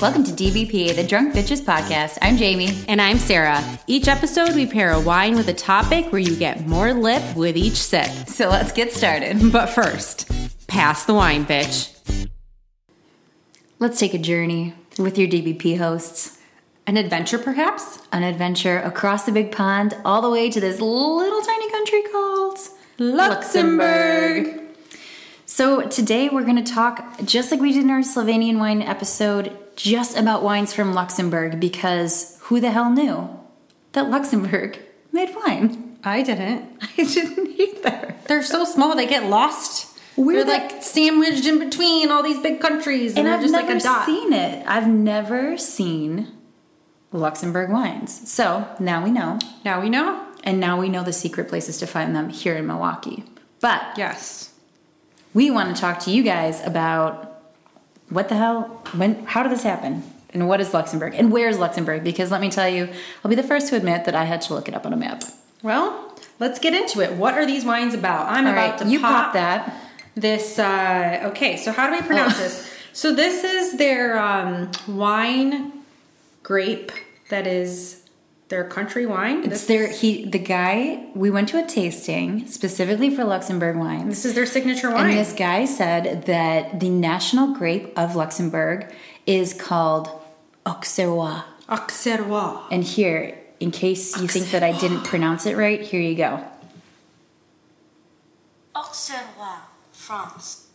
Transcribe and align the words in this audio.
Welcome 0.00 0.24
to 0.24 0.32
DBP, 0.32 0.94
the 0.94 1.06
Drunk 1.06 1.34
Bitches 1.34 1.62
Podcast. 1.62 2.18
I'm 2.20 2.36
Jamie. 2.36 2.76
And 2.86 3.00
I'm 3.00 3.18
Sarah. 3.18 3.62
Each 3.86 4.08
episode, 4.08 4.54
we 4.54 4.66
pair 4.66 4.92
a 4.92 5.00
wine 5.00 5.36
with 5.36 5.48
a 5.48 5.54
topic 5.54 6.12
where 6.12 6.20
you 6.20 6.36
get 6.36 6.66
more 6.66 6.92
lip 6.92 7.22
with 7.34 7.56
each 7.56 7.76
sip. 7.76 8.08
So 8.26 8.48
let's 8.48 8.72
get 8.72 8.92
started. 8.92 9.38
But 9.52 9.66
first, 9.68 10.30
pass 10.68 11.06
the 11.06 11.14
wine, 11.14 11.46
bitch. 11.46 11.96
Let's 13.78 13.98
take 13.98 14.12
a 14.12 14.18
journey 14.18 14.74
with 14.98 15.16
your 15.16 15.28
DBP 15.28 15.78
hosts. 15.78 16.38
An 16.86 16.96
adventure, 16.98 17.38
perhaps? 17.38 18.00
An 18.12 18.22
adventure 18.22 18.80
across 18.80 19.24
the 19.24 19.32
big 19.32 19.50
pond, 19.50 19.96
all 20.04 20.20
the 20.20 20.30
way 20.30 20.50
to 20.50 20.60
this 20.60 20.80
little 20.80 21.40
tiny 21.40 21.70
country 21.70 22.02
called 22.10 22.58
Luxembourg. 22.98 24.59
So 25.60 25.82
today 25.82 26.30
we're 26.30 26.44
going 26.44 26.64
to 26.64 26.72
talk, 26.72 27.04
just 27.22 27.50
like 27.50 27.60
we 27.60 27.74
did 27.74 27.84
in 27.84 27.90
our 27.90 28.00
Slovenian 28.00 28.58
wine 28.58 28.80
episode, 28.80 29.54
just 29.76 30.16
about 30.16 30.42
wines 30.42 30.72
from 30.72 30.94
Luxembourg 30.94 31.60
because 31.60 32.38
who 32.44 32.60
the 32.60 32.70
hell 32.70 32.88
knew 32.90 33.28
that 33.92 34.08
Luxembourg 34.08 34.78
made 35.12 35.36
wine? 35.44 35.98
I 36.02 36.22
didn't. 36.22 36.64
I 36.96 37.04
didn't 37.04 37.60
either. 37.60 38.14
They're 38.26 38.42
so 38.42 38.64
small, 38.64 38.96
they 38.96 39.04
get 39.04 39.26
lost. 39.26 39.98
Where 40.16 40.46
they're 40.46 40.58
the- 40.60 40.72
like 40.72 40.82
sandwiched 40.82 41.44
in 41.44 41.58
between 41.58 42.10
all 42.10 42.22
these 42.22 42.38
big 42.40 42.62
countries, 42.62 43.10
and, 43.10 43.18
And 43.18 43.26
they're 43.26 43.34
I've 43.34 43.42
just 43.42 43.52
never 43.52 43.66
like 43.74 43.80
a 43.82 43.84
dot. 43.84 44.06
seen 44.06 44.32
it. 44.32 44.66
I've 44.66 44.88
never 44.88 45.58
seen 45.58 46.28
Luxembourg 47.12 47.68
wines. 47.70 48.30
So 48.32 48.66
now 48.80 49.04
we 49.04 49.10
know. 49.10 49.38
Now 49.66 49.82
we 49.82 49.90
know. 49.90 50.26
And 50.42 50.58
now 50.58 50.80
we 50.80 50.88
know 50.88 51.04
the 51.04 51.12
secret 51.12 51.48
places 51.48 51.76
to 51.80 51.86
find 51.86 52.16
them 52.16 52.30
here 52.30 52.56
in 52.56 52.66
Milwaukee. 52.66 53.24
But 53.60 53.82
Yes. 53.98 54.49
We 55.34 55.50
want 55.50 55.74
to 55.74 55.80
talk 55.80 56.00
to 56.00 56.10
you 56.10 56.22
guys 56.22 56.64
about 56.66 57.40
what 58.08 58.28
the 58.28 58.34
hell, 58.36 58.64
when, 58.96 59.24
how 59.26 59.42
did 59.42 59.52
this 59.52 59.62
happen? 59.62 60.02
And 60.32 60.48
what 60.48 60.60
is 60.60 60.72
Luxembourg? 60.74 61.14
And 61.14 61.32
where 61.32 61.48
is 61.48 61.58
Luxembourg? 61.58 62.04
Because 62.04 62.30
let 62.30 62.40
me 62.40 62.50
tell 62.50 62.68
you, 62.68 62.88
I'll 63.24 63.28
be 63.28 63.34
the 63.34 63.42
first 63.42 63.68
to 63.68 63.76
admit 63.76 64.04
that 64.04 64.14
I 64.14 64.24
had 64.24 64.40
to 64.42 64.54
look 64.54 64.68
it 64.68 64.74
up 64.74 64.86
on 64.86 64.92
a 64.92 64.96
map. 64.96 65.22
Well, 65.62 66.14
let's 66.38 66.58
get 66.58 66.72
into 66.74 67.00
it. 67.00 67.12
What 67.12 67.34
are 67.34 67.44
these 67.46 67.64
wines 67.64 67.94
about? 67.94 68.26
I'm 68.28 68.46
All 68.46 68.52
about 68.52 68.70
right, 68.70 68.78
to 68.80 68.88
you 68.88 69.00
pop, 69.00 69.24
pop 69.26 69.32
that. 69.34 69.74
this. 70.14 70.58
Uh, 70.58 71.22
okay, 71.30 71.56
so 71.56 71.72
how 71.72 71.88
do 71.90 71.96
we 71.96 72.02
pronounce 72.02 72.34
Oh. 72.36 72.42
this? 72.42 72.72
So 72.92 73.14
this 73.14 73.44
is 73.44 73.76
their 73.78 74.18
um, 74.18 74.70
wine 74.88 75.72
grape 76.42 76.90
that 77.28 77.46
is 77.46 77.99
their 78.50 78.64
country 78.64 79.06
wine. 79.06 79.38
It's 79.38 79.48
This 79.48 79.64
their 79.66 79.88
he 79.88 80.26
the 80.26 80.38
guy 80.38 81.06
we 81.14 81.30
went 81.30 81.48
to 81.50 81.64
a 81.64 81.66
tasting 81.66 82.46
specifically 82.48 83.08
for 83.08 83.24
Luxembourg 83.24 83.76
wines. 83.76 84.08
This 84.08 84.24
is 84.24 84.34
their 84.34 84.44
signature 84.44 84.90
wine. 84.90 85.10
And 85.10 85.18
this 85.18 85.32
guy 85.32 85.64
said 85.64 86.26
that 86.26 86.80
the 86.80 86.90
national 86.90 87.54
grape 87.54 87.96
of 87.96 88.16
Luxembourg 88.16 88.92
is 89.24 89.54
called 89.54 90.10
Auxerrois. 90.66 91.44
Auxerrois. 91.68 92.64
And 92.72 92.82
here, 92.82 93.38
in 93.60 93.70
case 93.70 94.20
you 94.20 94.26
think 94.26 94.50
that 94.50 94.64
I 94.64 94.78
didn't 94.78 95.04
pronounce 95.04 95.46
it 95.46 95.56
right, 95.56 95.80
here 95.80 96.00
you 96.00 96.16
go. 96.16 96.44
Auxerrois, 98.74 99.60
France. 99.92 100.66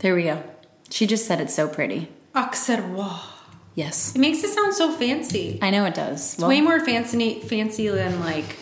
There 0.00 0.14
we 0.14 0.24
go. 0.24 0.42
She 0.90 1.06
just 1.06 1.26
said 1.26 1.40
it 1.40 1.50
so 1.50 1.68
pretty. 1.68 2.10
Auxerrois. 2.34 3.31
Yes. 3.74 4.14
It 4.14 4.18
makes 4.18 4.42
it 4.44 4.50
sound 4.50 4.74
so 4.74 4.92
fancy. 4.92 5.58
I 5.62 5.70
know 5.70 5.84
it 5.86 5.94
does. 5.94 6.34
It's 6.34 6.42
way 6.42 6.60
more 6.60 6.80
fancy, 6.80 7.40
fancy 7.40 7.88
than 7.88 8.20
like 8.20 8.56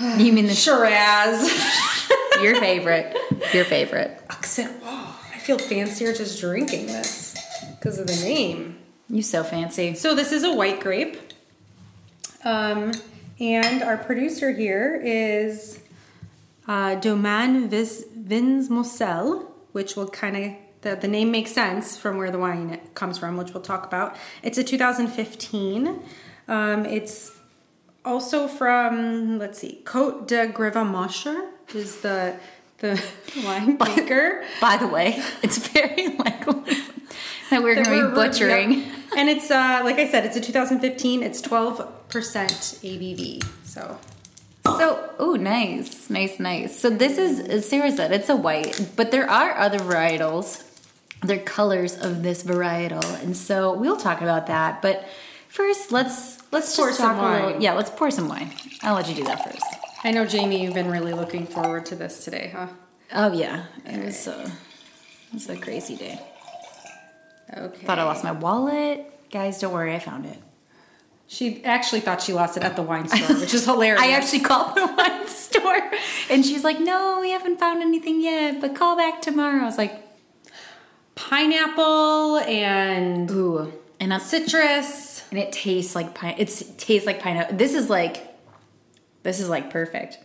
you 0.18 0.32
mean 0.32 0.46
the 0.46 0.54
Shiraz. 0.54 1.42
your 2.42 2.56
favorite. 2.56 3.16
Your 3.52 3.64
favorite. 3.64 4.20
Auxerrois. 4.28 5.14
I 5.34 5.38
feel 5.38 5.58
fancier 5.58 6.12
just 6.12 6.40
drinking 6.40 6.86
this 6.86 7.36
because 7.78 7.98
of 7.98 8.06
the 8.06 8.16
name. 8.16 8.78
You 9.08 9.22
so 9.22 9.42
fancy. 9.42 9.94
So 9.94 10.14
this 10.14 10.32
is 10.32 10.44
a 10.44 10.54
white 10.54 10.80
grape. 10.80 11.18
Um, 12.44 12.92
and 13.38 13.82
our 13.82 13.98
producer 13.98 14.52
here 14.52 15.00
is 15.02 15.80
uh, 16.68 16.94
Domaine 16.96 17.68
Vins 17.68 18.70
Moselle, 18.70 19.52
which 19.72 19.96
will 19.96 20.08
kind 20.08 20.36
of 20.36 20.52
the, 20.82 20.96
the 20.96 21.08
name 21.08 21.30
makes 21.30 21.52
sense 21.52 21.96
from 21.96 22.16
where 22.16 22.30
the 22.30 22.38
wine 22.38 22.80
comes 22.94 23.18
from, 23.18 23.36
which 23.36 23.52
we'll 23.52 23.62
talk 23.62 23.84
about. 23.86 24.16
It's 24.42 24.58
a 24.58 24.64
2015. 24.64 26.02
Um, 26.48 26.86
it's 26.86 27.32
also 28.04 28.48
from 28.48 29.38
let's 29.38 29.58
see, 29.58 29.82
Côte 29.84 30.26
de 30.26 30.48
Grevemocher 30.48 31.48
is 31.74 32.00
the 32.00 32.36
the 32.78 32.92
winemaker. 33.28 34.44
By 34.60 34.76
the 34.76 34.86
way, 34.86 35.22
it's 35.42 35.58
very 35.58 36.08
likely 36.16 36.54
that 37.50 37.62
we're 37.62 37.74
going 37.74 37.84
to 37.84 38.08
be 38.08 38.14
butchering. 38.14 38.72
yep. 38.72 38.94
And 39.16 39.28
it's 39.28 39.50
uh, 39.50 39.82
like 39.84 39.98
I 39.98 40.08
said, 40.08 40.24
it's 40.24 40.36
a 40.36 40.40
2015. 40.40 41.22
It's 41.22 41.42
12% 41.42 41.86
ABV. 42.08 43.44
So 43.64 43.98
So, 44.64 45.10
oh, 45.18 45.34
nice, 45.34 46.08
nice, 46.10 46.38
nice. 46.38 46.78
So 46.78 46.90
this 46.90 47.18
is, 47.18 47.40
as 47.40 47.68
Sarah 47.68 47.90
said, 47.92 48.12
it's 48.12 48.28
a 48.28 48.36
white, 48.36 48.90
but 48.96 49.10
there 49.10 49.28
are 49.28 49.56
other 49.56 49.78
varietals. 49.78 50.62
They're 51.22 51.38
colors 51.38 51.96
of 51.96 52.22
this 52.22 52.42
varietal, 52.42 53.22
and 53.22 53.36
so 53.36 53.74
we'll 53.74 53.98
talk 53.98 54.20
about 54.22 54.46
that. 54.46 54.80
But 54.80 55.06
first, 55.48 55.92
let's 55.92 56.38
let's 56.50 56.74
Pour 56.74 56.92
some 56.92 57.18
a 57.18 57.30
little. 57.32 57.50
wine. 57.52 57.60
Yeah, 57.60 57.74
let's 57.74 57.90
pour 57.90 58.10
some 58.10 58.28
wine. 58.28 58.50
I'll 58.82 58.94
let 58.94 59.08
you 59.08 59.14
do 59.14 59.24
that 59.24 59.44
first. 59.44 59.64
I 60.02 60.12
know 60.12 60.24
Jamie, 60.24 60.62
you've 60.62 60.72
been 60.74 60.90
really 60.90 61.12
looking 61.12 61.46
forward 61.46 61.84
to 61.86 61.94
this 61.94 62.24
today, 62.24 62.52
huh? 62.54 62.68
Oh 63.12 63.32
yeah, 63.32 63.66
it 63.84 64.02
was 64.04 64.26
a 64.28 64.42
it 64.44 65.34
was 65.34 65.48
a 65.50 65.56
crazy 65.58 65.96
day. 65.96 66.18
Okay. 67.54 67.84
Thought 67.84 67.98
I 67.98 68.04
lost 68.04 68.24
my 68.24 68.32
wallet. 68.32 69.04
Guys, 69.30 69.58
don't 69.60 69.72
worry, 69.72 69.94
I 69.94 69.98
found 69.98 70.24
it. 70.26 70.38
She 71.26 71.62
actually 71.64 72.00
thought 72.00 72.22
she 72.22 72.32
lost 72.32 72.56
it 72.56 72.64
at 72.64 72.74
the 72.76 72.82
wine 72.82 73.08
store, 73.08 73.36
which 73.38 73.54
is 73.54 73.64
hilarious. 73.64 74.02
I 74.04 74.12
actually 74.12 74.40
called 74.40 74.74
the 74.74 74.86
wine 74.86 75.28
store, 75.28 75.90
and 76.30 76.44
she's 76.44 76.64
like, 76.64 76.80
"No, 76.80 77.18
we 77.20 77.30
haven't 77.30 77.58
found 77.60 77.82
anything 77.82 78.20
yet, 78.22 78.60
but 78.60 78.74
call 78.74 78.96
back 78.96 79.20
tomorrow." 79.22 79.60
I 79.62 79.64
was 79.66 79.78
like, 79.78 79.94
pineapple 81.20 82.38
and 82.38 83.30
"Ooh," 83.30 83.72
and 84.00 84.12
I'm 84.12 84.20
citrus. 84.20 85.22
and 85.30 85.38
it 85.38 85.52
tastes 85.52 85.94
like 85.94 86.14
pine. 86.14 86.34
It's, 86.38 86.62
it 86.62 86.78
tastes 86.78 87.06
like 87.06 87.20
pineapple. 87.22 87.56
This 87.56 87.74
is 87.74 87.88
like, 87.90 88.26
this 89.22 89.38
is 89.40 89.48
like 89.48 89.70
perfect. 89.70 90.18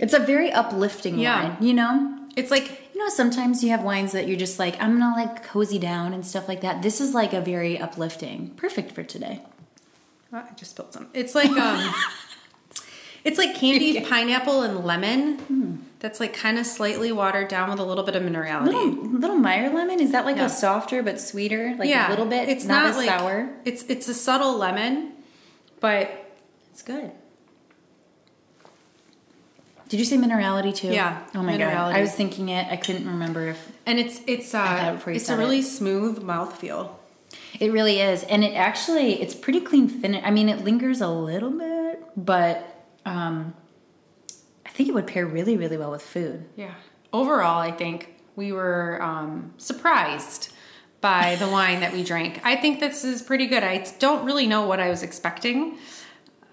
It's 0.00 0.12
a 0.12 0.18
very 0.18 0.50
uplifting 0.52 1.18
Yeah. 1.18 1.50
wine, 1.50 1.56
you 1.60 1.72
know. 1.74 2.18
It's 2.36 2.50
like 2.50 2.80
You 2.94 3.00
know, 3.00 3.08
sometimes 3.08 3.62
you 3.64 3.70
have 3.70 3.82
wines 3.82 4.12
that 4.12 4.28
you're 4.28 4.36
just 4.38 4.58
like, 4.60 4.80
I'm 4.80 4.98
gonna 4.98 5.16
like 5.16 5.42
cozy 5.44 5.78
down 5.80 6.12
and 6.14 6.24
stuff 6.26 6.46
like 6.48 6.60
that. 6.60 6.80
This 6.82 7.00
is 7.00 7.12
like 7.14 7.32
a 7.32 7.40
very 7.40 7.76
uplifting, 7.78 8.50
perfect 8.56 8.92
for 8.92 9.02
today. 9.02 9.40
oh, 10.32 10.38
I 10.38 10.52
just 10.56 10.72
spilled 10.72 10.92
some. 10.92 11.08
It's 11.12 11.34
like 11.34 11.50
um, 11.50 11.92
it's 13.24 13.36
like 13.38 13.54
candied 13.56 14.04
pineapple 14.08 14.62
and 14.62 14.84
lemon. 14.84 15.84
That's 16.04 16.20
like 16.20 16.34
kind 16.34 16.58
of 16.58 16.66
slightly 16.66 17.12
watered 17.12 17.48
down 17.48 17.70
with 17.70 17.78
a 17.78 17.82
little 17.82 18.04
bit 18.04 18.14
of 18.14 18.22
minerality. 18.22 18.66
Little 18.66 18.92
little 19.20 19.36
Meyer 19.36 19.70
lemon 19.70 20.00
is 20.00 20.12
that 20.12 20.26
like 20.26 20.36
Yeah. 20.36 20.44
a 20.44 20.48
softer 20.50 21.02
but 21.02 21.18
sweeter, 21.18 21.74
like 21.78 21.88
yeah, 21.88 22.08
a 22.08 22.10
little 22.10 22.26
bit? 22.26 22.46
It's 22.50 22.66
not, 22.66 22.82
not, 22.82 22.90
as 22.90 22.96
like 22.98 23.08
sour. 23.08 23.48
It's 23.64 23.84
it's 23.84 24.06
a 24.06 24.12
subtle 24.12 24.58
lemon, 24.58 25.12
but 25.80 26.10
it's 26.70 26.82
good. 26.82 27.10
Did 29.88 29.98
you 29.98 30.04
say 30.04 30.18
minerality 30.18 30.74
too? 30.74 30.88
Yeah, 30.88 31.22
Oh 31.34 31.42
my 31.42 31.56
god, 31.56 31.72
minerality. 31.72 31.94
I 31.94 32.00
was 32.02 32.12
thinking 32.12 32.50
it. 32.50 32.66
I 32.70 32.76
couldn't 32.76 33.06
remember 33.06 33.48
if 33.48 33.72
And 33.86 33.98
it's 33.98 34.20
it's 34.26 34.54
uh 34.54 34.98
it 35.06 35.16
it's 35.16 35.30
a 35.30 35.32
it. 35.32 35.38
really 35.38 35.62
smooth 35.62 36.18
mouthfeel. 36.22 36.90
It 37.58 37.72
really 37.72 38.00
is, 38.00 38.24
and 38.24 38.44
it 38.44 38.52
actually 38.54 39.22
it's 39.22 39.34
pretty 39.34 39.60
clean 39.60 39.88
finish. 39.88 40.22
I 40.22 40.30
mean, 40.30 40.50
it 40.50 40.64
lingers 40.64 41.00
a 41.00 41.08
little 41.08 41.50
bit, 41.50 42.02
but 42.14 42.62
um, 43.06 43.54
think 44.74 44.88
it 44.88 44.94
would 44.94 45.06
pair 45.06 45.24
really, 45.24 45.56
really 45.56 45.76
well 45.76 45.92
with 45.92 46.02
food. 46.02 46.44
Yeah. 46.56 46.74
Overall, 47.12 47.60
I 47.60 47.70
think 47.70 48.14
we 48.36 48.52
were 48.52 49.00
um, 49.00 49.54
surprised 49.56 50.52
by 51.00 51.36
the 51.36 51.48
wine 51.48 51.80
that 51.80 51.92
we 51.92 52.02
drank. 52.02 52.40
I 52.44 52.56
think 52.56 52.80
this 52.80 53.04
is 53.04 53.22
pretty 53.22 53.46
good. 53.46 53.62
I 53.62 53.86
don't 53.98 54.24
really 54.24 54.46
know 54.46 54.66
what 54.66 54.80
I 54.80 54.88
was 54.88 55.02
expecting. 55.02 55.78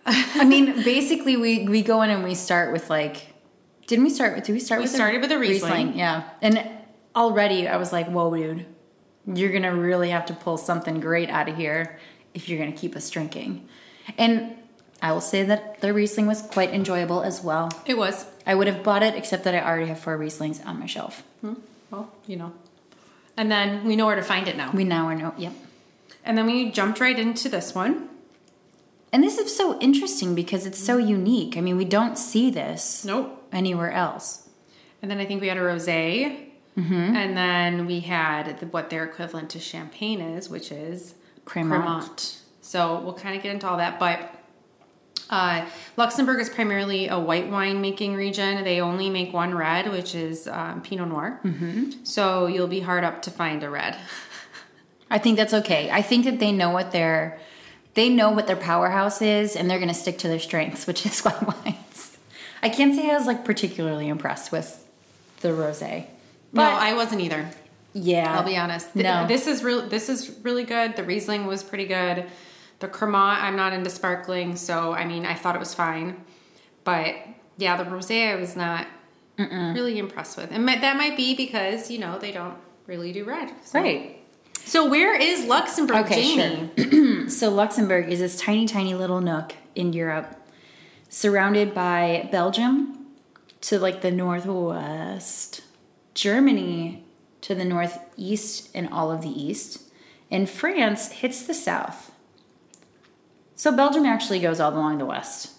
I 0.05 0.45
mean, 0.45 0.83
basically, 0.83 1.37
we 1.37 1.67
we 1.67 1.81
go 1.81 2.01
in 2.01 2.09
and 2.09 2.23
we 2.23 2.35
start 2.35 2.71
with 2.71 2.89
like, 2.89 3.27
didn't 3.87 4.03
we 4.03 4.09
start 4.09 4.35
with? 4.35 4.45
Did 4.45 4.53
we 4.53 4.59
start 4.59 4.79
We 4.79 4.83
with 4.83 4.91
started 4.91 5.21
with 5.21 5.31
a 5.31 5.39
Riesling. 5.39 5.97
Yeah, 5.97 6.29
and 6.41 6.69
already 7.15 7.67
I 7.67 7.77
was 7.77 7.91
like, 7.91 8.07
whoa, 8.07 8.35
dude, 8.35 8.65
you're 9.25 9.51
gonna 9.51 9.75
really 9.75 10.09
have 10.09 10.25
to 10.27 10.33
pull 10.33 10.57
something 10.57 10.99
great 10.99 11.29
out 11.29 11.49
of 11.49 11.55
here 11.55 11.99
if 12.33 12.49
you're 12.49 12.59
gonna 12.59 12.75
keep 12.75 12.95
us 12.95 13.09
drinking. 13.09 13.67
And 14.17 14.55
I 15.01 15.11
will 15.11 15.21
say 15.21 15.43
that 15.43 15.81
the 15.81 15.93
Riesling 15.93 16.27
was 16.27 16.41
quite 16.41 16.71
enjoyable 16.71 17.23
as 17.23 17.41
well. 17.41 17.71
It 17.85 17.97
was. 17.97 18.25
I 18.45 18.55
would 18.55 18.67
have 18.67 18.83
bought 18.83 19.03
it, 19.03 19.15
except 19.15 19.43
that 19.45 19.55
I 19.55 19.61
already 19.61 19.87
have 19.87 19.99
four 19.99 20.17
Rieslings 20.17 20.65
on 20.65 20.79
my 20.79 20.85
shelf. 20.85 21.23
Hmm. 21.41 21.53
Well, 21.89 22.11
you 22.27 22.37
know. 22.37 22.53
And 23.37 23.51
then 23.51 23.85
we 23.85 23.95
know 23.95 24.05
where 24.05 24.15
to 24.15 24.21
find 24.23 24.47
it 24.47 24.55
now. 24.57 24.71
We 24.71 24.83
now 24.83 25.07
are 25.07 25.15
no, 25.15 25.33
yep. 25.37 25.53
And 26.23 26.37
then 26.37 26.45
we 26.45 26.69
jumped 26.71 26.99
right 26.99 27.17
into 27.17 27.49
this 27.49 27.73
one. 27.73 28.09
And 29.11 29.23
this 29.23 29.37
is 29.37 29.55
so 29.55 29.79
interesting 29.79 30.35
because 30.35 30.65
it's 30.65 30.79
so 30.79 30.97
unique. 30.97 31.57
I 31.57 31.61
mean, 31.61 31.77
we 31.77 31.85
don't 31.85 32.17
see 32.17 32.49
this 32.49 33.03
Nope. 33.03 33.45
anywhere 33.51 33.91
else. 33.91 34.47
And 35.01 35.09
then 35.09 35.17
I 35.17 35.25
think 35.25 35.41
we 35.41 35.47
had 35.47 35.57
a 35.57 35.61
rosé. 35.61 36.47
Mm-hmm. 36.77 36.93
And 36.93 37.35
then 37.35 37.85
we 37.87 38.01
had 38.01 38.59
the, 38.59 38.67
what 38.67 38.89
their 38.89 39.03
equivalent 39.03 39.49
to 39.51 39.59
champagne 39.59 40.21
is, 40.21 40.49
which 40.49 40.71
is 40.71 41.15
Cremant. 41.45 41.83
Cremant. 41.83 42.37
So 42.61 43.01
we'll 43.01 43.15
kind 43.15 43.35
of 43.35 43.43
get 43.43 43.53
into 43.53 43.67
all 43.67 43.77
that, 43.77 43.99
but 43.99 44.33
uh, 45.31 45.65
Luxembourg 45.95 46.41
is 46.41 46.49
primarily 46.49 47.07
a 47.07 47.17
white 47.17 47.49
wine 47.49 47.81
making 47.81 48.15
region. 48.15 48.63
They 48.63 48.81
only 48.81 49.09
make 49.09 49.33
one 49.33 49.55
red, 49.55 49.89
which 49.91 50.13
is 50.13 50.47
um, 50.47 50.81
Pinot 50.81 51.07
Noir. 51.07 51.39
Mm-hmm. 51.43 52.03
So 52.03 52.47
you'll 52.47 52.67
be 52.67 52.81
hard 52.81 53.03
up 53.03 53.21
to 53.23 53.31
find 53.31 53.63
a 53.63 53.69
red. 53.69 53.95
I 55.09 55.17
think 55.17 55.37
that's 55.37 55.53
okay. 55.53 55.89
I 55.89 56.01
think 56.01 56.25
that 56.25 56.39
they 56.39 56.51
know 56.51 56.69
what 56.69 56.91
their 56.91 57.39
they 57.93 58.07
know 58.07 58.31
what 58.31 58.47
their 58.47 58.55
powerhouse 58.55 59.21
is, 59.21 59.55
and 59.55 59.69
they're 59.69 59.79
going 59.79 59.89
to 59.89 59.93
stick 59.93 60.17
to 60.19 60.27
their 60.27 60.39
strengths, 60.39 60.85
which 60.87 61.05
is 61.05 61.21
white 61.21 61.41
wines. 61.41 62.17
I 62.61 62.69
can't 62.69 62.95
say 62.95 63.09
I 63.09 63.17
was 63.17 63.25
like 63.25 63.43
particularly 63.43 64.07
impressed 64.07 64.51
with 64.51 64.85
the 65.39 65.49
rosé. 65.49 66.05
no, 66.53 66.63
I 66.63 66.93
wasn't 66.93 67.21
either. 67.21 67.49
Yeah, 67.93 68.37
I'll 68.37 68.45
be 68.45 68.55
honest. 68.55 68.95
No. 68.95 69.27
This 69.27 69.47
is 69.47 69.63
real. 69.63 69.87
This 69.87 70.07
is 70.07 70.29
really 70.43 70.63
good. 70.63 70.95
The 70.95 71.03
Riesling 71.03 71.45
was 71.45 71.63
pretty 71.63 71.87
good. 71.87 72.25
The 72.81 72.87
Cremant, 72.87 73.41
I'm 73.41 73.55
not 73.55 73.73
into 73.73 73.89
sparkling, 73.89 74.55
so 74.55 74.93
I 74.93 75.05
mean, 75.05 75.25
I 75.25 75.35
thought 75.35 75.55
it 75.55 75.59
was 75.59 75.73
fine. 75.73 76.25
But 76.83 77.15
yeah, 77.57 77.81
the 77.81 77.89
rosé, 77.89 78.31
I 78.31 78.35
was 78.35 78.55
not 78.55 78.87
really 79.37 79.97
impressed 79.97 80.35
with, 80.35 80.51
and 80.51 80.67
that 80.67 80.97
might 80.97 81.15
be 81.15 81.35
because 81.35 81.89
you 81.89 81.99
know 81.99 82.19
they 82.19 82.31
don't 82.31 82.57
really 82.87 83.13
do 83.13 83.23
red. 83.23 83.51
So. 83.63 83.79
right. 83.79 84.17
So 84.63 84.89
where 84.89 85.19
is 85.19 85.45
Luxembourg, 85.45 86.05
Okay, 86.05 86.35
Jamie? 86.35 87.27
So 87.29 87.49
Luxembourg 87.49 88.09
is 88.09 88.19
this 88.19 88.39
tiny, 88.39 88.67
tiny 88.67 88.93
little 88.93 89.21
nook 89.21 89.53
in 89.73 89.93
Europe, 89.93 90.35
surrounded 91.09 91.73
by 91.73 92.29
Belgium 92.31 93.07
to 93.61 93.79
like 93.79 94.01
the 94.01 94.11
northwest, 94.11 95.61
Germany 96.13 97.03
to 97.41 97.55
the 97.55 97.65
northeast 97.65 98.69
and 98.73 98.89
all 98.89 99.11
of 99.11 99.21
the 99.21 99.29
east, 99.29 99.83
and 100.29 100.49
France 100.49 101.11
hits 101.11 101.43
the 101.43 101.53
south. 101.53 102.10
So 103.61 103.71
Belgium 103.71 104.07
actually 104.07 104.39
goes 104.39 104.59
all 104.59 104.73
along 104.73 104.97
the 104.97 105.05
west. 105.05 105.51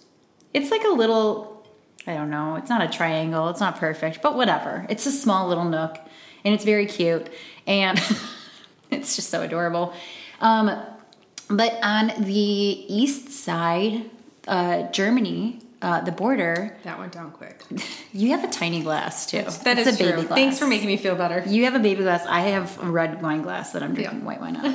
It's 0.53 0.73
like 0.73 0.83
a 0.83 0.89
little, 0.89 1.65
I 2.05 2.15
don't 2.15 2.31
know, 2.31 2.57
it's 2.57 2.69
not 2.69 2.83
a 2.83 2.89
triangle, 2.89 3.49
it's 3.49 3.61
not 3.61 3.77
perfect, 3.79 4.21
but 4.23 4.35
whatever. 4.35 4.85
It's 4.89 5.07
a 5.07 5.13
small 5.13 5.47
little 5.47 5.63
nook, 5.67 6.01
and 6.45 6.53
it's 6.53 6.65
very 6.65 6.87
cute, 6.87 7.29
and 7.65 7.97
it's 8.91 9.15
just 9.15 9.31
so 9.31 9.43
adorable. 9.43 9.95
Um, 10.41 10.83
but 11.47 11.79
on 11.85 12.09
the 12.25 12.35
east 12.43 13.31
side, 13.31 14.11
uh, 14.49 14.91
Germany, 14.91 15.61
uh, 15.81 16.01
the 16.01 16.11
border, 16.11 16.77
That 16.83 16.99
went 16.99 17.13
down 17.13 17.31
quick. 17.31 17.63
you 18.13 18.31
have 18.31 18.43
a 18.43 18.49
tiny 18.49 18.83
glass 18.83 19.27
too. 19.27 19.43
That 19.63 19.79
It's 19.79 19.87
is 19.87 19.95
a 19.95 19.99
baby 20.01 20.13
true. 20.15 20.23
glass. 20.27 20.37
Thanks 20.41 20.59
for 20.59 20.67
making 20.67 20.89
me 20.89 20.97
feel 20.97 21.15
better. 21.15 21.45
You 21.47 21.67
have 21.67 21.77
a 21.77 21.79
baby 21.79 22.03
glass. 22.03 22.27
I 22.27 22.41
have 22.41 22.83
a 22.83 22.91
red 22.91 23.23
wine 23.23 23.43
glass 23.43 23.71
that 23.75 23.83
I'm 23.85 23.95
drinking 23.95 24.19
Yeah. 24.19 24.25
white 24.25 24.41
wine 24.41 24.57
out 24.57 24.65
of. 24.67 24.75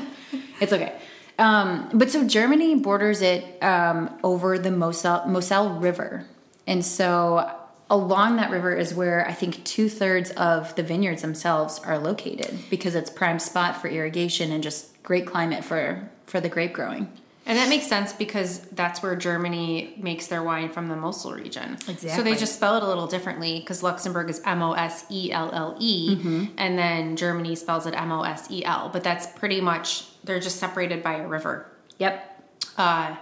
it's 0.61 0.71
okay. 0.71 0.93
Um, 1.39 1.89
but 1.93 2.09
so 2.09 2.27
Germany 2.27 2.75
borders 2.75 3.21
it 3.21 3.61
um, 3.63 4.09
over 4.23 4.57
the 4.57 4.71
Moselle, 4.71 5.27
Moselle 5.27 5.79
River. 5.79 6.25
And 6.65 6.83
so 6.83 7.49
along 7.89 8.35
that 8.37 8.49
river 8.51 8.75
is 8.75 8.93
where 8.93 9.25
I 9.27 9.33
think 9.33 9.63
two 9.63 9.87
thirds 9.87 10.31
of 10.31 10.75
the 10.75 10.83
vineyards 10.83 11.21
themselves 11.21 11.79
are 11.85 11.97
located 11.99 12.57
because 12.69 12.95
it's 12.95 13.09
prime 13.09 13.39
spot 13.39 13.79
for 13.81 13.87
irrigation 13.87 14.51
and 14.51 14.61
just 14.63 15.01
great 15.03 15.25
climate 15.25 15.63
for, 15.63 16.09
for 16.25 16.41
the 16.41 16.49
grape 16.49 16.73
growing. 16.73 17.07
And 17.45 17.57
that 17.57 17.69
makes 17.69 17.87
sense 17.87 18.11
because 18.11 18.59
that's 18.73 19.01
where 19.01 19.15
Germany 19.15 19.93
makes 20.01 20.27
their 20.27 20.43
wine 20.43 20.67
from 20.69 20.89
the 20.89 20.97
Mosel 20.97 21.31
region. 21.33 21.77
So 21.79 22.21
they 22.21 22.35
just 22.35 22.55
spell 22.57 22.75
it 22.75 22.83
a 22.83 22.87
little 22.87 23.07
differently 23.07 23.59
because 23.61 23.81
Luxembourg 23.83 24.29
is 24.29 24.41
M 24.43 24.61
O 24.61 24.73
S 24.73 25.05
E 25.09 25.31
L 25.31 25.49
L 25.53 25.77
E, 25.79 26.17
Mm-hmm. 26.17 26.45
and 26.57 26.77
then 26.77 27.15
Germany 27.15 27.55
spells 27.55 27.85
it 27.85 27.93
M 27.93 28.11
O 28.11 28.23
S 28.23 28.51
E 28.51 28.65
L. 28.65 28.89
But 28.91 29.05
that's 29.05 29.27
pretty 29.27 29.61
much, 29.61 30.03
they're 30.27 30.39
just 30.39 30.59
separated 30.59 31.01
by 31.01 31.15
a 31.15 31.27
river. 31.27 31.71
Yep. 31.97 32.43
Uh, 32.77 33.15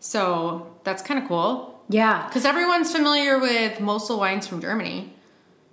so 0.00 0.74
that's 0.84 1.02
kind 1.02 1.20
of 1.22 1.28
cool 1.28 1.82
Yeah. 1.88 2.26
because 2.26 2.44
everyone's 2.44 2.90
familiar 2.90 3.38
with 3.38 3.78
Mosel 3.80 4.18
wines 4.18 4.46
from 4.46 4.60
Germany 4.60 5.12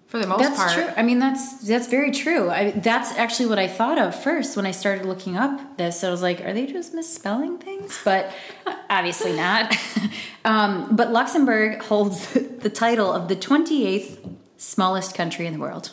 for 0.08 0.18
the 0.20 0.28
most 0.28 0.40
That's 0.42 0.58
part. 0.58 0.72
true. 0.74 0.88
I 0.98 1.04
mean, 1.04 1.20
that's 1.20 1.62
that's 1.68 1.88
very 1.88 2.10
true. 2.12 2.50
I, 2.50 2.72
that's 2.72 3.16
actually 3.16 3.46
what 3.46 3.60
I 3.60 3.68
thought 3.68 4.00
of 4.00 4.16
first 4.16 4.58
when 4.58 4.66
I 4.66 4.72
started 4.72 5.06
looking 5.06 5.38
up 5.38 5.78
this. 5.78 6.04
I 6.04 6.10
was 6.10 6.22
like, 6.24 6.42
are 6.44 6.52
they 6.52 6.66
just 6.66 6.94
misspelling 6.96 7.60
things? 7.60 8.00
But 8.04 8.32
obviously 8.90 9.34
not. 9.36 9.76
um, 10.46 10.96
but 10.96 11.12
Luxembourg 11.12 11.82
holds 11.84 12.28
the 12.34 12.72
title 12.72 13.12
of 13.14 13.28
the 13.28 13.36
28th 13.36 14.18
smallest 14.58 15.14
country 15.16 15.46
in 15.46 15.54
the 15.54 15.60
world. 15.60 15.92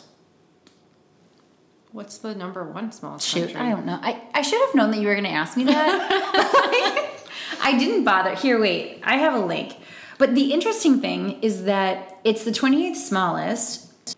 What's 1.97 2.19
the 2.19 2.35
number 2.35 2.63
one 2.63 2.91
smallest 2.91 3.27
Shoot, 3.27 3.53
country? 3.53 3.59
I 3.59 3.71
don't 3.71 3.87
know. 3.87 3.97
I, 3.99 4.21
I 4.31 4.43
should 4.43 4.61
have 4.67 4.75
known 4.75 4.91
that 4.91 4.99
you 4.99 5.07
were 5.07 5.15
going 5.15 5.23
to 5.23 5.31
ask 5.31 5.57
me 5.57 5.63
that. 5.63 7.19
I 7.63 7.75
didn't 7.75 8.03
bother. 8.03 8.35
Here, 8.35 8.59
wait. 8.59 9.01
I 9.03 9.17
have 9.17 9.33
a 9.33 9.43
link. 9.43 9.75
But 10.19 10.35
the 10.35 10.53
interesting 10.53 11.01
thing 11.01 11.41
is 11.41 11.63
that 11.63 12.19
it's 12.23 12.43
the 12.43 12.51
28th 12.51 12.97
smallest, 12.97 14.15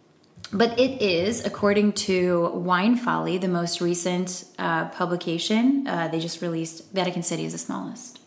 but 0.51 0.77
it 0.77 1.01
is, 1.01 1.45
according 1.45 1.93
to 1.93 2.49
Wine 2.49 2.97
Folly, 2.97 3.37
the 3.37 3.47
most 3.47 3.79
recent 3.79 4.43
uh, 4.59 4.89
publication, 4.89 5.87
uh, 5.87 6.09
they 6.09 6.19
just 6.19 6.41
released 6.41 6.91
Vatican 6.91 7.23
City 7.23 7.45
is 7.45 7.53
the 7.53 7.59
smallest. 7.59 8.19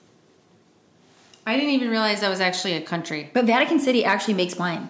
I 1.47 1.57
didn't 1.57 1.75
even 1.75 1.91
realize 1.91 2.23
that 2.23 2.31
was 2.31 2.41
actually 2.41 2.73
a 2.73 2.81
country. 2.81 3.29
But 3.35 3.45
Vatican 3.45 3.81
City 3.81 4.03
actually 4.03 4.33
makes 4.33 4.57
wine. 4.57 4.89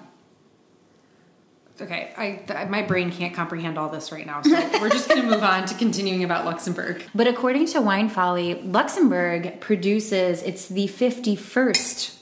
Okay, 1.80 2.12
I 2.16 2.42
th- 2.46 2.68
my 2.68 2.82
brain 2.82 3.10
can't 3.10 3.34
comprehend 3.34 3.78
all 3.78 3.88
this 3.88 4.12
right 4.12 4.26
now, 4.26 4.42
so 4.42 4.50
we're 4.80 4.90
just 4.90 5.08
going 5.08 5.22
to 5.22 5.28
move 5.28 5.42
on 5.42 5.66
to 5.66 5.74
continuing 5.74 6.22
about 6.22 6.44
Luxembourg. 6.44 7.02
But 7.14 7.26
according 7.26 7.66
to 7.68 7.80
Wine 7.80 8.08
Folly, 8.08 8.60
Luxembourg 8.62 9.60
produces, 9.60 10.42
it's 10.42 10.68
the 10.68 10.86
51st 10.86 12.18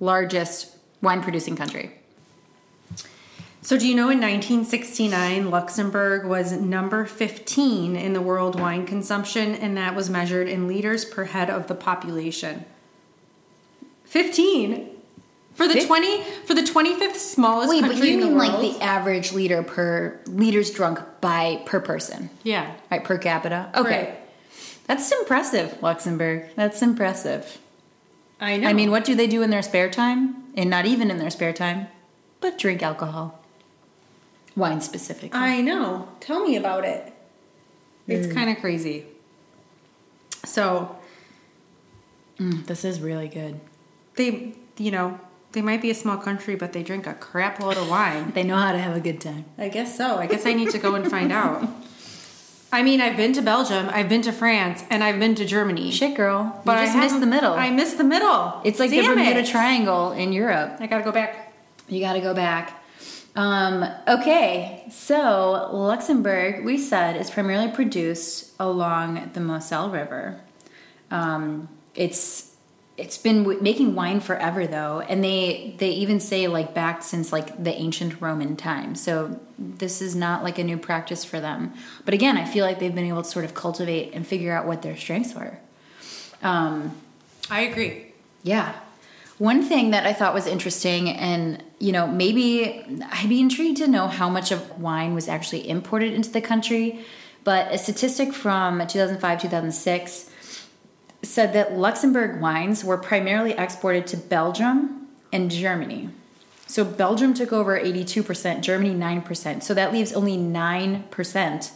largest 0.00 0.76
wine 1.00 1.22
producing 1.22 1.56
country. 1.56 1.92
So, 3.62 3.78
do 3.78 3.88
you 3.88 3.94
know 3.94 4.10
in 4.10 4.20
1969, 4.20 5.50
Luxembourg 5.50 6.26
was 6.26 6.52
number 6.52 7.06
15 7.06 7.96
in 7.96 8.12
the 8.12 8.20
world 8.20 8.60
wine 8.60 8.84
consumption, 8.84 9.54
and 9.54 9.74
that 9.78 9.94
was 9.94 10.10
measured 10.10 10.48
in 10.48 10.68
liters 10.68 11.06
per 11.06 11.24
head 11.24 11.48
of 11.48 11.68
the 11.68 11.74
population? 11.74 12.66
15 14.04 14.93
for 15.54 15.66
the 15.68 15.80
20 15.84 16.22
for 16.46 16.54
the 16.54 16.62
25th 16.62 17.14
smallest 17.16 17.70
Wait, 17.70 17.82
but 17.82 17.96
you 17.96 18.14
in 18.14 18.20
the 18.20 18.26
mean 18.26 18.36
like 18.36 18.60
the 18.60 18.82
average 18.82 19.32
liter 19.32 19.62
per 19.62 20.20
liters 20.26 20.70
drunk 20.70 20.98
by 21.20 21.62
per 21.66 21.80
person, 21.80 22.28
yeah, 22.42 22.74
right? 22.90 23.02
Per 23.04 23.18
capita. 23.18 23.70
Okay, 23.76 24.04
Right. 24.04 24.18
that's 24.86 25.10
impressive, 25.12 25.80
Luxembourg. 25.82 26.46
That's 26.56 26.82
impressive. 26.82 27.58
I 28.40 28.56
know. 28.56 28.68
I 28.68 28.72
mean, 28.72 28.90
what 28.90 29.04
do 29.04 29.14
they 29.14 29.26
do 29.28 29.42
in 29.42 29.50
their 29.50 29.62
spare 29.62 29.88
time? 29.90 30.36
And 30.56 30.68
not 30.70 30.86
even 30.86 31.10
in 31.10 31.18
their 31.18 31.30
spare 31.30 31.52
time, 31.52 31.86
but 32.40 32.58
drink 32.58 32.82
alcohol, 32.82 33.40
wine 34.56 34.80
specifically. 34.80 35.38
I 35.38 35.60
know. 35.60 36.08
Tell 36.20 36.44
me 36.46 36.56
about 36.56 36.84
it. 36.84 37.12
It's 38.06 38.26
Mm. 38.26 38.34
kind 38.34 38.50
of 38.50 38.58
crazy. 38.58 39.06
So, 40.44 40.96
Mm, 42.38 42.66
this 42.66 42.84
is 42.84 43.00
really 43.00 43.28
good. 43.28 43.60
they, 44.16 44.54
you 44.76 44.90
know, 44.90 45.18
they 45.54 45.62
might 45.62 45.80
be 45.80 45.90
a 45.90 45.94
small 45.94 46.18
country, 46.18 46.54
but 46.54 46.72
they 46.72 46.82
drink 46.82 47.06
a 47.06 47.14
crap 47.14 47.60
load 47.60 47.76
of 47.76 47.88
wine. 47.88 48.32
They 48.32 48.42
know 48.42 48.56
how 48.56 48.72
to 48.72 48.78
have 48.78 48.94
a 48.96 49.00
good 49.00 49.20
time. 49.20 49.46
I 49.56 49.68
guess 49.68 49.96
so. 49.96 50.18
I 50.18 50.26
guess 50.26 50.44
I 50.44 50.52
need 50.52 50.70
to 50.70 50.78
go 50.78 50.94
and 50.94 51.10
find 51.10 51.32
out. 51.32 51.66
I 52.70 52.82
mean, 52.82 53.00
I've 53.00 53.16
been 53.16 53.32
to 53.34 53.42
Belgium, 53.42 53.88
I've 53.92 54.08
been 54.08 54.22
to 54.22 54.32
France, 54.32 54.82
and 54.90 55.04
I've 55.04 55.20
been 55.20 55.36
to 55.36 55.44
Germany. 55.44 55.92
Shit, 55.92 56.16
girl. 56.16 56.60
but 56.64 56.72
you 56.72 56.78
I 56.78 56.86
just 56.86 56.98
missed 56.98 57.20
the 57.20 57.26
middle. 57.26 57.54
I 57.54 57.70
missed 57.70 57.98
the 57.98 58.04
middle. 58.04 58.60
it's 58.64 58.80
like 58.80 58.90
Damn 58.90 59.04
the 59.04 59.08
Bermuda 59.10 59.40
it. 59.40 59.46
Triangle 59.46 60.10
in 60.10 60.32
Europe. 60.32 60.76
I 60.80 60.88
gotta 60.88 61.04
go 61.04 61.12
back. 61.12 61.54
You 61.88 62.00
got 62.00 62.14
to 62.14 62.20
go 62.20 62.34
back. 62.34 62.82
Um, 63.36 63.84
okay, 64.06 64.84
so 64.90 65.68
Luxembourg, 65.72 66.64
we 66.64 66.78
said, 66.78 67.16
is 67.16 67.30
primarily 67.30 67.70
produced 67.70 68.52
along 68.60 69.30
the 69.34 69.40
Moselle 69.40 69.90
River. 69.90 70.40
Um, 71.10 71.68
it's 71.94 72.53
it's 72.96 73.18
been 73.18 73.38
w- 73.38 73.60
making 73.60 73.94
wine 73.94 74.20
forever 74.20 74.66
though, 74.66 75.00
and 75.00 75.22
they 75.22 75.74
they 75.78 75.90
even 75.90 76.20
say 76.20 76.46
like 76.46 76.74
back 76.74 77.02
since 77.02 77.32
like 77.32 77.62
the 77.62 77.72
ancient 77.72 78.20
Roman 78.20 78.56
time. 78.56 78.94
So 78.94 79.40
this 79.58 80.00
is 80.00 80.14
not 80.14 80.44
like 80.44 80.58
a 80.58 80.64
new 80.64 80.76
practice 80.78 81.24
for 81.24 81.40
them. 81.40 81.74
But 82.04 82.14
again, 82.14 82.36
I 82.36 82.44
feel 82.44 82.64
like 82.64 82.78
they've 82.78 82.94
been 82.94 83.06
able 83.06 83.22
to 83.22 83.28
sort 83.28 83.44
of 83.44 83.54
cultivate 83.54 84.12
and 84.14 84.26
figure 84.26 84.52
out 84.52 84.66
what 84.66 84.82
their 84.82 84.96
strengths 84.96 85.34
were. 85.34 85.58
Um, 86.42 86.96
I 87.50 87.62
agree. 87.62 88.12
yeah. 88.42 88.74
One 89.38 89.64
thing 89.64 89.90
that 89.90 90.06
I 90.06 90.12
thought 90.12 90.32
was 90.32 90.46
interesting, 90.46 91.08
and 91.10 91.60
you 91.80 91.90
know, 91.90 92.06
maybe 92.06 92.84
I'd 93.10 93.28
be 93.28 93.40
intrigued 93.40 93.78
to 93.78 93.88
know 93.88 94.06
how 94.06 94.28
much 94.28 94.52
of 94.52 94.80
wine 94.80 95.12
was 95.14 95.28
actually 95.28 95.68
imported 95.68 96.12
into 96.12 96.30
the 96.30 96.40
country. 96.40 97.04
But 97.42 97.72
a 97.72 97.76
statistic 97.78 98.32
from 98.32 98.78
2005 98.86 99.42
2006 99.42 100.30
said 101.24 101.52
that 101.52 101.76
Luxembourg 101.76 102.40
wines 102.40 102.84
were 102.84 102.98
primarily 102.98 103.52
exported 103.52 104.06
to 104.08 104.16
Belgium 104.16 105.08
and 105.32 105.50
Germany. 105.50 106.10
So 106.66 106.84
Belgium 106.84 107.34
took 107.34 107.52
over 107.52 107.78
82%, 107.78 108.62
Germany 108.62 108.94
9%. 108.94 109.62
So 109.62 109.74
that 109.74 109.92
leaves 109.92 110.12
only 110.12 110.36
9% 110.36 111.70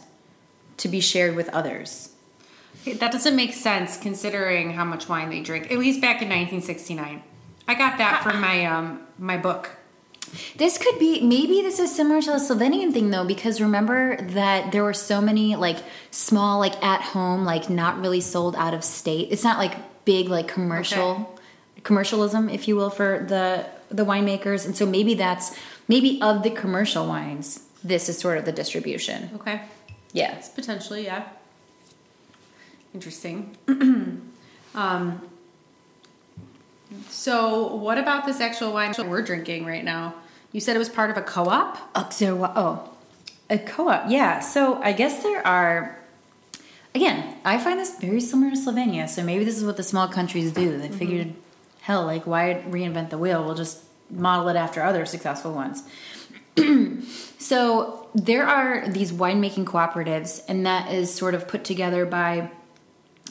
to 0.77 0.87
be 0.87 0.99
shared 0.99 1.35
with 1.35 1.49
others. 1.49 2.13
That 2.85 3.11
doesn't 3.11 3.35
make 3.35 3.53
sense 3.53 3.97
considering 3.97 4.71
how 4.71 4.85
much 4.85 5.09
wine 5.09 5.29
they 5.29 5.41
drink. 5.41 5.71
At 5.71 5.77
least 5.77 6.01
back 6.01 6.21
in 6.21 6.29
1969. 6.29 7.23
I 7.67 7.75
got 7.75 7.97
that 7.99 8.23
from 8.23 8.41
my 8.41 8.65
um 8.65 9.01
my 9.19 9.37
book. 9.37 9.69
This 10.55 10.77
could 10.77 10.99
be 10.99 11.21
maybe 11.21 11.61
this 11.61 11.79
is 11.79 11.95
similar 11.95 12.21
to 12.21 12.31
the 12.31 12.37
Slovenian 12.37 12.93
thing 12.93 13.09
though, 13.11 13.25
because 13.25 13.61
remember 13.61 14.17
that 14.17 14.71
there 14.71 14.83
were 14.83 14.93
so 14.93 15.21
many 15.21 15.55
like 15.55 15.77
small, 16.11 16.59
like 16.59 16.81
at 16.83 17.01
home, 17.01 17.45
like 17.45 17.69
not 17.69 17.99
really 17.99 18.21
sold 18.21 18.55
out 18.55 18.73
of 18.73 18.83
state. 18.83 19.29
It's 19.31 19.43
not 19.43 19.57
like 19.57 19.75
big 20.05 20.29
like 20.29 20.47
commercial 20.47 21.39
commercialism, 21.83 22.49
if 22.49 22.67
you 22.67 22.75
will, 22.75 22.89
for 22.89 23.25
the 23.27 23.65
the 23.89 24.05
winemakers. 24.05 24.65
And 24.65 24.75
so 24.75 24.85
maybe 24.85 25.13
that's 25.15 25.55
maybe 25.87 26.21
of 26.21 26.43
the 26.43 26.51
commercial 26.51 27.07
wines, 27.07 27.63
this 27.83 28.09
is 28.09 28.17
sort 28.17 28.37
of 28.37 28.45
the 28.45 28.51
distribution. 28.51 29.29
Okay. 29.35 29.61
Yeah. 30.13 30.41
Potentially, 30.55 31.05
yeah. 31.05 31.27
Interesting. 32.93 33.55
um, 34.75 35.21
so, 37.09 37.75
what 37.75 37.97
about 37.97 38.25
this 38.25 38.39
actual 38.39 38.73
wine 38.73 38.93
we're 38.97 39.21
drinking 39.21 39.65
right 39.65 39.83
now? 39.83 40.15
You 40.51 40.59
said 40.59 40.75
it 40.75 40.79
was 40.79 40.89
part 40.89 41.11
of 41.11 41.17
a 41.17 41.21
co-op. 41.21 41.77
Uh, 41.95 42.03
Auxerrois. 42.03 42.49
Uh, 42.49 42.53
oh, 42.55 42.89
a 43.49 43.57
co-op. 43.59 44.09
Yeah. 44.09 44.39
So 44.39 44.81
I 44.81 44.93
guess 44.93 45.23
there 45.23 45.45
are. 45.45 45.97
Again, 46.95 47.35
I 47.45 47.59
find 47.59 47.79
this 47.79 47.99
very 47.99 48.19
similar 48.19 48.51
to 48.51 48.57
Slovenia. 48.57 49.07
So 49.07 49.23
maybe 49.23 49.43
this 49.43 49.57
is 49.57 49.63
what 49.63 49.77
the 49.77 49.83
small 49.83 50.07
countries 50.07 50.51
do. 50.51 50.77
They 50.77 50.87
mm-hmm. 50.87 50.97
figured, 50.97 51.33
hell, 51.81 52.03
like 52.05 52.25
why 52.25 52.63
reinvent 52.67 53.11
the 53.11 53.17
wheel? 53.19 53.45
We'll 53.45 53.53
just 53.53 53.83
model 54.09 54.49
it 54.49 54.55
after 54.55 54.81
other 54.81 55.05
successful 55.05 55.53
ones. 55.53 55.83
so 57.37 58.07
there 58.15 58.47
are 58.47 58.89
these 58.89 59.11
winemaking 59.11 59.65
cooperatives, 59.65 60.41
and 60.47 60.65
that 60.65 60.91
is 60.91 61.13
sort 61.13 61.35
of 61.35 61.47
put 61.47 61.63
together 61.63 62.07
by 62.07 62.49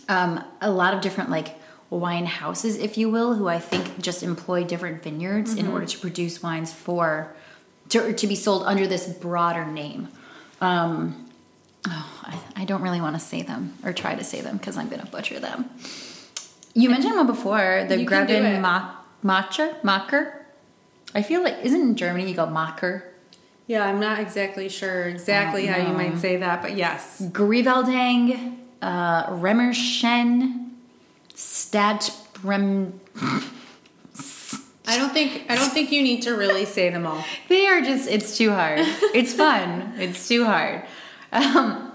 um, 0.08 0.44
a 0.60 0.70
lot 0.70 0.94
of 0.94 1.00
different 1.00 1.30
like 1.30 1.56
wine 1.90 2.26
houses, 2.26 2.76
if 2.76 2.98
you 2.98 3.08
will, 3.08 3.34
who 3.34 3.48
I 3.48 3.58
think 3.58 4.00
just 4.00 4.22
employ 4.22 4.64
different 4.64 5.02
vineyards 5.02 5.54
in 5.54 5.68
order 5.68 5.86
to 5.86 5.98
produce 5.98 6.42
wines 6.42 6.72
for 6.72 7.34
to, 7.88 8.12
to 8.12 8.26
be 8.26 8.34
sold 8.34 8.64
under 8.64 8.86
this 8.86 9.06
broader 9.06 9.64
name. 9.64 10.08
Um, 10.60 11.30
oh, 11.86 12.20
I, 12.24 12.62
I 12.62 12.64
don't 12.64 12.82
really 12.82 13.00
want 13.00 13.16
to 13.16 13.20
say 13.20 13.42
them 13.42 13.74
or 13.84 13.92
try 13.92 14.14
to 14.14 14.24
say 14.24 14.40
them 14.42 14.58
because 14.58 14.76
I'm 14.76 14.88
going 14.88 15.00
to 15.00 15.06
butcher 15.06 15.40
them. 15.40 15.70
You 16.74 16.90
mentioned 16.90 17.16
one 17.16 17.26
before, 17.26 17.86
the 17.88 18.00
You 18.00 18.06
can 18.06 18.26
do 18.26 18.34
it. 18.34 18.42
Greven 18.42 18.60
Ma- 18.60 18.94
Macher, 19.24 19.80
Macher. 19.80 20.34
I 21.14 21.22
feel 21.22 21.42
like 21.42 21.56
isn't 21.62 21.80
in 21.80 21.96
Germany 21.96 22.28
you 22.28 22.36
go 22.36 22.46
Macher. 22.46 23.02
Yeah, 23.66 23.84
I'm 23.84 24.00
not 24.00 24.18
exactly 24.18 24.68
sure 24.68 25.04
exactly 25.08 25.66
how 25.66 25.76
you 25.76 25.92
might 25.92 26.18
say 26.18 26.36
that, 26.38 26.62
but 26.62 26.76
yes. 26.76 27.20
Griveldang, 27.20 28.56
uh, 28.80 29.26
Remmerschen, 29.26 30.67
Stadbrem. 31.38 32.98
I 34.86 34.96
don't 34.96 35.12
think 35.12 35.44
I 35.48 35.54
don't 35.54 35.70
think 35.70 35.92
you 35.92 36.02
need 36.02 36.22
to 36.22 36.32
really 36.32 36.64
say 36.64 36.90
them 36.90 37.06
all. 37.06 37.24
They 37.48 37.66
are 37.66 37.80
just, 37.80 38.08
it's 38.08 38.36
too 38.36 38.50
hard. 38.50 38.80
It's 39.14 39.32
fun. 39.32 39.94
it's 39.98 40.26
too 40.26 40.44
hard. 40.44 40.84
Um, 41.30 41.92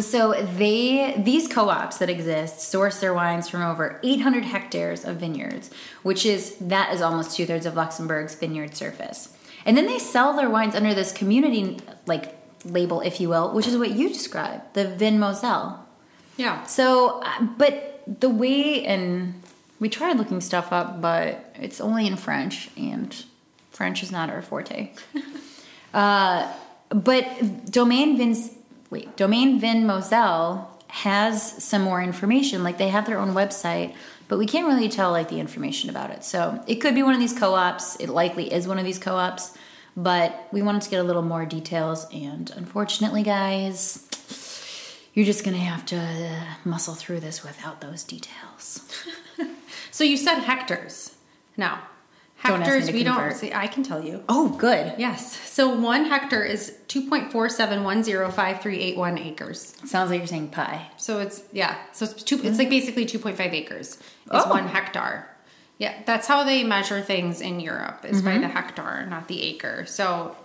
so 0.00 0.34
they, 0.56 1.20
these 1.24 1.48
co-ops 1.48 1.98
that 1.98 2.08
exist 2.08 2.60
source 2.60 3.00
their 3.00 3.12
wines 3.14 3.48
from 3.48 3.62
over 3.62 3.98
800 4.04 4.44
hectares 4.44 5.04
of 5.04 5.16
vineyards, 5.16 5.70
which 6.02 6.24
is, 6.24 6.56
that 6.60 6.92
is 6.94 7.00
almost 7.00 7.34
two 7.34 7.46
thirds 7.46 7.66
of 7.66 7.74
Luxembourg's 7.74 8.34
vineyard 8.36 8.76
surface. 8.76 9.34
And 9.64 9.76
then 9.76 9.86
they 9.86 9.98
sell 9.98 10.34
their 10.34 10.50
wines 10.50 10.74
under 10.74 10.94
this 10.94 11.10
community, 11.10 11.78
like, 12.06 12.36
label, 12.64 13.00
if 13.00 13.20
you 13.20 13.28
will, 13.28 13.52
which 13.54 13.66
is 13.66 13.76
what 13.76 13.90
you 13.92 14.08
described, 14.08 14.74
the 14.74 14.86
Vin 14.86 15.18
Moselle. 15.18 15.86
Yeah. 16.36 16.64
So, 16.64 17.20
uh, 17.22 17.42
but 17.56 17.87
the 18.08 18.30
way, 18.30 18.84
and 18.84 19.42
we 19.78 19.88
tried 19.88 20.16
looking 20.16 20.40
stuff 20.40 20.72
up, 20.72 21.00
but 21.00 21.52
it's 21.56 21.80
only 21.80 22.06
in 22.06 22.16
French, 22.16 22.70
and 22.76 23.24
French 23.70 24.02
is 24.02 24.10
not 24.10 24.30
our 24.30 24.42
forte. 24.42 24.92
uh, 25.94 26.52
but 26.88 27.70
Domaine 27.70 28.16
Vin's, 28.16 28.50
wait, 28.90 29.16
Domaine 29.16 29.60
Vin 29.60 29.86
Moselle 29.86 30.74
has 30.88 31.62
some 31.62 31.82
more 31.82 32.02
information. 32.02 32.64
Like 32.64 32.78
they 32.78 32.88
have 32.88 33.06
their 33.06 33.18
own 33.18 33.34
website, 33.34 33.94
but 34.26 34.38
we 34.38 34.46
can't 34.46 34.66
really 34.66 34.88
tell 34.88 35.10
like 35.10 35.28
the 35.28 35.38
information 35.38 35.90
about 35.90 36.10
it. 36.10 36.24
So 36.24 36.62
it 36.66 36.76
could 36.76 36.94
be 36.94 37.02
one 37.02 37.14
of 37.14 37.20
these 37.20 37.38
co-ops. 37.38 37.96
It 37.96 38.08
likely 38.08 38.52
is 38.52 38.66
one 38.66 38.78
of 38.78 38.84
these 38.84 38.98
co-ops, 38.98 39.56
but 39.96 40.48
we 40.50 40.62
wanted 40.62 40.82
to 40.82 40.90
get 40.90 41.00
a 41.00 41.02
little 41.02 41.22
more 41.22 41.44
details. 41.44 42.06
And 42.12 42.50
unfortunately, 42.56 43.22
guys, 43.22 44.08
you're 45.18 45.26
just 45.26 45.42
gonna 45.44 45.58
have 45.58 45.84
to 45.84 45.96
uh, 45.96 46.44
muscle 46.64 46.94
through 46.94 47.18
this 47.18 47.42
without 47.42 47.80
those 47.80 48.04
details. 48.04 48.88
So 49.90 50.04
you 50.04 50.16
said 50.16 50.38
hectares. 50.40 51.16
Now, 51.56 51.80
Don't 52.44 52.60
hectares 52.60 52.92
we 52.92 53.02
don't 53.02 53.32
see. 53.34 53.52
I 53.52 53.66
can 53.66 53.82
tell 53.82 54.00
you. 54.04 54.22
Oh, 54.28 54.50
good. 54.50 54.94
Yes. 54.96 55.36
So 55.50 55.74
one 55.74 56.04
hectare 56.04 56.44
is 56.44 56.72
2.47105381 56.86 59.26
acres. 59.26 59.74
Sounds 59.84 60.10
like 60.10 60.18
you're 60.20 60.26
saying 60.28 60.50
pie. 60.50 60.88
So 60.98 61.18
it's 61.18 61.42
yeah. 61.52 61.76
So 61.92 62.04
it's 62.04 62.22
two. 62.22 62.38
It's 62.44 62.58
like 62.58 62.70
basically 62.70 63.06
2.5 63.06 63.40
acres. 63.52 63.96
Is 63.96 64.02
Oh. 64.30 64.48
one 64.50 64.68
hectare. 64.68 65.28
Yeah, 65.78 65.94
that's 66.06 66.26
how 66.28 66.44
they 66.44 66.62
measure 66.64 67.00
things 67.02 67.40
in 67.40 67.58
Europe. 67.60 68.04
Is 68.04 68.22
by 68.22 68.38
the 68.38 68.48
hectare, 68.48 69.06
not 69.08 69.26
the 69.28 69.42
acre. 69.42 69.84
So, 69.86 70.36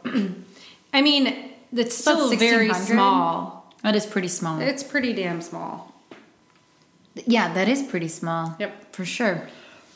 I 0.93 1.01
mean, 1.01 1.51
it's 1.71 1.95
still 1.95 2.35
very 2.35 2.73
small. 2.73 3.62
That 3.83 3.95
is 3.95 4.05
pretty 4.05 4.29
small. 4.29 4.59
It's 4.61 4.81
pretty 4.81 5.13
damn 5.13 5.41
small. 5.41 5.93
yeah, 7.27 7.53
that 7.53 7.67
is 7.67 7.83
pretty 7.83 8.07
small. 8.07 8.55
Yep. 8.57 8.95
For 8.95 9.05
sure. 9.05 9.47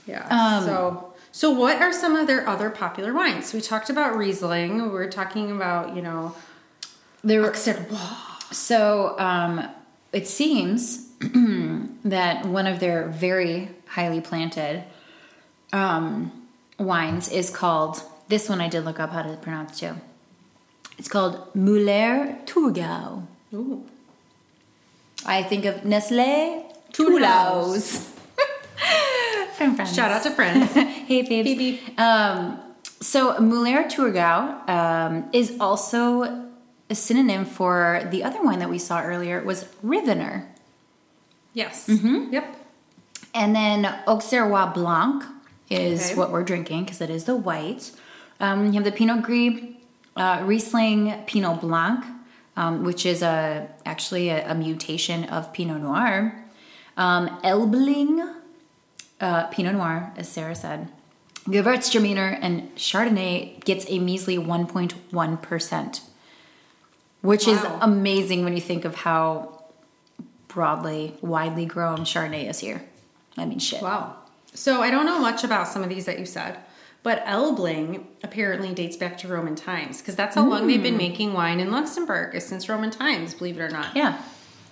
Yeah. 0.06 0.28
Um, 0.30 0.64
so, 0.66 1.14
so 1.32 1.52
what 1.52 1.82
are 1.82 1.94
some 1.94 2.16
of 2.16 2.28
their 2.28 2.48
other 2.48 2.70
popular 2.70 3.14
wines? 3.14 3.54
We 3.54 3.62
talked 3.62 3.90
about 3.90 4.16
Riesling. 4.16 4.92
We're 4.92 5.10
talking 5.10 5.52
about 5.52 5.96
you 5.96 6.02
know. 6.02 6.36
There 7.24 7.42
were. 7.42 7.54
So 8.52 9.18
um, 9.20 9.68
it 10.12 10.28
seems 10.28 11.08
that 12.06 12.46
one 12.46 12.68
of 12.68 12.80
their 12.80 13.08
very 13.08 13.70
highly 13.88 14.22
planted 14.22 14.84
um, 15.74 16.48
wines 16.78 17.30
is 17.30 17.50
called. 17.50 18.02
This 18.28 18.50
one 18.50 18.60
I 18.60 18.68
did 18.68 18.84
look 18.84 19.00
up 19.00 19.12
how 19.12 19.22
to 19.24 19.38
pronounce 19.38 19.80
too. 19.80 19.96
It's 20.98 21.08
called 21.08 21.56
Muller 21.56 22.38
Thurgau. 22.46 23.26
Ooh. 23.54 23.84
I 25.26 25.44
think 25.44 25.66
of 25.66 25.84
Nestle. 25.86 26.66
Toulouse. 26.94 28.14
From 29.56 29.76
France. 29.76 29.96
Shout 29.96 30.12
out 30.12 30.24
to 30.24 30.32
friends. 30.32 30.72
hey, 30.74 31.24
babes. 31.24 31.50
Phoebe. 31.50 31.82
Um, 31.98 32.60
so 33.02 33.38
Muller 33.40 33.84
Thurgau 33.86 34.68
um, 34.70 35.30
is 35.34 35.58
also 35.60 36.46
a 36.90 36.96
synonym 36.96 37.46
for 37.46 38.08
the 38.12 38.24
other 38.24 38.42
wine 38.44 38.60
that 38.60 38.70
we 38.70 38.78
saw 38.80 39.02
earlier. 39.02 39.44
Was 39.44 39.66
Rivaner. 39.84 40.46
yes. 41.54 41.88
Mm-hmm. 41.88 42.34
Yep. 42.34 42.56
And 43.34 43.56
then 43.56 43.86
Auxerrois 44.08 44.74
Blanc 44.74 45.24
is 45.70 46.06
Okay. 46.12 46.16
what 46.16 46.32
we're 46.32 46.44
drinking 46.44 46.86
because 46.86 47.02
it 47.02 47.10
is 47.10 47.26
the 47.26 47.36
white. 47.36 47.92
Um, 48.40 48.68
you 48.68 48.74
have 48.74 48.84
the 48.84 48.92
Pinot 48.92 49.24
Gris, 49.24 49.60
uh, 50.16 50.44
Riesling 50.46 51.24
Pinot 51.26 51.62
Blanc, 51.62 52.06
um, 52.58 52.84
which 52.84 53.06
is 53.06 53.22
a 53.22 53.70
actually 53.86 54.30
a, 54.30 54.52
a 54.52 54.56
mutation 54.56 55.24
of 55.26 55.54
Pinot 55.54 55.82
Noir. 55.82 56.44
Um, 56.98 57.30
Elbling 57.44 58.36
uh, 59.22 59.48
Pinot 59.48 59.76
Noir, 59.76 60.12
as 60.18 60.28
Sarah 60.28 60.56
said. 60.56 60.90
Gewürztraminer 61.46 62.38
and 62.42 62.76
Chardonnay 62.76 63.64
gets 63.64 63.86
a 63.88 64.00
measly 64.00 64.38
1.1%, 64.38 66.02
which 67.22 67.48
is 67.48 67.64
amazing 67.80 68.44
when 68.44 68.54
you 68.54 68.60
think 68.60 68.84
of 68.84 68.96
how 68.96 69.64
broadly, 70.50 71.16
widely 71.22 71.66
grown 71.66 72.00
Chardonnay 72.00 72.50
is 72.50 72.60
here. 72.60 72.84
I 73.38 73.46
mean, 73.46 73.60
shit. 73.60 73.82
Wow. 73.82 74.18
So 74.54 74.82
I 74.82 74.90
don't 74.90 75.06
know 75.06 75.20
much 75.20 75.46
about 75.46 75.70
some 75.70 75.84
of 75.84 75.90
these 75.90 76.06
that 76.06 76.20
you 76.20 76.26
said, 76.26 76.58
but 77.08 77.24
Elbling 77.26 78.04
apparently 78.22 78.74
dates 78.74 78.98
back 78.98 79.18
to 79.20 79.30
Roman 79.30 79.56
times 79.56 80.02
because 80.02 80.18
that's 80.18 80.36
how 80.36 80.46
long 80.46 80.68
they've 80.68 80.84
been 80.84 80.98
making 80.98 81.32
wine 81.32 81.62
in 81.62 81.72
Luxembourg 81.72 82.36
is 82.36 82.46
since 82.46 82.68
Roman 82.68 82.92
times, 82.92 83.34
believe 83.34 83.58
it 83.58 83.62
or 83.62 83.70
not. 83.70 83.96
Yeah. 83.96 84.22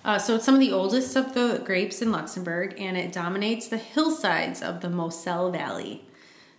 Uh, 0.03 0.19
so 0.19 0.35
it's 0.35 0.43
some 0.43 0.53
of 0.53 0.59
the 0.59 0.73
oldest 0.73 1.15
of 1.15 1.33
the 1.33 1.61
grapes 1.63 2.01
in 2.01 2.11
Luxembourg, 2.11 2.75
and 2.77 2.97
it 2.97 3.13
dominates 3.13 3.69
the 3.69 3.77
hillsides 3.77 4.61
of 4.61 4.81
the 4.81 4.89
Moselle 4.89 5.49
Valley. 5.49 6.03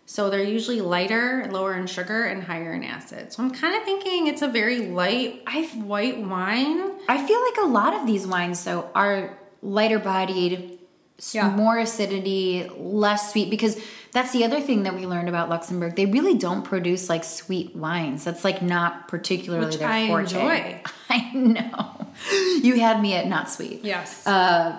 So 0.06 0.30
they're 0.30 0.42
usually 0.42 0.80
lighter, 0.80 1.46
lower 1.50 1.74
in 1.74 1.86
sugar, 1.86 2.24
and 2.24 2.44
higher 2.44 2.72
in 2.72 2.82
acid. 2.82 3.34
So 3.34 3.42
I'm 3.42 3.50
kind 3.50 3.76
of 3.76 3.82
thinking 3.82 4.28
it's 4.28 4.40
a 4.40 4.48
very 4.48 4.86
light, 4.86 5.42
white 5.74 6.18
wine. 6.22 6.90
I 7.06 7.26
feel 7.26 7.42
like 7.42 7.58
a 7.64 7.66
lot 7.66 7.92
of 7.92 8.06
these 8.06 8.26
wines, 8.26 8.64
though, 8.64 8.88
are 8.94 9.36
lighter 9.60 9.98
bodied, 9.98 10.78
Yeah. 11.32 11.50
more 11.50 11.78
acidity, 11.78 12.70
less 12.78 13.32
sweet, 13.32 13.50
because 13.50 13.78
That's 14.16 14.32
the 14.32 14.44
other 14.44 14.62
thing 14.62 14.84
that 14.84 14.94
we 14.94 15.04
learned 15.06 15.28
about 15.28 15.50
Luxembourg. 15.50 15.94
They 15.94 16.06
really 16.06 16.38
don't 16.38 16.62
produce 16.62 17.10
like 17.10 17.22
sweet 17.22 17.76
wines. 17.76 18.24
That's 18.24 18.44
like 18.44 18.62
not 18.62 19.08
particularly 19.08 19.66
Which 19.66 19.76
their 19.76 19.88
I 19.88 20.06
forte. 20.08 20.22
enjoy. 20.24 20.80
I 21.10 21.32
know. 21.34 22.06
You 22.62 22.80
had 22.80 23.02
me 23.02 23.12
at 23.14 23.26
not 23.28 23.50
sweet. 23.50 23.84
Yes. 23.84 24.26
Uh, 24.26 24.78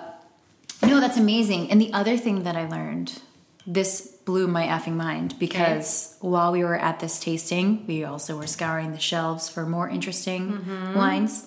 no, 0.82 0.98
that's 0.98 1.16
amazing. 1.18 1.70
And 1.70 1.80
the 1.80 1.92
other 1.92 2.16
thing 2.16 2.42
that 2.42 2.56
I 2.56 2.66
learned, 2.68 3.22
this 3.64 4.08
blew 4.26 4.48
my 4.48 4.64
effing 4.66 4.94
mind 4.96 5.38
because 5.38 6.16
while 6.20 6.50
we 6.50 6.64
were 6.64 6.74
at 6.76 6.98
this 6.98 7.20
tasting, 7.20 7.86
we 7.86 8.02
also 8.02 8.36
were 8.36 8.48
scouring 8.48 8.90
the 8.90 8.98
shelves 8.98 9.48
for 9.48 9.64
more 9.66 9.88
interesting 9.88 10.42
Mm-hmm. 10.48 10.94
wines. 10.98 11.46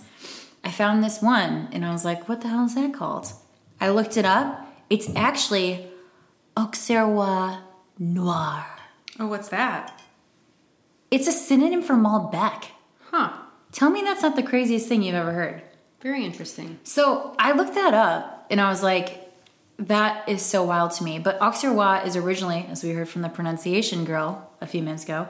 I 0.63 0.71
found 0.71 1.03
this 1.03 1.21
one 1.21 1.67
and 1.73 1.83
I 1.85 1.91
was 1.91 2.05
like, 2.05 2.29
what 2.29 2.39
the 2.39 2.47
hell 2.47 2.65
is 2.65 2.75
that 2.75 2.93
called? 2.93 3.33
I 3.81 3.89
looked 3.89 4.15
it 4.15 4.25
up. 4.25 4.65
It's 4.89 5.09
actually 5.15 5.87
Auxerrois 6.55 7.57
Noir. 8.01 8.65
oh, 9.19 9.27
what's 9.27 9.49
that? 9.49 10.01
It's 11.11 11.27
a 11.27 11.31
synonym 11.31 11.83
for 11.83 11.93
Malbec. 11.93 12.65
Huh. 13.11 13.31
Tell 13.71 13.91
me 13.91 14.01
that's 14.01 14.23
not 14.23 14.35
the 14.35 14.41
craziest 14.43 14.87
thing 14.87 15.03
you've 15.03 15.13
ever 15.15 15.31
heard. 15.33 15.61
Very 16.01 16.25
interesting. 16.25 16.79
So 16.83 17.35
I 17.37 17.51
looked 17.51 17.75
that 17.75 17.93
up 17.93 18.47
and 18.49 18.59
I 18.59 18.69
was 18.69 18.81
like, 18.81 19.19
that 19.77 20.27
is 20.27 20.41
so 20.41 20.63
wild 20.63 20.91
to 20.93 21.03
me. 21.03 21.19
But 21.19 21.39
Auxerrois 21.39 22.05
is 22.05 22.15
originally, 22.15 22.65
as 22.71 22.83
we 22.83 22.89
heard 22.91 23.07
from 23.07 23.21
the 23.21 23.29
pronunciation 23.29 24.03
girl 24.03 24.49
a 24.61 24.65
few 24.67 24.81
minutes 24.81 25.03
ago, 25.03 25.27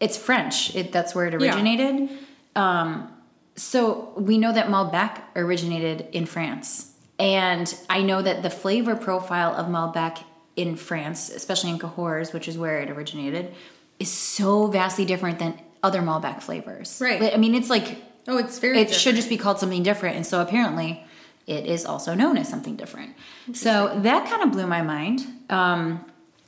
it's 0.00 0.16
French. 0.16 0.74
It, 0.74 0.92
that's 0.92 1.14
where 1.14 1.26
it 1.26 1.38
Yeah. 1.38 1.48
originated. 1.52 2.08
Um, 2.56 3.12
so 3.54 4.12
we 4.16 4.38
know 4.38 4.52
that 4.52 4.68
Malbec 4.68 5.20
originated 5.36 6.06
in 6.12 6.24
France. 6.24 6.92
And 7.18 7.74
I 7.90 8.00
know 8.02 8.22
that 8.22 8.42
the 8.42 8.50
flavor 8.50 8.94
profile 8.96 9.52
of 9.54 9.66
Malbec 9.66 10.22
in 10.58 10.74
France, 10.76 11.30
especially 11.30 11.70
in 11.70 11.78
Cahors, 11.78 12.32
which 12.32 12.48
is 12.48 12.58
where 12.58 12.80
it 12.80 12.90
originated, 12.90 13.54
is 14.00 14.10
so 14.10 14.66
vastly 14.66 15.04
different 15.04 15.38
than 15.38 15.58
other 15.82 16.00
Malbec 16.02 16.42
flavors. 16.42 16.98
Right. 17.00 17.32
I 17.32 17.36
mean, 17.36 17.54
it's 17.54 17.70
like 17.70 18.02
Oh, 18.26 18.36
it's 18.36 18.58
very. 18.58 18.80
it 18.80 18.92
should 18.92 19.14
just 19.14 19.28
be 19.28 19.36
called 19.38 19.58
something 19.60 19.82
different. 19.84 20.16
And 20.16 20.26
so 20.26 20.42
apparently 20.42 21.02
it 21.46 21.64
is 21.64 21.86
also 21.86 22.12
known 22.14 22.36
as 22.36 22.48
something 22.48 22.76
different. 22.76 23.14
So 23.54 23.98
that 24.02 24.28
kind 24.28 24.42
of 24.42 24.50
blew 24.52 24.66
my 24.66 24.82
mind. 24.82 25.24
Um, 25.48 26.04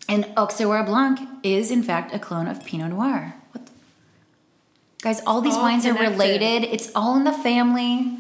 and 0.09 0.25
auxerrois 0.37 0.85
blanc 0.85 1.21
is 1.45 1.71
in 1.71 1.83
fact 1.85 2.13
a 2.13 2.19
clone 2.19 2.49
of 2.49 2.65
pinot 2.65 2.91
noir. 2.91 3.35
What 3.53 3.67
the- 3.67 3.73
guys 5.03 5.23
all 5.25 5.41
these 5.41 5.55
all 5.55 5.63
wines 5.63 5.87
are 5.87 5.95
related. 5.95 6.65
It's 6.65 6.91
all 6.97 7.17
in 7.17 7.23
the 7.25 7.33
family. 7.33 8.17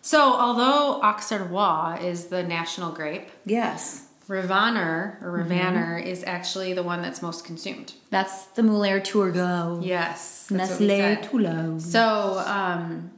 So, 0.00 0.20
although 0.32 1.00
Auxerrois 1.02 2.02
is 2.02 2.26
the 2.26 2.42
national 2.42 2.92
grape, 2.92 3.28
yes 3.44 4.07
Rivaner 4.28 5.20
or 5.22 5.38
Mm-hmm. 5.38 6.06
Is 6.06 6.22
actually 6.24 6.72
the 6.74 6.82
one 6.82 7.00
that's 7.02 7.22
most 7.22 7.44
consumed. 7.44 7.94
that's 8.10 8.46
the 8.56 8.62
Muller 8.62 9.00
Thurgau 9.00 9.84
Yes. 9.84 10.50
nestle 10.50 10.88
said. 10.88 11.80
So, 11.80 12.38
um, 12.46 13.10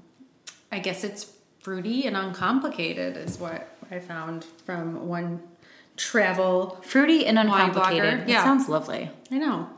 I 0.73 0.79
guess 0.79 1.02
it's 1.05 1.26
fruity 1.61 2.07
and 2.07 2.17
uncomplicated, 2.17 3.17
is 3.17 3.38
what 3.38 3.69
I 3.90 3.99
found 3.99 4.45
from 4.64 5.09
one 5.09 5.43
travel. 5.97 6.79
fruity 6.83 7.26
and 7.26 7.38
uncomplicated 7.38 8.21
blogger, 8.21 8.23
it 8.23 8.29
yeah. 8.29 8.45
sounds 8.45 8.69
lovely 8.69 9.11
I 9.31 9.38
know. 9.38 9.69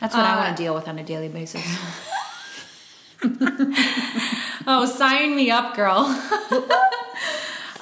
that's 0.00 0.14
what 0.14 0.24
i 0.24 0.32
Uh, 0.34 0.36
want 0.42 0.56
to 0.56 0.62
deal 0.62 0.74
with 0.74 0.86
on 0.88 0.98
a 0.98 1.04
daily 1.04 1.28
basis 1.28 1.64
Oh, 4.68 4.84
sign 4.84 5.34
me 5.36 5.50
up, 5.50 5.74
girl. 5.76 6.04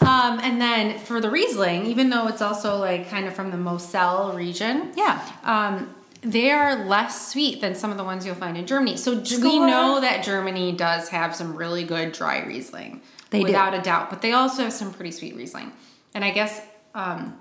um, 0.07 0.41
and 0.41 0.61
then 0.61 0.99
for 0.99 1.21
the 1.21 1.31
Riesling, 1.31 1.87
even 1.87 2.11
though 2.11 2.29
it's 2.29 2.43
also 2.43 2.77
like 2.77 3.09
kind 3.09 3.27
of 3.27 3.35
from 3.35 3.51
the 3.51 3.57
Moselle 3.57 4.33
region, 4.33 4.93
yeah 4.97 5.27
um, 5.45 5.95
they 6.23 6.51
are 6.51 6.87
less 6.87 7.31
sweet 7.31 7.61
than 7.61 7.75
some 7.75 7.91
of 7.91 7.97
the 7.97 8.05
ones 8.05 8.25
you'll 8.25 8.35
find 8.35 8.57
in 8.57 8.67
Germany. 8.67 8.97
So 8.97 9.21
do 9.21 9.41
we 9.41 9.59
know 9.59 10.01
that 10.01 10.25
Germany 10.25 10.73
does 10.73 11.09
have 11.11 11.35
some 11.37 11.55
really 11.55 11.85
good 11.85 12.13
dry 12.13 12.41
Riesling, 12.45 13.03
They 13.31 13.41
do. 13.41 13.45
without 13.45 13.75
a 13.75 13.83
doubt. 13.83 14.09
But 14.11 14.23
they 14.23 14.33
also 14.33 14.63
have 14.63 14.73
some 14.73 14.93
pretty 14.93 15.11
sweet 15.11 15.37
Riesling, 15.37 15.73
and 16.15 16.25
I 16.25 16.31
guess 16.31 16.61
um, 16.95 17.39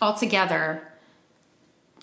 altogether, 0.00 0.88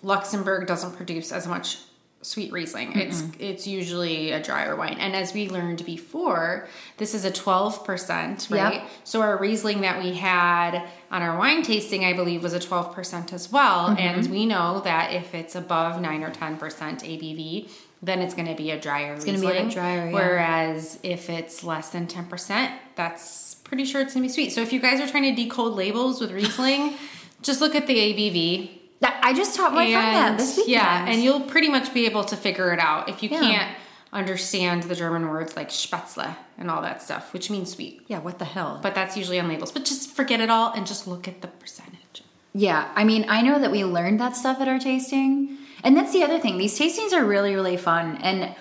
Luxembourg 0.04 0.68
doesn't 0.68 0.96
produce 0.96 1.32
as 1.32 1.48
much 1.48 1.80
sweet 2.24 2.52
Riesling. 2.52 2.98
It's 2.98 3.24
it's 3.40 3.68
usually 3.68 4.32
a 4.32 4.42
drier 4.42 4.76
wine. 4.76 4.98
And 5.00 5.16
as 5.16 5.34
we 5.34 5.50
learned 5.50 5.86
before, 5.86 6.68
this 6.98 7.14
is 7.14 7.26
a 7.26 7.32
12%, 7.32 8.50
right? 8.50 8.74
Yep. 8.74 8.90
So 9.04 9.22
our 9.22 9.38
Riesling 9.38 9.82
that 9.82 10.02
we 10.02 10.14
had 10.14 10.88
on 11.12 11.22
our 11.22 11.38
wine 11.38 11.62
tasting, 11.62 12.06
I 12.06 12.14
believe, 12.14 12.42
was 12.42 12.54
a 12.54 12.60
12% 12.60 13.34
as 13.34 13.52
well. 13.52 13.90
Mm-hmm. 13.90 13.98
And 13.98 14.28
we 14.32 14.46
know 14.46 14.80
that 14.82 15.14
if 15.14 15.36
it's 15.36 15.56
above 15.56 16.02
9 16.02 16.24
or 16.24 16.32
10% 16.32 16.58
ABV, 16.60 17.70
then 18.02 18.22
it's 18.22 18.34
going 18.34 18.48
to 18.48 18.56
be 18.56 18.72
a 18.72 18.80
drier 18.80 19.14
It's 19.14 19.24
gonna 19.24 19.40
be 19.40 19.48
a 19.48 19.70
drier, 19.70 20.08
yeah. 20.08 20.14
Whereas 20.14 21.00
if 21.04 21.30
it's 21.30 21.64
less 21.64 21.90
than 21.90 22.08
10%, 22.08 22.74
that's 22.96 23.56
pretty 23.64 23.86
sure 23.86 24.02
it's 24.02 24.14
going 24.14 24.24
to 24.24 24.28
be 24.28 24.34
sweet. 24.34 24.52
So 24.52 24.62
if 24.62 24.74
you 24.74 24.82
guys 24.82 25.00
are 25.00 25.08
trying 25.08 25.34
to 25.34 25.44
decode 25.44 25.74
labels 25.74 26.20
with 26.20 26.32
Riesling, 26.32 26.96
just 27.42 27.62
look 27.62 27.76
at 27.76 27.88
the 27.88 27.96
ABV 27.96 28.83
That- 29.04 29.20
i 29.22 29.32
just 29.34 29.56
taught 29.56 29.74
my 29.74 29.86
friend 29.92 30.16
that 30.16 30.38
this 30.38 30.58
weekend 30.58 30.72
yeah, 30.72 31.06
and 31.10 31.22
you'll 31.24 31.42
pretty 31.54 31.70
much 31.70 31.94
be 31.94 32.06
able 32.06 32.24
to 32.32 32.36
figure 32.36 32.70
it 32.74 32.80
out 32.80 33.10
if 33.10 33.22
you 33.24 33.30
Yeah. 33.30 33.40
can't 33.42 33.72
understand 34.12 34.84
the 34.84 34.96
German 34.96 35.28
words 35.30 35.56
like 35.56 35.70
Spätzle 35.70 36.36
and 36.58 36.70
all 36.72 36.82
that 36.84 37.02
stuff, 37.02 37.34
which 37.34 37.50
means 37.50 37.72
sweet. 37.72 38.02
yeah 38.08 38.20
what 38.20 38.38
the 38.40 38.46
hell 38.46 38.80
But 38.82 38.94
that's 38.96 39.18
usually 39.18 39.40
on 39.40 39.48
labels. 39.48 39.72
But 39.72 39.86
just 39.86 40.12
forget 40.12 40.40
it 40.40 40.50
all 40.50 40.72
and 40.76 40.86
just 40.86 41.08
look 41.08 41.28
at 41.28 41.42
the 41.42 41.48
percentage. 41.48 42.22
Yeah, 42.54 42.88
I 42.96 43.04
mean, 43.04 43.26
I 43.28 43.42
know 43.42 43.58
that 43.60 43.72
we 43.72 43.84
learned 43.84 44.20
that 44.20 44.36
stuff 44.36 44.62
at 44.62 44.68
our 44.68 44.78
tasting. 44.80 45.58
And 45.84 45.98
that's 45.98 46.14
the 46.14 46.24
other 46.24 46.40
thing. 46.40 46.58
These 46.60 46.78
tastings 46.80 47.12
are 47.12 47.26
really, 47.26 47.56
really 47.56 47.76
fun. 47.78 48.18
And 48.22 48.56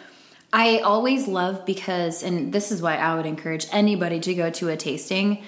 I 0.53 0.79
always 0.79 1.29
love 1.29 1.65
because, 1.67 2.23
and 2.23 2.53
this 2.53 2.73
is 2.73 2.81
why 2.81 2.97
I 2.97 3.15
would 3.17 3.27
encourage 3.27 3.67
anybody 3.71 4.19
to 4.21 4.35
go 4.35 4.49
to 4.51 4.71
a 4.71 4.77
tasting 4.79 5.45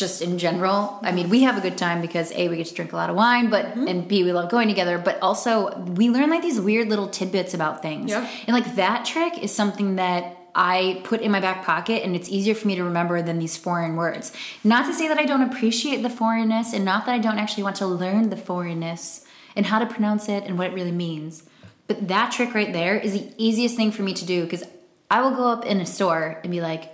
just 0.00 0.22
in 0.22 0.38
general. 0.38 0.98
I 1.02 1.12
mean, 1.12 1.28
we 1.28 1.42
have 1.42 1.56
a 1.56 1.60
good 1.60 1.78
time 1.78 2.00
because 2.00 2.32
A, 2.32 2.48
we 2.48 2.56
get 2.56 2.66
to 2.66 2.74
drink 2.74 2.92
a 2.92 2.96
lot 2.96 3.10
of 3.10 3.14
wine, 3.14 3.50
but, 3.50 3.66
mm-hmm. 3.66 3.86
and 3.86 4.08
B, 4.08 4.24
we 4.24 4.32
love 4.32 4.50
going 4.50 4.66
together, 4.66 4.98
but 4.98 5.20
also 5.22 5.78
we 5.78 6.10
learn 6.10 6.30
like 6.30 6.42
these 6.42 6.60
weird 6.60 6.88
little 6.88 7.08
tidbits 7.08 7.54
about 7.54 7.82
things. 7.82 8.10
Yep. 8.10 8.28
And 8.48 8.54
like 8.56 8.74
that 8.76 9.04
trick 9.04 9.38
is 9.38 9.54
something 9.54 9.96
that 9.96 10.38
I 10.54 11.00
put 11.04 11.20
in 11.20 11.30
my 11.30 11.38
back 11.38 11.64
pocket 11.64 12.02
and 12.02 12.16
it's 12.16 12.28
easier 12.28 12.54
for 12.54 12.66
me 12.66 12.74
to 12.74 12.82
remember 12.82 13.22
than 13.22 13.38
these 13.38 13.56
foreign 13.56 13.94
words. 13.94 14.32
Not 14.64 14.86
to 14.86 14.94
say 14.94 15.06
that 15.06 15.18
I 15.18 15.24
don't 15.24 15.42
appreciate 15.42 16.02
the 16.02 16.10
foreignness 16.10 16.72
and 16.72 16.84
not 16.84 17.06
that 17.06 17.14
I 17.14 17.18
don't 17.18 17.38
actually 17.38 17.62
want 17.62 17.76
to 17.76 17.86
learn 17.86 18.30
the 18.30 18.36
foreignness 18.36 19.24
and 19.54 19.66
how 19.66 19.78
to 19.78 19.86
pronounce 19.86 20.28
it 20.28 20.44
and 20.44 20.58
what 20.58 20.68
it 20.68 20.72
really 20.72 20.92
means. 20.92 21.44
But 21.86 22.08
that 22.08 22.32
trick 22.32 22.54
right 22.54 22.72
there 22.72 22.96
is 22.96 23.12
the 23.12 23.32
easiest 23.36 23.76
thing 23.76 23.92
for 23.92 24.02
me 24.02 24.14
to 24.14 24.24
do 24.24 24.42
because 24.42 24.64
I 25.10 25.22
will 25.22 25.32
go 25.32 25.48
up 25.48 25.64
in 25.66 25.80
a 25.80 25.86
store 25.86 26.40
and 26.42 26.50
be 26.50 26.60
like, 26.60 26.92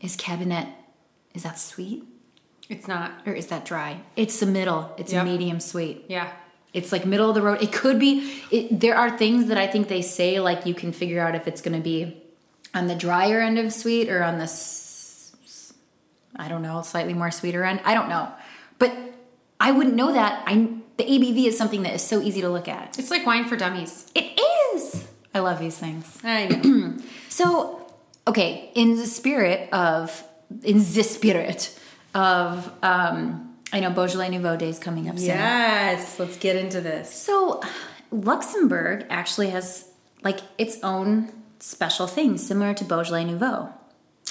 is 0.00 0.16
Kabinett, 0.16 0.68
is 1.34 1.44
that 1.44 1.58
sweet 1.58 2.04
It's 2.72 2.88
not. 2.88 3.12
or 3.26 3.32
is 3.34 3.46
that 3.48 3.64
dry? 3.64 4.00
It's 4.16 4.40
the 4.40 4.46
middle. 4.46 4.82
It's 4.98 5.12
Yep. 5.12 5.24
medium 5.26 5.60
sweet. 5.60 6.04
Yeah. 6.08 6.28
It's 6.72 6.90
like 6.90 7.04
middle 7.04 7.28
of 7.28 7.34
the 7.34 7.42
road. 7.42 7.62
It 7.62 7.70
could 7.72 7.98
be. 7.98 8.12
It, 8.50 8.80
there 8.80 8.96
are 8.96 9.10
things 9.22 9.48
that 9.48 9.58
I 9.58 9.66
think 9.66 9.88
they 9.88 10.00
say 10.02 10.40
like 10.40 10.64
you 10.64 10.74
can 10.74 10.90
figure 10.92 11.20
out 11.20 11.34
if 11.34 11.46
it's 11.46 11.60
going 11.60 11.76
to 11.76 11.82
be 11.84 12.16
on 12.74 12.86
the 12.86 12.94
drier 12.94 13.40
end 13.40 13.58
of 13.58 13.72
sweet 13.72 14.08
or 14.08 14.22
on 14.22 14.38
the 14.38 14.48
I 16.36 16.48
don't 16.48 16.62
know, 16.62 16.80
slightly 16.82 17.12
more 17.14 17.30
sweeter 17.30 17.62
end. 17.62 17.80
I 17.84 17.92
don't 17.92 18.08
know, 18.08 18.32
but 18.78 18.90
I 19.60 19.70
wouldn't 19.72 19.96
know 19.96 20.12
that. 20.14 20.42
I 20.46 20.54
the 20.96 21.04
ABV 21.04 21.46
is 21.46 21.58
something 21.58 21.82
that 21.82 21.92
is 21.94 22.02
so 22.02 22.20
easy 22.22 22.40
to 22.40 22.48
look 22.48 22.68
at. 22.68 22.98
It's 22.98 23.10
like 23.10 23.26
wine 23.26 23.46
for 23.48 23.56
dummies. 23.56 24.10
It 24.14 24.40
is. 24.74 25.06
I 25.34 25.40
love 25.40 25.58
these 25.58 25.76
things. 25.78 26.18
I 26.24 26.46
know. 26.46 26.96
So, 27.28 27.80
okay, 28.28 28.70
in 28.74 28.96
the 28.96 29.06
spirit 29.06 29.70
of 29.72 30.22
in 30.62 30.78
the 30.78 31.02
spirit 31.02 31.78
of 32.14 32.70
um 32.82 33.48
I 33.72 33.80
know 33.80 33.90
Beaujolais 33.90 34.28
Nouveau 34.28 34.56
Day 34.56 34.68
is 34.68 34.78
coming 34.78 35.08
up 35.08 35.16
soon. 35.18 35.28
yes. 35.28 36.18
Let's 36.18 36.36
get 36.36 36.56
into 36.56 36.82
this. 36.82 37.10
So, 37.10 37.62
Luxembourg 38.10 39.06
actually 39.08 39.48
has 39.50 39.88
like 40.22 40.40
its 40.58 40.76
own 40.82 41.32
special 41.58 42.06
thing 42.06 42.36
similar 42.38 42.74
to 42.74 42.84
Beaujolais 42.84 43.24
Nouveau. 43.24 43.72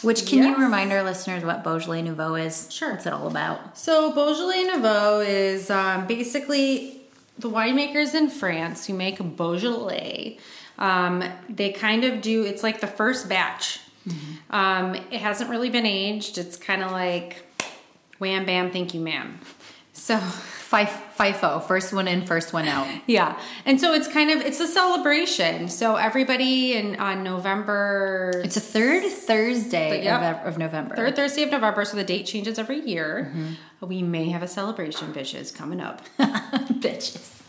Which 0.03 0.25
can 0.27 0.39
Yes. 0.39 0.57
you 0.57 0.63
remind 0.63 0.91
our 0.91 1.03
listeners 1.03 1.43
what 1.43 1.63
Beaujolais 1.63 2.01
Nouveau 2.01 2.35
is? 2.35 2.71
Sure. 2.71 2.91
What's 2.91 3.05
it 3.05 3.13
all 3.13 3.27
about? 3.27 3.77
So 3.77 4.11
Beaujolais 4.13 4.63
Nouveau 4.63 5.19
is 5.21 5.69
um, 5.69 6.07
basically 6.07 7.01
the 7.39 7.49
winemakers 7.49 8.13
in 8.15 8.29
France 8.29 8.85
who 8.85 8.93
make 8.93 9.17
Beaujolais. 9.37 10.37
Um, 10.79 11.23
they 11.49 11.71
kind 11.71 12.03
of 12.03 12.21
do. 12.21 12.43
It's 12.43 12.63
like 12.63 12.79
the 12.81 12.87
first 12.87 13.27
batch. 13.29 13.79
Um, 14.49 14.95
it 14.95 15.19
hasn't 15.21 15.49
really 15.51 15.69
been 15.69 15.85
aged. 15.85 16.37
It's 16.39 16.57
kind 16.57 16.81
of 16.83 16.91
like 16.91 17.43
wham 18.21 18.45
bam, 18.45 18.71
thank 18.71 18.93
you, 18.93 19.01
ma'am. 19.01 19.39
So 19.93 20.15
FIFO, 20.17 21.63
first 21.67 21.91
one 21.91 22.07
in, 22.07 22.25
first 22.25 22.53
one 22.53 22.65
out. 22.67 22.87
yeah, 23.05 23.37
and 23.65 23.79
so 23.81 23.93
it's 23.93 24.07
kind 24.07 24.31
of 24.31 24.39
it's 24.39 24.59
a 24.61 24.67
celebration. 24.67 25.67
So 25.67 25.95
everybody 25.97 26.73
in 26.75 26.95
on 26.95 27.23
November 27.23 28.31
It's 28.45 28.55
a 28.55 28.61
third 28.61 29.03
Thursday 29.11 30.03
Yep. 30.05 30.21
of, 30.45 30.47
of 30.53 30.57
November. 30.57 30.95
third 30.95 31.15
Thursday 31.17 31.43
of 31.43 31.51
November, 31.51 31.83
so 31.83 31.97
the 31.97 32.03
date 32.05 32.25
changes 32.25 32.57
every 32.57 32.79
year. 32.79 33.31
Mm-hmm. 33.35 33.87
We 33.87 34.01
may 34.01 34.29
have 34.29 34.43
a 34.43 34.47
celebration, 34.47 35.11
bitches, 35.13 35.53
coming 35.53 35.81
up. 35.81 36.03
Bitches. 36.19 37.39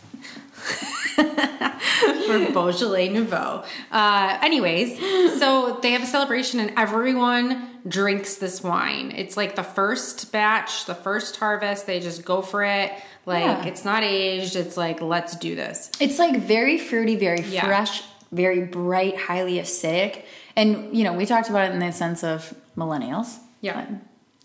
for 1.15 2.51
Beaujolais 2.51 3.09
Nouveau. 3.09 3.63
Uh, 3.91 4.37
anyways, 4.41 4.97
so 5.39 5.79
they 5.81 5.91
have 5.91 6.01
a 6.03 6.07
celebration 6.07 6.59
and 6.59 6.71
everyone 6.77 7.72
drinks 7.87 8.35
this 8.35 8.63
wine. 8.63 9.11
It's 9.15 9.35
like 9.35 9.55
the 9.55 9.63
first 9.63 10.31
batch, 10.31 10.85
the 10.85 10.95
first 10.95 11.35
harvest. 11.37 11.85
They 11.85 11.99
just 11.99 12.23
go 12.23 12.41
for 12.41 12.63
it. 12.63 12.91
Like 13.25 13.43
Yeah. 13.43 13.65
it's 13.65 13.83
not 13.83 14.03
aged. 14.03 14.55
It's 14.55 14.77
like 14.77 15.01
let's 15.01 15.35
do 15.35 15.55
this. 15.55 15.91
It's 15.99 16.19
like 16.19 16.37
very 16.41 16.77
fruity, 16.77 17.15
very 17.15 17.41
Yeah. 17.41 17.65
fresh, 17.65 18.03
very 18.31 18.61
bright, 18.65 19.17
highly 19.17 19.55
acidic. 19.59 20.23
And, 20.55 20.95
you 20.95 21.03
know, 21.03 21.13
we 21.13 21.25
talked 21.25 21.49
about 21.49 21.69
it 21.69 21.73
in 21.73 21.79
the 21.79 21.91
sense 21.91 22.23
of 22.23 22.53
millennials. 22.77 23.37
Yeah. 23.61 23.85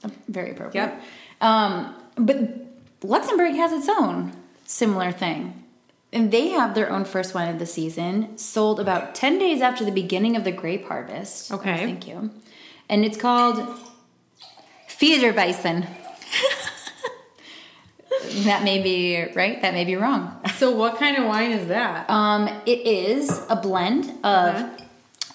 Uh, 0.05 0.09
Very 0.29 0.53
appropriate. 0.53 0.83
Yep. 0.85 1.03
Um, 1.41 1.95
but 2.17 2.37
Luxembourg 3.03 3.55
has 3.55 3.73
its 3.73 3.89
own 3.89 4.33
similar 4.65 5.13
thing. 5.13 5.65
And 6.13 6.31
they 6.31 6.49
have 6.51 6.75
their 6.75 6.91
own 6.91 7.05
first 7.05 7.35
wine 7.35 7.49
of 7.53 7.59
the 7.59 7.67
season, 7.67 8.39
sold 8.39 8.81
about 8.81 9.15
10 9.15 9.39
days 9.39 9.61
after 9.61 9.85
the 9.85 9.91
beginning 9.91 10.37
of 10.37 10.45
the 10.45 10.53
grape 10.53 10.87
harvest. 10.89 11.53
Okay. 11.53 11.77
Thank 11.77 12.07
you. 12.09 12.31
And 12.89 13.05
it's 13.05 13.17
called 13.17 13.59
Fiederweissen. 14.89 15.87
that 18.45 18.63
may 18.65 18.83
be 18.83 19.25
right, 19.35 19.61
that 19.63 19.75
may 19.75 19.85
be 19.85 19.97
wrong. 19.97 20.41
So 20.57 20.71
what 20.75 20.97
kind 20.99 21.17
of 21.17 21.25
wine 21.27 21.53
is 21.53 21.69
that? 21.69 22.09
Um, 22.11 22.49
it 22.67 22.87
is 22.87 23.31
a 23.49 23.57
blend 23.57 24.07
of 24.25 24.71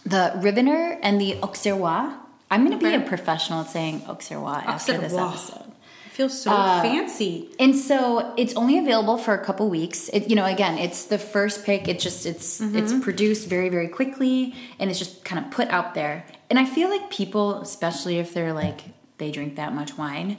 the 0.05 0.33
Rivaner 0.37 0.97
and 1.01 1.19
the 1.21 1.35
Auxerrois. 1.35 2.13
I'm 2.51 2.65
going 2.65 2.77
to 2.77 2.83
be 2.83 2.93
Okay. 2.93 3.03
a 3.03 3.07
professional 3.07 3.61
at 3.61 3.69
saying 3.69 4.01
Auxerrois 4.01 4.63
after 4.65 4.97
this 4.97 5.13
episode. 5.13 5.71
It 6.05 6.11
feels 6.15 6.39
so 6.41 6.51
Uh, 6.51 6.81
fancy. 6.83 7.49
And 7.59 7.75
so 7.75 8.33
it's 8.37 8.53
only 8.55 8.77
available 8.77 9.17
for 9.17 9.33
a 9.33 9.43
couple 9.43 9.67
weeks. 9.69 10.09
It, 10.09 10.29
you 10.29 10.35
know, 10.35 10.45
again, 10.45 10.77
it's 10.77 11.05
the 11.05 11.17
first 11.17 11.65
pick. 11.65 11.87
It 11.87 11.99
just 11.99 12.25
it's 12.27 12.61
it's 12.61 12.93
produced 13.01 13.47
very 13.47 13.69
very 13.69 13.87
quickly, 13.87 14.53
and 14.77 14.89
it's 14.91 14.99
just 14.99 15.23
kind 15.25 15.43
of 15.43 15.49
put 15.51 15.69
out 15.69 15.95
there. 15.95 16.25
And 16.53 16.59
I 16.59 16.65
feel 16.65 16.87
like 16.87 17.09
people, 17.09 17.61
especially 17.61 18.19
if 18.19 18.35
they're 18.35 18.53
like 18.53 18.81
they 19.17 19.31
drink 19.31 19.55
that 19.55 19.73
much 19.73 19.97
wine, 19.97 20.37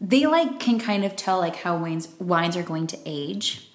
they 0.00 0.24
like 0.26 0.60
can 0.60 0.78
kind 0.78 1.04
of 1.04 1.16
tell 1.16 1.40
like 1.40 1.56
how 1.56 1.76
wines 1.76 2.06
wines 2.20 2.56
are 2.56 2.62
going 2.62 2.86
to 2.86 2.98
age. 3.04 3.68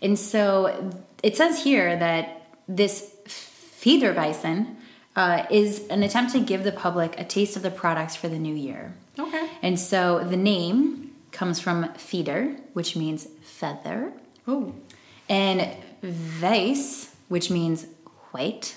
And 0.00 0.18
so 0.18 0.90
it 1.22 1.36
says 1.36 1.62
here 1.62 1.98
that 1.98 2.46
this 2.66 3.12
Fiederweissen 3.26 4.76
uh, 5.16 5.44
is 5.50 5.86
an 5.88 6.02
attempt 6.02 6.32
to 6.32 6.40
give 6.40 6.64
the 6.64 6.72
public 6.72 7.20
a 7.20 7.24
taste 7.24 7.56
of 7.56 7.62
the 7.62 7.70
products 7.70 8.16
for 8.16 8.28
the 8.28 8.38
new 8.38 8.54
year. 8.54 8.94
Okay. 9.18 9.50
And 9.60 9.78
so 9.78 10.24
the 10.24 10.36
name 10.38 11.14
comes 11.30 11.60
from 11.60 11.92
feeder, 11.92 12.56
which 12.72 12.96
means 12.96 13.28
feather, 13.42 14.14
Oh, 14.46 14.72
and 15.28 15.76
Weiss, 16.40 17.14
which 17.28 17.50
means 17.50 17.86
white. 18.30 18.76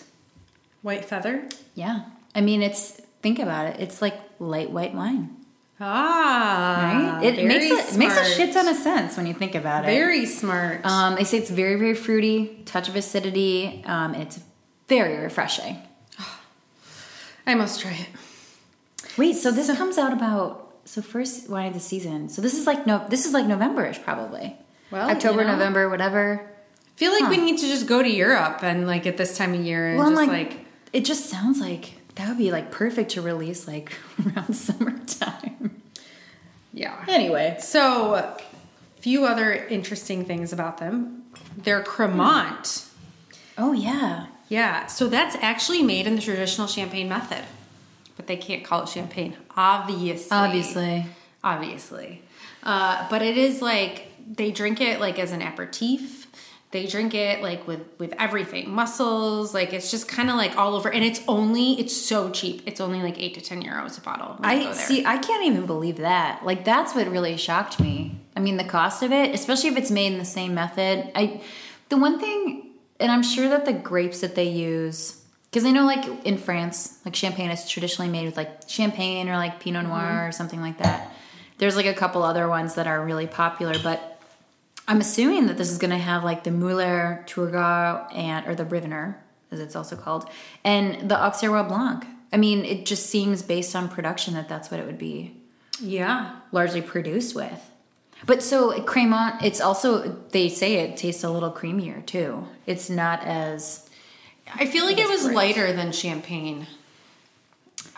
white 0.82 1.06
feather. 1.06 1.48
Yeah. 1.76 2.02
I 2.36 2.42
mean, 2.42 2.62
it's, 2.62 2.92
think 3.22 3.40
about 3.40 3.68
it, 3.68 3.80
it's 3.80 4.02
like 4.02 4.16
light 4.40 4.72
white 4.72 4.94
wine, 4.94 5.36
Ah, 5.80 7.18
right? 7.22 7.26
it 7.26 7.46
makes 7.46 7.66
a, 7.72 7.94
it 7.96 7.98
makes 7.98 8.18
a 8.18 8.24
shit 8.26 8.54
ton 8.54 8.68
of 8.68 8.76
sense 8.78 9.18
when 9.18 9.26
you 9.26 9.34
think 9.34 9.56
about 9.56 9.84
it. 9.84 9.88
Very 9.88 10.26
smart. 10.26 10.86
Um, 10.86 11.16
they 11.16 11.24
say 11.24 11.40
it's 11.40 11.50
very, 11.50 11.76
very 11.76 11.96
fruity, 11.96 12.62
touch 12.66 12.88
of 12.88 12.96
acidity, 12.96 13.84
um, 13.86 14.14
and 14.14 14.22
it's 14.24 14.40
very 14.88 15.18
refreshing. 15.18 15.78
I 17.48 17.56
must 17.56 17.82
try 17.82 17.92
it. 17.94 18.08
Wait, 19.18 19.36
so 19.36 19.52
this 19.52 19.76
comes 19.76 19.98
out 19.98 20.14
about 20.14 20.76
so 20.86 21.02
first 21.02 21.50
wine 21.50 21.68
of 21.68 21.74
the 21.74 21.80
season. 21.80 22.30
So 22.30 22.42
this 22.42 22.54
is 22.58 22.66
like 22.68 22.86
no, 22.88 23.06
this 23.10 23.26
is 23.26 23.34
like 23.34 23.46
November-ish 23.46 24.02
probably. 24.04 24.56
Well, 24.92 25.10
October, 25.10 25.42
you 25.42 25.48
know. 25.48 25.54
November, 25.54 25.90
whatever. 25.90 26.48
I 26.48 27.00
feel 27.04 27.12
like 27.12 27.30
we 27.30 27.38
need 27.38 27.58
to 27.60 27.66
just 27.68 27.88
go 27.88 28.04
to 28.04 28.10
Europe 28.10 28.64
and 28.64 28.86
like 28.86 29.08
at 29.08 29.18
this 29.18 29.36
time 29.38 29.54
of 29.56 29.62
year 29.62 29.90
and 29.90 29.98
Well, 29.98 30.10
just 30.12 30.28
like, 30.28 30.30
like, 30.52 30.66
it 30.94 31.04
just 31.06 31.30
sounds 31.30 31.60
like 31.60 31.94
that 32.16 32.28
would 32.30 32.38
be 32.38 32.52
like 32.52 32.72
perfect 32.72 33.12
to 33.12 33.22
release 33.22 33.68
like 33.68 33.94
around 34.26 34.54
summertime. 34.56 35.82
yeah. 36.74 37.04
Anyway, 37.08 37.58
So, 37.60 38.16
a 38.16 38.38
few 39.00 39.26
other 39.26 39.54
interesting 39.54 40.26
things 40.26 40.54
about 40.54 40.78
them. 40.78 41.24
They're 41.58 41.84
Cremant. 41.84 42.88
oh 43.58 43.74
yeah, 43.74 44.28
Yeah, 44.50 44.86
so 44.88 45.08
that's 45.08 45.36
actually 45.42 45.82
made 45.84 46.08
in 46.08 46.16
the 46.16 46.22
traditional 46.22 46.68
champagne 46.68 47.10
method. 47.10 47.44
But 48.18 48.28
they 48.28 48.38
can't 48.38 48.64
call 48.64 48.84
it 48.84 48.90
champagne, 48.90 49.36
obviously. 49.58 50.30
obviously. 50.38 51.06
Obviously. 51.44 52.22
Uh, 52.64 53.08
but 53.10 53.22
it 53.24 53.38
is 53.38 53.62
like 53.62 54.08
they 54.36 54.52
drink 54.52 54.80
it 54.82 55.00
like 55.00 55.18
as 55.18 55.32
an 55.32 55.42
aperitif. 55.42 56.28
They 56.72 56.88
drink 56.88 57.14
it 57.14 57.42
like 57.42 57.68
with 57.68 57.82
with 57.98 58.14
everything, 58.18 58.70
mussels. 58.72 59.54
Like 59.54 59.74
it's 59.74 59.92
just 59.92 60.08
kind 60.08 60.30
of 60.30 60.38
like 60.38 60.56
all 60.56 60.76
over, 60.76 60.90
and 60.92 61.04
it's 61.04 61.22
only 61.28 61.74
it's 61.80 61.96
so 61.96 62.30
cheap. 62.30 62.64
It's 62.66 62.80
only 62.80 63.02
like 63.02 63.20
eight 63.20 63.34
to 63.34 63.42
ten 63.42 63.62
euros 63.62 63.98
a 63.98 64.02
bottle. 64.02 64.36
when 64.38 64.58
you 64.58 64.64
go 64.66 64.70
I 64.70 64.74
see. 64.74 65.06
I 65.06 65.18
can't 65.18 65.46
even 65.46 65.66
believe 65.66 65.98
that. 65.98 66.46
Like 66.46 66.64
that's 66.64 66.96
what 66.96 67.08
really 67.08 67.36
shocked 67.36 67.80
me. 67.80 68.16
I 68.36 68.40
mean, 68.40 68.58
the 68.58 68.64
cost 68.64 69.04
of 69.04 69.12
it, 69.12 69.36
especially 69.36 69.70
if 69.70 69.78
it's 69.78 69.92
made 69.92 70.14
in 70.14 70.18
the 70.18 70.26
same 70.26 70.54
method. 70.54 71.12
I, 71.16 71.42
the 71.90 71.98
one 71.98 72.20
thing, 72.20 72.72
and 73.00 73.12
I'm 73.12 73.24
sure 73.24 73.50
that 73.50 73.66
the 73.66 73.74
grapes 73.74 74.22
that 74.22 74.36
they 74.36 74.48
use, 74.48 75.22
because 75.50 75.66
I 75.66 75.72
know 75.72 75.86
like 75.86 76.06
in 76.26 76.38
France, 76.38 77.00
like 77.04 77.16
champagne 77.16 77.52
is 77.52 77.68
traditionally 77.68 78.10
made 78.10 78.26
with 78.26 78.38
like 78.38 78.70
champagne 78.70 79.28
or 79.28 79.36
like 79.36 79.60
Pinot 79.60 79.86
Noir 79.86 80.02
mm-hmm. 80.02 80.28
or 80.28 80.32
something 80.32 80.62
like 80.62 80.78
that. 80.78 81.12
There's 81.58 81.76
like 81.76 81.86
a 81.86 81.94
couple 81.94 82.24
other 82.24 82.48
ones 82.48 82.76
that 82.76 82.88
are 82.88 83.04
really 83.04 83.28
popular, 83.28 83.76
but 83.84 84.11
I'm 84.88 85.00
assuming 85.00 85.48
that 85.48 85.58
this 85.58 85.70
is 85.72 85.78
going 85.78 85.92
to 85.92 85.98
have 85.98 86.24
like 86.24 86.44
the 86.44 86.52
Muller 86.52 87.24
Thurgau 87.28 88.14
and 88.16 88.46
or 88.48 88.56
the 88.56 88.66
Rivaner, 88.66 89.16
as 89.52 89.60
it's 89.60 89.76
also 89.76 89.96
called, 89.96 90.30
and 90.64 91.10
the 91.10 91.16
Auxerrois 91.16 91.68
Blanc. 91.68 92.06
I 92.34 92.38
mean, 92.38 92.66
it 92.66 92.86
just 92.86 93.08
seems 93.08 93.42
based 93.42 93.76
on 93.76 93.90
production 93.90 94.34
that 94.36 94.48
that's 94.50 94.72
what 94.72 94.80
it 94.80 94.86
would 94.86 94.98
be 95.00 95.36
yeah, 95.80 96.36
largely 96.52 96.82
produced 96.82 97.36
with. 97.36 97.70
But 98.26 98.44
so 98.44 98.72
Cremant, 98.82 99.42
it's 99.44 99.60
also 99.60 100.10
they 100.30 100.48
say 100.50 100.76
it 100.76 100.98
tastes 100.98 101.24
a 101.24 101.30
little 101.30 101.52
creamier 101.52 102.06
too. 102.06 102.48
It's 102.66 102.90
not 102.90 103.24
as 103.24 103.90
I 104.54 104.66
feel 104.66 104.86
like 104.86 105.00
it 105.00 105.10
was 105.10 105.24
great. 105.24 105.36
lighter 105.36 105.74
than 105.74 105.92
champagne. 105.92 106.68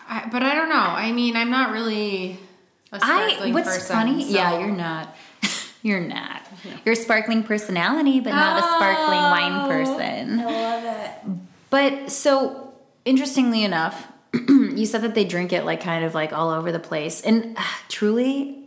I, 0.08 0.28
but 0.32 0.44
I 0.44 0.56
don't 0.56 0.70
know. 0.70 0.76
I 0.76 1.12
mean, 1.12 1.36
I'm 1.36 1.50
not 1.50 1.72
really 1.72 2.38
a 2.92 3.00
I. 3.02 3.52
What's 3.52 3.68
person, 3.68 3.96
funny? 3.96 4.24
so- 4.24 4.30
Yeah, 4.30 4.60
you're 4.60 4.76
not. 4.76 5.16
you're 5.82 6.00
not. 6.00 6.43
You're 6.86 6.94
a 6.94 6.96
sparkling 6.96 7.44
personality, 7.44 8.20
but 8.20 8.32
not 8.32 8.60
a 8.60 8.62
sparkling 8.64 9.20
wine 9.20 9.66
Oh. 9.66 9.68
person. 9.68 10.40
I 10.40 10.46
love 10.46 10.84
it. 10.86 11.40
But 11.70 12.12
so 12.12 12.74
interestingly 13.06 13.64
enough, 13.64 14.08
you 14.34 14.86
said 14.86 15.02
that 15.02 15.16
they 15.16 15.26
drink 15.26 15.54
it 15.54 15.64
like 15.66 15.82
kind 15.82 16.04
of 16.06 16.14
like 16.14 16.34
all 16.34 16.50
over 16.50 16.72
the 16.72 16.80
place. 16.80 17.22
And 17.22 17.58
uh, 17.58 17.62
truly 17.90 18.60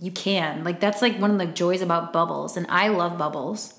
you 0.00 0.10
can. 0.10 0.64
Like 0.64 0.80
that's 0.80 1.00
like 1.02 1.18
one 1.18 1.30
of 1.30 1.38
the 1.38 1.46
joys 1.46 1.80
about 1.82 2.12
bubbles 2.12 2.56
and 2.56 2.66
I 2.68 2.88
love 2.88 3.16
bubbles. 3.18 3.74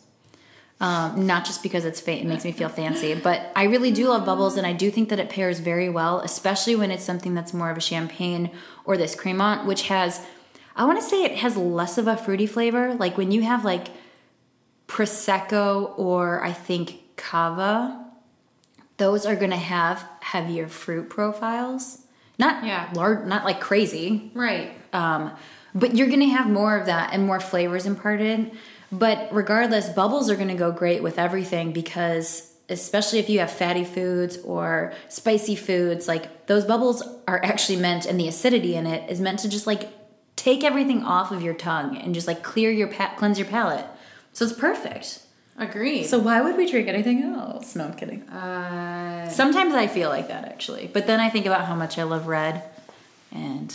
Um, 0.81 1.25
not 1.25 1.45
just 1.45 1.63
because 1.63 1.85
it's 1.85 2.01
fa- 2.01 2.19
it 2.19 2.25
makes 2.25 2.43
me 2.43 2.51
feel 2.51 2.67
fancy, 2.67 3.15
but 3.15 3.49
I 3.55 3.63
really 3.63 3.91
do 3.91 4.09
love 4.09 4.25
bubbles, 4.25 4.57
and 4.57 4.67
I 4.67 4.73
do 4.73 4.91
think 4.91 5.07
that 5.07 5.19
it 5.19 5.29
pairs 5.29 5.59
very 5.59 5.87
well, 5.87 6.19
especially 6.19 6.75
when 6.75 6.91
it's 6.91 7.03
something 7.05 7.33
that's 7.33 7.53
more 7.53 7.69
of 7.71 7.77
a 7.77 7.81
champagne 7.81 8.51
or 8.83 8.97
this 8.97 9.15
Cremant, 9.15 9.63
which 9.65 9.83
has, 9.83 10.19
I 10.75 10.85
want 10.85 10.99
to 10.99 11.05
say 11.07 11.23
it 11.23 11.37
has 11.37 11.55
less 11.55 11.97
of 11.97 12.07
a 12.07 12.17
fruity 12.17 12.47
flavor. 12.47 12.93
Like 12.95 13.17
when 13.17 13.31
you 13.31 13.41
have 13.43 13.63
like 13.63 13.87
prosecco 14.87 15.97
or 15.97 16.43
I 16.43 16.51
think 16.51 17.15
cava, 17.15 18.05
those 18.97 19.25
are 19.25 19.35
going 19.35 19.51
to 19.51 19.57
have 19.57 20.05
heavier 20.21 20.67
fruit 20.67 21.09
profiles. 21.09 21.99
Not 22.37 22.65
Yeah. 22.65 22.89
large, 22.93 23.25
not 23.25 23.45
like 23.45 23.61
crazy, 23.61 24.31
Right. 24.33 24.71
um, 24.93 25.31
but 25.73 25.95
you're 25.95 26.07
gonna 26.09 26.27
have 26.27 26.47
more 26.49 26.77
of 26.77 26.85
that 26.87 27.11
and 27.13 27.25
more 27.25 27.39
flavors 27.39 27.85
imparted. 27.85 28.51
But 28.91 29.29
regardless, 29.31 29.87
bubbles 29.89 30.29
are 30.29 30.35
gonna 30.35 30.55
go 30.55 30.71
great 30.71 31.01
with 31.01 31.17
everything 31.17 31.71
because, 31.71 32.51
especially 32.69 33.19
if 33.19 33.29
you 33.29 33.39
have 33.39 33.51
fatty 33.51 33.85
foods 33.85 34.37
or 34.43 34.91
spicy 35.07 35.55
foods, 35.55 36.09
like 36.09 36.47
those 36.47 36.65
bubbles 36.65 37.01
are 37.25 37.39
actually 37.43 37.77
meant, 37.77 38.05
and 38.05 38.19
the 38.19 38.27
acidity 38.27 38.75
in 38.75 38.85
it 38.85 39.09
is 39.09 39.21
meant 39.21 39.39
to 39.39 39.49
just 39.49 39.65
like 39.65 39.87
take 40.45 40.63
everything 40.63 41.01
off 41.03 41.31
of 41.31 41.41
your 41.41 41.55
tongue 41.55 41.97
and 41.97 42.13
just 42.13 42.27
like 42.27 42.41
clear 42.43 42.69
your 42.71 42.87
pa- 42.87 43.13
cleanse 43.17 43.37
your 43.39 43.47
palate. 43.47 43.85
So 44.33 44.45
it's 44.45 44.53
perfect. 44.53 45.07
Agreed. 45.57 46.03
So 46.03 46.19
why 46.19 46.41
would 46.41 46.55
we 46.57 46.69
drink 46.69 46.87
anything 46.87 47.23
else? 47.23 47.75
No, 47.75 47.85
I'm 47.85 47.93
kidding. 47.95 48.21
uh, 48.29 49.27
Sometimes 49.29 49.73
I 49.73 49.87
feel 49.87 50.09
like 50.09 50.27
that 50.27 50.45
actually, 50.45 50.85
but 50.93 51.07
then 51.07 51.19
I 51.19 51.29
think 51.29 51.45
about 51.45 51.65
how 51.65 51.75
much 51.75 51.97
I 51.97 52.03
love 52.03 52.27
red, 52.27 52.61
and 53.31 53.71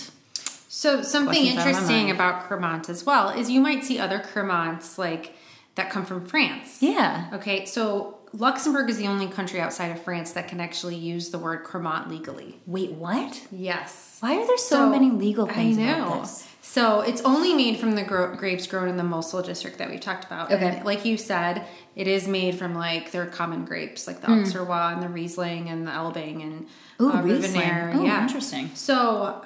So 0.68 1.02
something 1.02 1.32
Questions 1.34 1.56
out 1.58 1.60
of 1.60 1.64
my 1.64 1.70
interesting 1.70 2.10
about 2.10 2.48
Cremant 2.48 2.88
as 2.88 3.04
well 3.04 3.30
is 3.30 3.50
you 3.50 3.60
might 3.60 3.82
see 3.84 3.98
other 3.98 4.18
Cremants 4.20 4.98
like 4.98 5.34
that 5.76 5.90
come 5.90 6.04
from 6.04 6.26
France. 6.26 6.78
yeah, 6.82 7.30
Okay, 7.32 7.64
so 7.64 8.18
Luxembourg 8.32 8.88
is 8.90 8.98
the 8.98 9.06
only 9.08 9.26
country 9.26 9.60
outside 9.60 9.90
of 9.90 10.00
France 10.02 10.32
that 10.32 10.46
can 10.48 10.60
actually 10.60 10.96
use 10.96 11.30
the 11.30 11.38
word 11.38 11.64
Cremant 11.64 12.08
legally. 12.08 12.60
Wait, 12.66 12.92
what? 12.92 13.32
Yes. 13.50 14.18
Why 14.20 14.36
are 14.38 14.46
there 14.46 14.58
so, 14.58 14.88
many 14.90 15.10
legal 15.10 15.46
things 15.46 15.78
I 15.78 15.82
know. 15.82 16.06
about 16.06 16.22
this? 16.22 16.46
So 16.62 17.00
it's 17.00 17.22
only 17.22 17.54
made 17.54 17.78
from 17.78 17.92
the 17.96 18.02
gro- 18.04 18.34
grapes 18.36 18.66
grown 18.66 18.88
in 18.88 18.96
the 18.96 19.02
Mosel 19.02 19.42
district 19.42 19.78
that 19.78 19.90
we've 19.90 20.00
talked 20.00 20.24
about. 20.24 20.52
Okay. 20.52 20.64
And 20.76 20.84
like 20.84 21.04
you 21.04 21.16
said, 21.16 21.64
it 21.96 22.06
is 22.06 22.28
made 22.28 22.54
from 22.56 22.74
like 22.74 23.10
their 23.12 23.26
common 23.26 23.64
grapes, 23.64 24.06
like 24.06 24.20
the 24.20 24.26
Hmm. 24.28 24.42
Auxerrois 24.44 24.92
and 24.92 25.02
the 25.02 25.08
Riesling 25.08 25.68
and 25.68 25.86
the 25.86 25.90
Elbling 25.90 26.42
and 26.42 26.66
Ooh, 27.00 27.10
uh, 27.12 27.22
Riesling. 27.22 27.62
Oh, 27.94 28.04
yeah, 28.04 28.22
interesting. 28.22 28.70
So, 28.74 29.42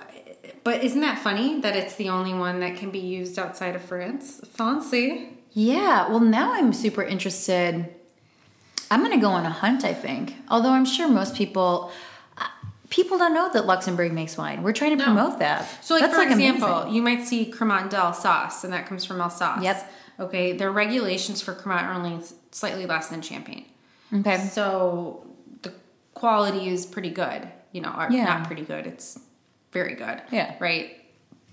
but 0.64 0.82
isn't 0.82 1.00
that 1.00 1.18
funny 1.20 1.60
that 1.60 1.76
it's 1.76 1.94
the 1.94 2.08
only 2.08 2.34
one 2.34 2.60
that 2.60 2.76
can 2.76 2.90
be 2.90 2.98
used 2.98 3.38
outside 3.38 3.74
of 3.76 3.82
France? 3.82 4.40
Fancy. 4.52 5.28
Yeah, 5.52 6.08
well, 6.08 6.20
now 6.20 6.52
I'm 6.52 6.72
super 6.72 7.02
interested. 7.02 7.88
I'm 8.90 9.00
going 9.00 9.12
to 9.12 9.18
go 9.20 9.30
on 9.30 9.46
a 9.46 9.50
hunt, 9.50 9.84
I 9.84 9.94
think. 9.94 10.34
Although 10.50 10.70
I'm 10.70 10.84
sure 10.84 11.08
most 11.08 11.36
people 11.36 11.90
people 12.94 13.18
don't 13.18 13.34
know 13.34 13.50
that 13.52 13.66
Luxembourg 13.66 14.12
makes 14.12 14.36
wine. 14.38 14.62
We're 14.62 14.72
trying 14.72 14.92
to 14.92 14.96
No. 14.96 15.04
promote 15.06 15.38
that. 15.40 15.66
So, 15.84 15.94
like 15.94 16.02
That's 16.04 16.14
for 16.14 16.22
example, 16.22 16.68
amazing. 16.68 16.94
you 16.94 17.02
might 17.02 17.22
see 17.26 17.50
Cremant 17.50 17.90
d'Alsace, 17.90 18.62
and 18.62 18.72
that 18.72 18.86
comes 18.86 19.04
from 19.04 19.20
Alsace. 19.20 19.62
Yep. 19.62 19.92
Okay, 20.20 20.52
their 20.56 20.70
regulations 20.70 21.40
for 21.42 21.54
Cremant 21.54 21.82
are 21.88 21.92
only 21.94 22.24
slightly 22.52 22.86
less 22.86 23.08
than 23.08 23.20
Champagne. 23.20 23.64
Okay. 24.14 24.38
So 24.46 25.26
the 25.62 25.72
quality 26.14 26.68
is 26.68 26.86
pretty 26.86 27.10
good. 27.10 27.48
You 27.72 27.80
know, 27.80 27.92
or 27.98 28.06
Yeah. 28.10 28.26
not 28.26 28.46
pretty 28.46 28.62
good. 28.62 28.86
It's 28.86 29.18
very 29.72 29.94
good. 29.96 30.22
Yeah. 30.30 30.54
Right. 30.60 30.86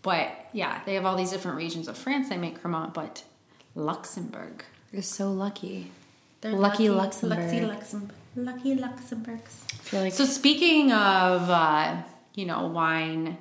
But 0.03 0.27
yeah, 0.53 0.81
they 0.85 0.93
have 0.93 1.05
all 1.07 1.15
these 1.15 1.31
different 1.31 1.57
regions 1.57 1.87
of 1.87 1.97
France. 1.97 2.29
They 2.29 2.37
make 2.37 2.61
Cremant, 2.61 2.93
but 2.93 3.23
Luxembourg. 3.73 4.63
You're 4.91 5.01
so 5.01 5.31
lucky. 5.31 5.89
They're 6.41 6.51
Lucky 6.53 6.87
Luxembourg. 6.89 7.39
Lucky 7.39 7.61
Luxembourg. 7.61 8.15
Lucky 8.35 8.75
Luxembourgs. 8.75 9.53
Like 9.93 10.13
So 10.13 10.25
speaking 10.25 10.91
of, 10.91 11.49
uh, 11.49 11.97
you 12.35 12.45
know, 12.45 12.67
wine 12.67 13.37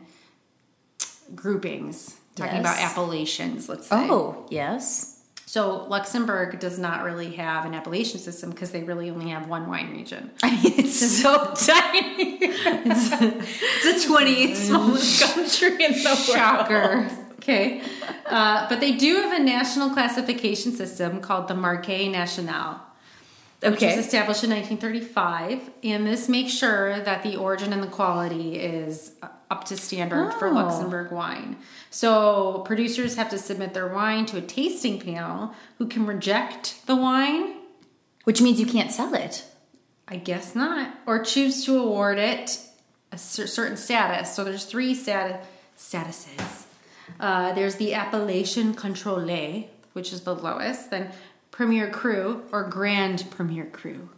groupings, 1.35 2.16
talking 2.35 2.55
Yes. 2.57 2.61
about 2.61 2.79
appellations, 2.79 3.68
let's 3.68 3.87
say. 3.87 3.96
Oh, 4.11 4.46
yes. 4.50 5.16
So 5.46 5.85
Luxembourg 5.88 6.61
does 6.61 6.79
not 6.79 7.03
really 7.03 7.33
have 7.33 7.64
an 7.66 7.74
appellation 7.74 8.20
system 8.20 8.50
because 8.50 8.70
they 8.70 8.85
really 8.85 9.11
only 9.11 9.31
have 9.31 9.48
one 9.48 9.68
wine 9.68 9.90
region. 9.90 10.31
I 10.42 10.50
mean, 10.62 10.74
it's 10.79 11.20
so 11.20 11.53
tiny. 11.57 12.38
It's, 12.40 13.12
it's 13.85 14.05
the 14.07 14.12
28th 14.12 14.55
smallest 14.57 15.35
country 15.35 15.85
in 15.85 15.92
the 15.92 16.05
world. 16.05 16.18
Shocker. 16.18 17.11
Okay. 17.35 17.83
Uh, 18.26 18.68
but 18.68 18.81
they 18.81 18.92
do 18.92 19.16
have 19.16 19.40
a 19.40 19.42
national 19.42 19.90
classification 19.90 20.72
system 20.72 21.20
called 21.20 21.48
the 21.48 21.55
Marque 21.55 21.88
Nationale. 21.88 22.81
Which 23.62 23.75
Okay. 23.75 23.94
was 23.96 24.05
established 24.07 24.42
in 24.42 24.51
1935, 24.51 25.70
and 25.85 26.07
this 26.07 26.29
makes 26.31 26.53
sure 26.53 26.99
that 27.01 27.23
the 27.23 27.37
origin 27.37 27.73
and 27.75 27.83
the 27.83 27.88
quality 27.88 28.55
is 28.59 29.12
up 29.51 29.64
to 29.64 29.77
standard 29.77 30.33
for 30.35 30.49
Oh. 30.49 30.53
Luxembourg 30.53 31.11
wine. 31.12 31.57
So 31.90 32.62
producers 32.64 33.16
have 33.16 33.29
to 33.31 33.38
submit 33.38 33.75
their 33.75 33.88
wine 33.88 34.25
to 34.27 34.38
a 34.38 34.40
tasting 34.40 34.99
panel 34.99 35.55
who 35.79 35.87
can 35.88 36.07
reject 36.07 36.87
the 36.87 36.96
wine 36.96 37.57
Which 38.25 38.40
means 38.42 38.61
you 38.61 38.66
can't 38.66 38.92
sell 38.92 39.14
it. 39.14 39.44
I 40.07 40.16
guess 40.16 40.55
not. 40.55 40.90
Or 41.07 41.25
choose 41.25 41.64
to 41.64 41.79
award 41.79 42.18
it 42.18 42.61
a 43.12 43.16
cer- 43.18 43.46
certain 43.46 43.77
status. 43.79 44.35
So 44.35 44.44
there's 44.44 44.66
three 44.66 44.94
stat- 44.94 45.44
statuses. 45.77 46.64
Uh, 47.18 47.53
there's 47.55 47.77
the 47.77 47.94
appellation 47.94 48.75
contrôlée, 48.75 49.66
which 49.94 50.12
is 50.12 50.20
the 50.20 50.35
lowest. 50.35 50.90
Then 50.90 51.11
Premier 51.61 51.90
cru 51.90 52.40
or 52.53 52.64
Grand 52.64 53.31
Premier 53.31 53.66
cru? 53.66 54.09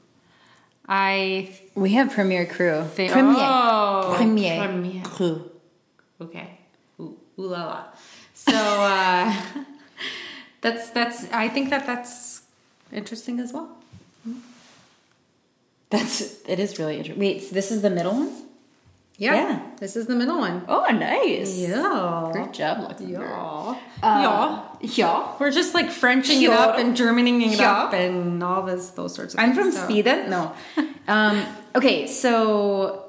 I 0.88 1.58
We 1.74 1.94
have 1.94 2.12
Premier 2.12 2.46
cru. 2.46 2.84
Premier. 2.94 3.34
Oh, 3.36 4.14
Premier. 4.16 4.64
Premier. 4.64 5.02
Cru. 5.02 5.50
Okay. 6.20 6.60
Ooh, 7.00 7.18
ooh 7.40 7.46
la 7.48 7.64
la. 7.66 7.84
So 8.34 8.52
uh, 8.54 9.34
that's 10.60 10.90
that's. 10.90 11.32
I 11.32 11.48
think 11.48 11.70
that 11.70 11.84
that's 11.84 12.42
interesting 12.92 13.40
as 13.40 13.52
well. 13.52 13.76
That's 15.90 16.44
it 16.46 16.60
is 16.60 16.78
really 16.78 16.98
interesting. 16.98 17.18
Wait, 17.18 17.42
so 17.42 17.54
this 17.56 17.72
is 17.72 17.82
the 17.82 17.90
middle 17.90 18.12
one? 18.12 18.32
Yeah. 19.18 19.34
Yeah. 19.34 19.60
This 19.78 19.94
is 19.96 20.06
the 20.06 20.14
middle 20.14 20.38
one. 20.38 20.64
Oh, 20.68 20.86
nice. 20.90 21.56
Yeah. 21.56 22.30
Great 22.32 22.52
job, 22.52 22.80
Luxembourg. 22.80 23.20
Yeah. 23.20 23.76
Uh, 24.02 24.20
yeah. 24.82 24.88
Yeah. 24.94 25.32
We're 25.38 25.52
just 25.52 25.74
like 25.74 25.90
Frenching 25.90 26.42
it 26.42 26.50
up 26.50 26.76
and 26.78 26.96
Germaning 26.96 27.40
it 27.46 27.58
Yeah. 27.58 27.72
up 27.72 27.92
and 27.92 28.42
all 28.42 28.62
this, 28.62 28.90
those 28.90 29.14
sorts 29.14 29.34
of 29.34 29.40
I'm 29.40 29.54
things. 29.54 29.58
from 29.58 29.72
So- 29.72 29.86
Sweden. 29.86 30.30
No. 30.30 30.52
um, 31.08 31.44
okay, 31.76 32.06
so 32.08 33.04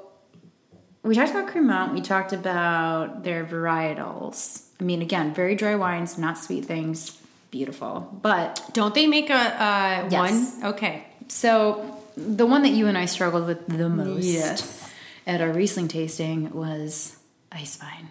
we 1.02 1.14
talked 1.14 1.30
about 1.30 1.48
Cremant. 1.48 1.92
We 1.94 2.00
talked 2.00 2.32
about 2.32 3.24
their 3.24 3.44
varietals. 3.44 4.62
I 4.80 4.84
mean, 4.84 5.02
again, 5.02 5.34
very 5.34 5.54
dry 5.54 5.74
wines, 5.74 6.16
not 6.18 6.38
sweet 6.38 6.64
things. 6.66 7.18
Beautiful. 7.50 8.08
But 8.22 8.60
Don't 8.72 8.94
they 8.94 9.06
make 9.06 9.30
a, 9.30 9.34
uh 9.34 10.08
Yes. 10.10 10.12
one? 10.60 10.64
Okay. 10.74 11.06
so 11.28 11.90
the 12.16 12.46
one 12.46 12.62
that 12.62 12.70
you 12.72 12.86
and 12.86 12.96
I 12.96 13.06
struggled 13.06 13.46
with 13.46 13.66
the 13.66 13.88
most 13.88 14.24
Yes. 14.24 14.83
At 15.26 15.40
our 15.40 15.52
Riesling 15.52 15.88
tasting 15.88 16.52
was 16.52 17.16
ice 17.52 17.76
vine. 17.76 18.08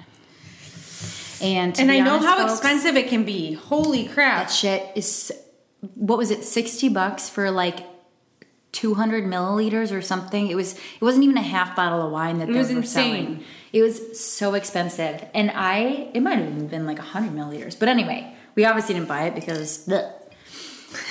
And 1.42 1.78
And 1.80 1.92
I 1.92 2.00
know 2.00 2.16
honest, 2.16 2.28
how 2.28 2.38
folks, 2.38 2.54
expensive 2.54 2.96
it 2.96 3.10
can 3.10 3.24
be. 3.26 3.54
Holy 3.54 4.08
crap. 4.08 4.48
That 4.48 4.54
shit 4.54 4.92
is 4.96 5.32
what 5.96 6.18
was 6.18 6.32
it? 6.32 6.44
Sixty 6.44 6.88
bucks 6.90 7.28
for 7.30 7.52
like 7.52 7.80
two 8.72 8.94
hundred 8.94 9.26
milliliters 9.26 9.92
or 9.92 10.02
something. 10.02 10.48
It 10.48 10.56
was. 10.56 10.74
It 10.76 11.02
wasn't 11.02 11.26
even 11.26 11.38
a 11.38 11.42
half 11.42 11.76
bottle 11.76 12.06
of 12.06 12.12
wine 12.12 12.40
that 12.40 12.48
they 12.48 12.54
was 12.54 12.70
were 12.70 12.78
insane. 12.78 13.26
selling. 13.26 13.44
It 13.74 13.82
was 13.82 14.20
so 14.20 14.54
expensive, 14.54 15.26
and 15.34 15.52
I. 15.54 16.10
It 16.14 16.22
might 16.22 16.38
have 16.38 16.48
even 16.48 16.68
been 16.68 16.86
like 16.86 17.00
hundred 17.00 17.34
milliliters. 17.34 17.78
But 17.78 17.90
anyway, 17.90 18.34
we 18.56 18.64
obviously 18.66 18.94
didn't 18.94 19.10
buy 19.10 19.24
it 19.26 19.36
because. 19.36 19.90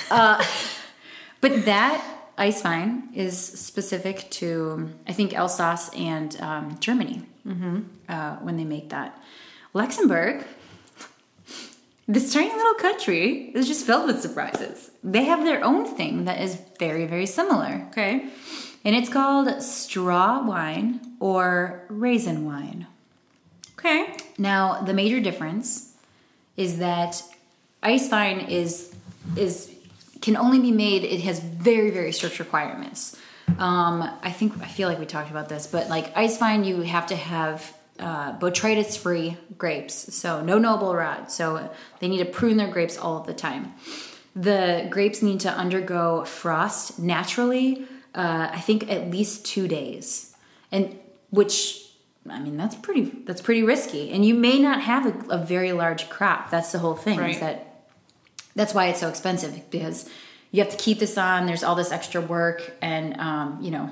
Uh, 0.09 0.43
but 1.41 1.65
that 1.65 2.03
ice 2.37 2.63
wine 2.63 3.09
is 3.13 3.37
specific 3.37 4.29
to 4.31 4.89
I 5.07 5.13
think 5.13 5.33
Alsace 5.33 5.89
and 5.95 6.39
um, 6.41 6.77
Germany 6.79 7.23
uh, 8.09 8.35
when 8.37 8.57
they 8.57 8.65
make 8.65 8.89
that. 8.89 9.21
Luxembourg 9.73 10.45
this 12.07 12.33
tiny 12.33 12.51
little 12.51 12.73
country 12.73 13.51
is 13.55 13.67
just 13.67 13.85
filled 13.85 14.07
with 14.07 14.21
surprises. 14.21 14.91
They 15.03 15.23
have 15.23 15.45
their 15.45 15.63
own 15.63 15.85
thing 15.85 16.25
that 16.25 16.41
is 16.41 16.61
very, 16.77 17.05
very 17.05 17.25
similar. 17.25 17.87
Okay. 17.89 18.27
And 18.83 18.95
it's 18.95 19.07
called 19.07 19.61
straw 19.63 20.45
wine 20.45 21.15
or 21.21 21.85
raisin 21.87 22.45
wine. 22.45 22.87
Okay. 23.79 24.17
Now, 24.37 24.81
the 24.81 24.93
major 24.93 25.21
difference 25.21 25.95
is 26.57 26.79
that 26.79 27.23
ice 27.81 28.09
vine 28.09 28.41
is 28.41 28.93
is 29.37 29.72
can 30.23 30.37
only 30.37 30.59
be 30.59 30.71
made. 30.71 31.03
It 31.03 31.21
has 31.21 31.39
very 31.39 31.91
very 31.91 32.13
strict 32.13 32.39
requirements. 32.39 33.17
Um, 33.59 34.09
I 34.23 34.31
think 34.31 34.59
I 34.61 34.67
feel 34.67 34.87
like 34.87 34.97
we 34.97 35.05
talked 35.05 35.29
about 35.29 35.49
this, 35.49 35.67
but 35.67 35.89
like 35.89 36.15
ice 36.15 36.37
vine, 36.37 36.63
you 36.63 36.81
have 36.81 37.07
to 37.07 37.15
have 37.15 37.75
uh, 37.99 38.39
botrytis 38.39 38.97
free 38.97 39.37
grapes, 39.57 40.15
so 40.15 40.41
no 40.41 40.57
noble 40.57 40.95
rot. 40.95 41.29
So 41.31 41.69
they 41.99 42.07
need 42.07 42.19
to 42.19 42.25
prune 42.25 42.57
their 42.57 42.71
grapes 42.71 42.97
all 42.97 43.17
of 43.19 43.27
the 43.27 43.33
time. 43.33 43.73
The 44.33 44.87
grapes 44.89 45.21
need 45.21 45.41
to 45.41 45.51
undergo 45.51 46.23
frost 46.23 46.99
naturally. 46.99 47.85
Uh, 48.15 48.49
I 48.51 48.61
think 48.61 48.89
at 48.89 49.11
least 49.11 49.45
two 49.45 49.67
days, 49.67 50.33
and 50.71 50.97
which 51.31 51.85
I 52.29 52.39
mean 52.39 52.55
that's 52.55 52.75
pretty 52.75 53.11
that's 53.25 53.41
pretty 53.41 53.63
risky, 53.63 54.09
and 54.11 54.25
you 54.25 54.35
may 54.35 54.57
not 54.57 54.79
have 54.81 55.05
a, 55.05 55.35
a 55.35 55.37
very 55.37 55.73
large 55.73 56.09
crop. 56.09 56.49
That's 56.49 56.71
the 56.71 56.79
whole 56.79 56.95
thing. 56.95 57.19
Right. 57.19 57.31
Is 57.31 57.41
that 57.41 57.72
that's 58.55 58.73
why 58.73 58.87
it's 58.87 58.99
so 58.99 59.09
expensive 59.09 59.69
because 59.69 60.09
you 60.51 60.61
have 60.63 60.71
to 60.71 60.77
keep 60.77 60.99
this 60.99 61.17
on. 61.17 61.45
There's 61.45 61.63
all 61.63 61.75
this 61.75 61.91
extra 61.91 62.21
work, 62.21 62.73
and 62.81 63.19
um, 63.19 63.59
you 63.61 63.71
know, 63.71 63.89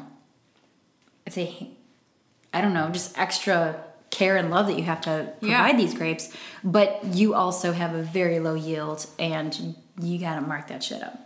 I'd 1.26 1.34
say 1.34 1.69
I 2.54 2.62
don't 2.62 2.74
know, 2.74 2.89
just 2.89 3.17
extra 3.17 3.82
care 4.10 4.36
and 4.36 4.52
love 4.52 4.67
that 4.67 4.78
you 4.78 4.84
have 4.84 5.02
to 5.02 5.32
Yeah. 5.41 5.58
provide 5.63 5.80
these 5.80 5.93
grapes. 5.93 6.30
But 6.63 7.04
you 7.06 7.34
also 7.34 7.71
have 7.71 7.95
a 7.95 8.04
very 8.04 8.39
low 8.39 8.56
yield, 8.56 9.06
and 9.17 9.76
you 10.02 10.19
got 10.19 10.36
to 10.36 10.41
mark 10.41 10.67
that 10.67 10.84
shit 10.84 11.02
up. 11.02 11.17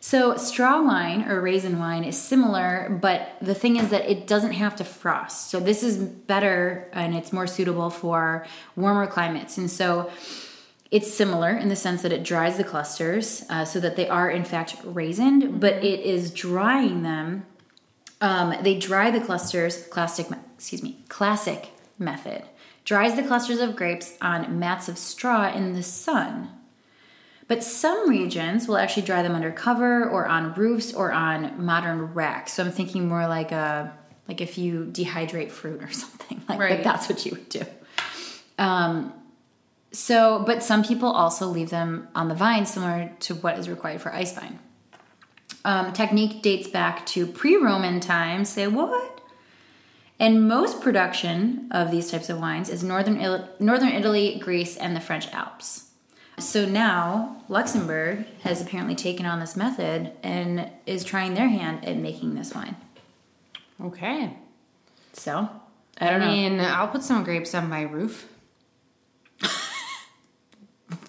So 0.00 0.36
straw 0.36 0.80
wine 0.82 1.28
or 1.28 1.40
raisin 1.40 1.78
wine 1.80 2.04
is 2.04 2.16
similar, 2.16 2.96
but 3.02 3.32
the 3.42 3.54
thing 3.54 3.76
is 3.76 3.88
that 3.88 4.08
it 4.08 4.28
doesn't 4.28 4.52
have 4.52 4.76
to 4.76 4.84
frost. 4.84 5.50
So 5.50 5.58
this 5.58 5.82
is 5.82 5.96
better 5.96 6.88
and 6.92 7.16
it's 7.16 7.32
more 7.32 7.48
suitable 7.48 7.90
for 7.90 8.46
warmer 8.76 9.08
climates. 9.08 9.58
And 9.58 9.68
so 9.68 10.08
it's 10.90 11.12
similar 11.12 11.50
in 11.50 11.68
the 11.68 11.76
sense 11.76 12.02
that 12.02 12.12
it 12.12 12.22
dries 12.24 12.56
the 12.56 12.64
clusters 12.64 13.44
uh, 13.50 13.64
so 13.64 13.78
that 13.80 13.96
they 13.96 14.08
are 14.08 14.30
in 14.30 14.44
fact 14.44 14.76
raisined, 14.82 15.60
but 15.60 15.74
it 15.84 16.00
is 16.00 16.30
drying 16.30 17.02
them. 17.02 17.44
Um, 18.20 18.54
they 18.62 18.78
dry 18.78 19.10
the 19.10 19.20
clusters, 19.20 19.86
classic, 19.88 20.26
excuse 20.56 20.82
me, 20.82 21.04
classic 21.08 21.68
method. 21.98 22.42
Dries 22.84 23.14
the 23.16 23.22
clusters 23.22 23.60
of 23.60 23.76
grapes 23.76 24.14
on 24.22 24.58
mats 24.58 24.88
of 24.88 24.96
straw 24.96 25.52
in 25.52 25.74
the 25.74 25.82
sun. 25.82 26.48
But 27.48 27.62
some 27.62 28.08
regions 28.08 28.66
will 28.66 28.76
actually 28.78 29.02
dry 29.04 29.22
them 29.22 29.34
under 29.34 29.50
cover 29.50 30.08
or 30.08 30.26
on 30.26 30.54
roofs 30.54 30.92
or 30.92 31.12
on 31.12 31.64
modern 31.64 32.12
racks. 32.14 32.52
So 32.54 32.64
I'm 32.64 32.72
thinking 32.72 33.08
more 33.08 33.26
like 33.28 33.52
a 33.52 33.92
like 34.26 34.40
if 34.42 34.58
you 34.58 34.86
dehydrate 34.90 35.50
fruit 35.50 35.82
or 35.82 35.90
something 35.92 36.42
like 36.48 36.58
Right. 36.58 36.82
that. 36.82 36.84
That's 36.84 37.08
what 37.08 37.24
you 37.24 37.32
would 37.32 37.48
do. 37.48 37.62
Um, 38.58 39.12
so, 39.92 40.42
but 40.46 40.62
some 40.62 40.84
people 40.84 41.08
also 41.08 41.46
leave 41.46 41.70
them 41.70 42.08
on 42.14 42.28
the 42.28 42.34
vine, 42.34 42.66
similar 42.66 43.10
to 43.20 43.34
what 43.36 43.58
is 43.58 43.68
required 43.68 44.00
for 44.00 44.12
ice 44.12 44.34
vine. 44.34 44.58
Um, 45.64 45.92
technique 45.92 46.42
dates 46.42 46.68
back 46.68 47.06
to 47.06 47.26
pre-Roman 47.26 48.00
times. 48.00 48.48
Say 48.50 48.66
what? 48.66 49.20
And 50.20 50.48
most 50.48 50.80
production 50.80 51.68
of 51.70 51.90
these 51.90 52.10
types 52.10 52.28
of 52.28 52.40
wines 52.40 52.68
is 52.68 52.82
northern 52.82 53.20
Il- 53.20 53.48
northern 53.60 53.90
Italy, 53.90 54.38
Greece, 54.42 54.76
and 54.76 54.94
the 54.96 55.00
French 55.00 55.32
Alps. 55.32 55.90
So 56.38 56.66
now 56.66 57.42
Luxembourg 57.48 58.24
has 58.42 58.60
apparently 58.60 58.94
taken 58.94 59.26
on 59.26 59.40
this 59.40 59.56
method 59.56 60.12
and 60.22 60.70
is 60.86 61.04
trying 61.04 61.34
their 61.34 61.48
hand 61.48 61.84
at 61.84 61.96
making 61.96 62.34
this 62.34 62.54
wine. 62.54 62.76
Okay. 63.80 64.36
So 65.12 65.48
I 66.00 66.10
don't 66.10 66.20
know. 66.20 66.28
mean, 66.28 66.60
I'll 66.60 66.88
put 66.88 67.02
some 67.02 67.24
grapes 67.24 67.54
on 67.54 67.68
my 67.68 67.82
roof. 67.82 68.28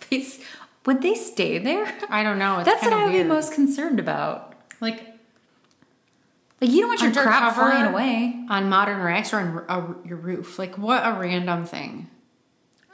Please, 0.10 0.40
would 0.86 1.02
they 1.02 1.16
stay 1.16 1.58
there? 1.60 1.94
I 2.10 2.24
don't 2.24 2.40
know. 2.40 2.58
It's 2.60 2.66
That's 2.70 2.84
what 2.84 2.94
I 2.94 3.06
would 3.06 3.14
be 3.14 3.24
most 3.24 3.54
concerned 3.54 4.00
about. 4.00 4.54
like 4.82 5.02
Like 6.60 6.72
you 6.72 6.82
don't 6.82 6.90
want 6.90 7.02
your 7.02 7.10
undercover 7.10 7.52
flying 7.56 7.86
away. 7.94 8.46
on 8.50 8.68
modern 8.70 9.02
racks 9.02 9.32
or 9.34 9.38
on 9.40 9.66
a, 10.04 10.08
your 10.08 10.18
roof. 10.18 10.58
Like 10.60 10.78
what 10.78 11.04
a 11.06 11.14
random 11.20 11.66
thing. 11.66 12.10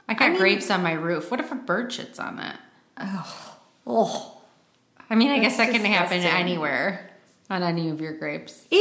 I 0.08 0.14
got 0.14 0.26
I 0.26 0.28
mean- 0.30 0.38
grapes 0.38 0.70
on 0.70 0.82
my 0.82 0.92
roof. 0.92 1.30
What 1.30 1.40
if 1.40 1.50
a 1.50 1.56
bird 1.56 1.90
shits 1.90 2.20
on 2.20 2.36
that? 2.36 2.60
Oh, 3.86 4.38
I 5.10 5.14
mean, 5.14 5.30
I 5.30 5.38
guess 5.38 5.56
that 5.56 5.66
That's 5.70 5.78
can 5.78 5.86
happen 5.86 6.18
anywhere 6.22 7.10
on 7.48 7.62
any 7.62 7.88
of 7.90 8.00
your 8.00 8.12
grapes. 8.14 8.66
ew! 8.70 8.78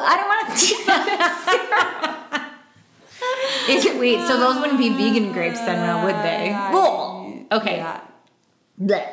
I 0.00 0.16
don't 0.16 0.28
want 0.28 0.58
to 0.58 0.66
do 0.66 0.84
that. 0.86 2.54
Is 3.68 3.84
it, 3.86 3.98
wait, 3.98 4.20
so 4.26 4.38
those 4.38 4.56
wouldn't 4.56 4.78
be 4.78 4.88
vegan 4.90 5.32
grapes 5.32 5.60
then, 5.60 6.04
would 6.04 6.14
they? 6.24 6.50
Well, 6.72 7.17
okay. 7.52 7.76
Yeah. 7.76 8.00
Blech. 8.80 9.08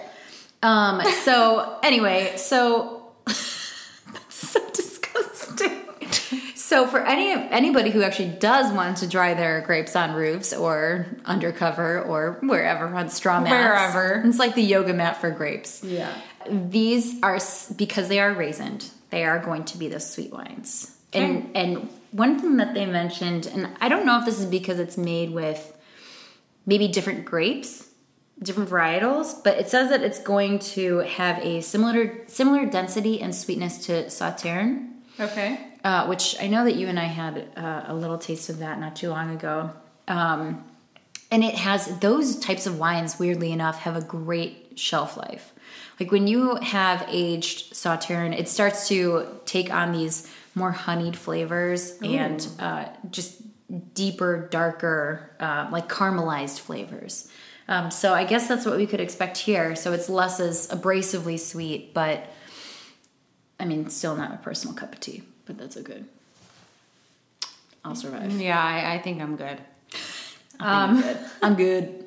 Um. 0.63 1.01
So 1.23 1.79
anyway, 1.83 2.33
so 2.37 3.11
that's 3.25 3.39
so 4.29 4.69
disgusting. 4.71 5.81
So 6.55 6.87
for 6.87 6.99
any 6.99 7.31
anybody 7.31 7.91
who 7.91 8.01
actually 8.01 8.29
does 8.29 8.71
want 8.73 8.97
to 8.97 9.07
dry 9.07 9.33
their 9.35 9.61
grapes 9.61 9.95
on 9.95 10.13
roofs 10.13 10.51
or 10.53 11.05
undercover 11.25 12.01
or 12.01 12.39
wherever 12.41 12.87
on 12.87 13.09
straw 13.09 13.39
mats, 13.39 13.51
Wherever. 13.51 14.27
it's 14.27 14.39
like 14.39 14.55
the 14.55 14.63
yoga 14.63 14.93
mat 14.93 15.21
for 15.21 15.29
grapes. 15.29 15.83
Yeah. 15.83 16.11
These 16.49 17.21
are 17.21 17.39
because 17.75 18.07
they 18.07 18.19
are 18.19 18.33
raisined. 18.33 18.89
They 19.11 19.23
are 19.23 19.39
going 19.39 19.65
to 19.65 19.77
be 19.77 19.87
the 19.87 19.99
sweet 19.99 20.31
wines. 20.33 20.95
And 21.13 21.51
and 21.55 21.89
one 22.11 22.39
thing 22.39 22.57
that 22.57 22.73
they 22.73 22.85
mentioned, 22.87 23.45
and 23.45 23.69
I 23.79 23.87
don't 23.87 24.05
know 24.05 24.17
if 24.19 24.25
this 24.25 24.39
is 24.39 24.45
because 24.47 24.79
it's 24.79 24.97
made 24.97 25.31
with 25.31 25.71
maybe 26.65 26.87
different 26.87 27.25
grapes, 27.25 27.84
different 28.41 28.69
varietals, 28.69 29.41
but 29.43 29.57
it 29.57 29.69
says 29.69 29.89
that 29.89 30.01
it's 30.01 30.19
going 30.19 30.59
to 30.59 30.99
have 30.99 31.37
a 31.39 31.61
similar 31.61 32.17
similar 32.27 32.65
density 32.65 33.21
and 33.21 33.33
sweetness 33.33 33.85
to 33.85 34.09
Sauterne, 34.09 34.89
Okay. 35.19 35.59
uh, 35.83 36.05
which 36.07 36.35
I 36.41 36.47
know 36.47 36.63
that 36.65 36.75
you 36.75 36.87
and 36.87 36.99
I 36.99 37.05
had 37.05 37.47
uh, 37.55 37.83
a 37.87 37.93
little 37.93 38.17
taste 38.17 38.49
of 38.49 38.59
that 38.59 38.79
not 38.79 38.95
too 38.95 39.09
long 39.09 39.33
ago. 39.33 39.71
Um, 40.07 40.63
and 41.31 41.43
it 41.43 41.55
has 41.55 41.97
those 41.99 42.37
types 42.37 42.67
of 42.67 42.77
wines, 42.77 43.17
weirdly 43.17 43.51
enough, 43.51 43.79
have 43.79 43.95
a 43.95 44.01
great 44.01 44.73
shelf 44.75 45.17
life. 45.17 45.53
Like 45.99 46.11
when 46.11 46.27
you 46.27 46.55
have 46.55 47.05
aged 47.09 47.73
Sauterne, 47.73 48.33
it 48.33 48.47
starts 48.49 48.87
to 48.89 49.25
take 49.45 49.73
on 49.73 49.91
these 49.93 50.29
more 50.53 50.71
honeyed 50.71 51.15
flavors 51.15 51.97
and 52.01 52.45
uh, 52.59 52.85
just 53.09 53.41
deeper, 53.93 54.47
darker, 54.51 55.31
uh, 55.39 55.67
like 55.71 55.89
caramelized 55.89 56.59
flavors. 56.59 57.29
Um, 57.67 57.89
so 57.89 58.13
I 58.13 58.25
guess 58.25 58.47
that's 58.47 58.65
what 58.65 58.77
we 58.77 58.85
could 58.85 58.99
expect 58.99 59.37
here. 59.37 59.75
So 59.75 59.93
it's 59.93 60.09
less 60.09 60.39
as 60.39 60.67
abrasively 60.67 61.39
sweet, 61.39 61.93
but 61.93 62.27
I 63.59 63.65
mean, 63.65 63.89
still 63.89 64.15
not 64.15 64.33
a 64.33 64.37
personal 64.37 64.75
cup 64.75 64.93
of 64.93 64.99
tea, 64.99 65.23
but 65.45 65.57
that's 65.57 65.75
a 65.75 65.81
good. 65.81 66.05
I'll 67.83 67.95
survive. 67.95 68.31
Yeah, 68.39 68.61
I, 68.61 68.95
I 68.95 68.99
think 68.99 69.21
I'm 69.21 69.35
good. 69.35 69.59
I'm 70.59 71.01
good. 71.01 71.17
I'm 71.41 71.55
good. 71.55 72.05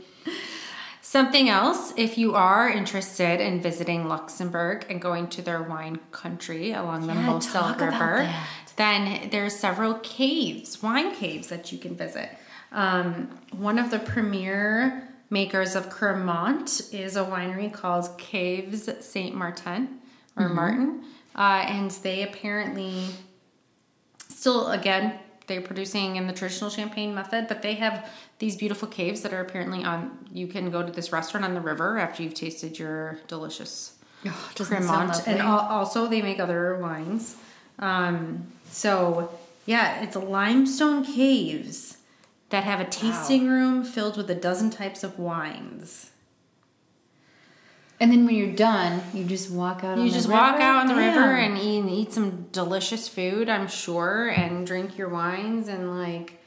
Something 1.01 1.49
else, 1.49 1.94
if 1.97 2.18
you 2.18 2.35
are 2.35 2.68
interested 2.68 3.40
in 3.40 3.62
visiting 3.62 4.09
Luxembourg 4.09 4.85
and 4.90 5.01
going 5.01 5.29
to 5.29 5.42
their 5.42 5.62
wine 5.62 6.01
country 6.12 6.73
along 6.73 7.07
the 7.07 7.14
Yeah, 7.14 7.27
Moselle 7.27 7.75
River, 7.77 8.31
then 8.77 9.31
there's 9.31 9.57
several 9.57 9.94
caves, 9.94 10.83
wine 10.83 11.14
caves 11.14 11.49
that 11.49 11.73
you 11.73 11.79
can 11.79 11.97
visit. 11.97 12.29
Um, 12.73 13.31
one 13.53 13.79
of 13.79 13.90
the 13.90 13.99
premier 13.99 15.08
makers 15.31 15.75
of 15.75 15.91
Cremant 15.91 16.93
is 16.95 17.17
a 17.17 17.25
winery 17.25 17.73
called 17.73 18.17
Caves 18.19 18.88
Saint 19.05 19.35
Martin 19.35 19.99
or 20.37 20.45
Mm-hmm. 20.47 20.55
Martin, 20.55 21.05
uh, 21.37 21.64
and 21.67 21.91
they 21.91 22.23
apparently 22.23 23.05
still 24.29 24.71
again 24.71 25.19
they're 25.49 25.61
producing 25.62 26.17
in 26.17 26.27
the 26.27 26.33
traditional 26.33 26.71
champagne 26.71 27.14
method 27.14 27.47
but 27.49 27.62
they 27.62 27.75
have 27.75 28.09
these 28.38 28.55
beautiful 28.57 28.87
caves 28.87 29.23
that 29.23 29.33
are 29.33 29.41
apparently 29.41 29.83
on 29.83 30.17
you 30.33 30.47
can 30.47 30.71
go 30.71 30.83
to 30.83 30.93
this 30.93 31.11
restaurant 31.12 31.45
on 31.45 31.55
the 31.55 31.61
river 31.61 31.99
after 31.99 32.23
you've 32.23 32.35
tasted 32.35 32.79
your 32.79 33.19
delicious 33.27 33.95
Oh, 34.27 34.51
cremant. 34.57 35.27
And 35.29 35.41
also 35.41 36.09
they 36.09 36.23
make 36.23 36.41
other 36.41 36.77
wines. 36.81 37.37
Um, 37.79 38.49
so 38.71 39.31
yeah 39.67 40.03
it's 40.03 40.17
a 40.17 40.21
limestone 40.21 41.05
caves 41.05 41.97
that 42.50 42.64
have 42.64 42.80
a 42.80 42.84
tasting 42.87 43.48
room 43.48 43.84
filled 43.84 44.16
with 44.16 44.30
a 44.30 44.34
dozen 44.34 44.70
types 44.70 45.04
of 45.04 45.18
wines 45.18 46.11
And 48.00 48.12
then 48.12 48.24
when 48.26 48.34
you're 48.37 48.54
done, 48.54 49.02
you 49.12 49.24
just 49.24 49.50
walk 49.50 49.78
out. 49.82 49.98
on 49.98 50.04
You 50.04 50.11
the 50.11 50.14
just 50.16 50.28
river? 50.28 50.38
walk 50.40 50.61
out 50.61 50.76
on 50.82 50.87
the 50.87 50.94
river 50.94 51.34
and 51.34 51.58
eat, 51.58 51.80
and 51.80 51.90
eat 51.90 52.12
some 52.12 52.46
delicious 52.52 53.08
food, 53.08 53.48
I'm 53.48 53.66
sure, 53.66 54.28
and 54.28 54.64
drink 54.66 54.96
your 54.96 55.08
wines 55.08 55.66
and 55.68 55.98
like, 55.98 56.40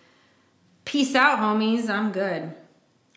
peace 0.85 1.13
out, 1.13 1.39
homies. 1.39 1.89
I'm 1.89 2.11
good. 2.13 2.53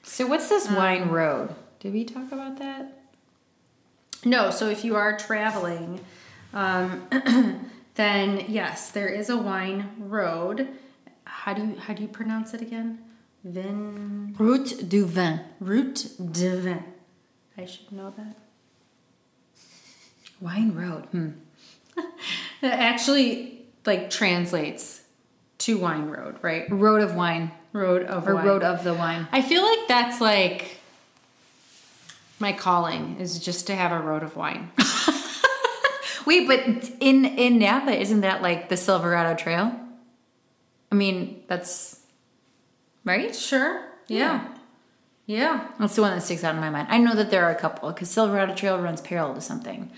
So 0.03 0.27
what's 0.27 0.49
this 0.49 0.69
Um, 0.69 0.75
wine 0.77 1.09
road? 1.11 1.55
Did 1.79 1.93
we 1.93 2.05
talk 2.05 2.33
about 2.33 2.59
that? 2.59 2.99
No, 4.25 4.51
so 4.51 4.69
if 4.69 4.85
you 4.85 4.97
are 4.97 5.17
traveling, 5.17 6.01
um, 6.53 7.07
then 7.95 8.45
yes, 8.49 8.91
there 8.91 9.09
is 9.09 9.31
a 9.31 9.37
wine 9.37 9.91
road. 9.99 10.69
How 11.45 11.53
do 11.53 11.61
you 11.63 11.77
how 11.79 11.93
do 11.93 12.01
you 12.01 12.09
pronounce 12.09 12.55
it 12.55 12.63
again? 12.63 13.01
Vin 13.45 14.35
Route 14.39 14.89
du 14.89 15.05
Vin. 15.05 15.41
Route 15.61 16.07
de 16.33 16.57
Vin. 16.57 16.83
I 17.59 17.67
should 17.67 17.93
know 17.93 18.15
that. 18.17 18.37
Wine 20.41 20.75
road. 20.75 21.05
Hmm. 21.13 21.29
It 22.63 22.69
actually 22.73 23.61
like 23.85 24.09
translates 24.09 25.03
to 25.59 25.77
wine 25.77 26.07
road, 26.09 26.37
right? 26.41 26.65
Road 26.71 27.03
of 27.03 27.15
wine 27.15 27.51
Road 27.75 28.05
of 28.05 28.27
or 28.27 28.37
wine. 28.37 28.47
road 28.47 28.63
of 28.63 28.83
the 28.83 28.95
wine. 28.95 29.29
I 29.31 29.43
feel 29.43 29.63
like 29.63 29.87
that's 29.87 30.23
like 30.23 30.79
my 32.39 32.55
calling 32.55 33.21
is 33.21 33.39
just 33.39 33.67
to 33.67 33.75
have 33.77 33.93
a 33.93 34.01
road 34.01 34.23
of 34.23 34.35
wine. 34.35 34.71
Wait, 36.27 36.49
but 36.49 36.61
in 37.01 37.27
in 37.27 37.59
Napa, 37.59 37.93
isn't 38.01 38.23
that 38.23 38.41
like 38.41 38.71
the 38.71 38.79
Silverado 38.79 39.35
Trail? 39.35 39.79
I 40.95 40.97
mean, 40.97 41.43
that's 41.49 41.99
right. 43.05 43.35
sure. 43.35 43.85
Yeah. 44.07 44.47
Yeah. 45.27 45.73
That's 45.81 45.97
the 45.97 46.03
one 46.03 46.13
that 46.15 46.23
sticks 46.23 46.45
out 46.45 46.55
in 46.55 46.61
my 46.61 46.71
mind. 46.71 46.87
I 46.89 46.99
know 46.99 47.17
that 47.17 47.33
there 47.33 47.45
are 47.45 47.51
a 47.51 47.59
couple 47.59 47.91
because 47.91 48.11
Silverado 48.11 48.55
Trail 48.55 48.79
runs 48.79 49.01
parallel 49.01 49.35
to 49.35 49.41
something. 49.41 49.91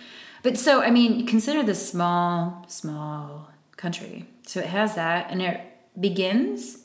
But 0.43 0.57
so, 0.57 0.81
I 0.81 0.91
mean, 0.91 1.27
consider 1.27 1.63
this 1.63 1.87
small, 1.87 2.65
small 2.67 3.51
country. 3.77 4.25
So 4.47 4.61
it 4.61 4.69
has 4.69 4.95
that, 4.95 5.31
and 5.31 5.43
it 5.43 5.61
begins. 6.01 6.79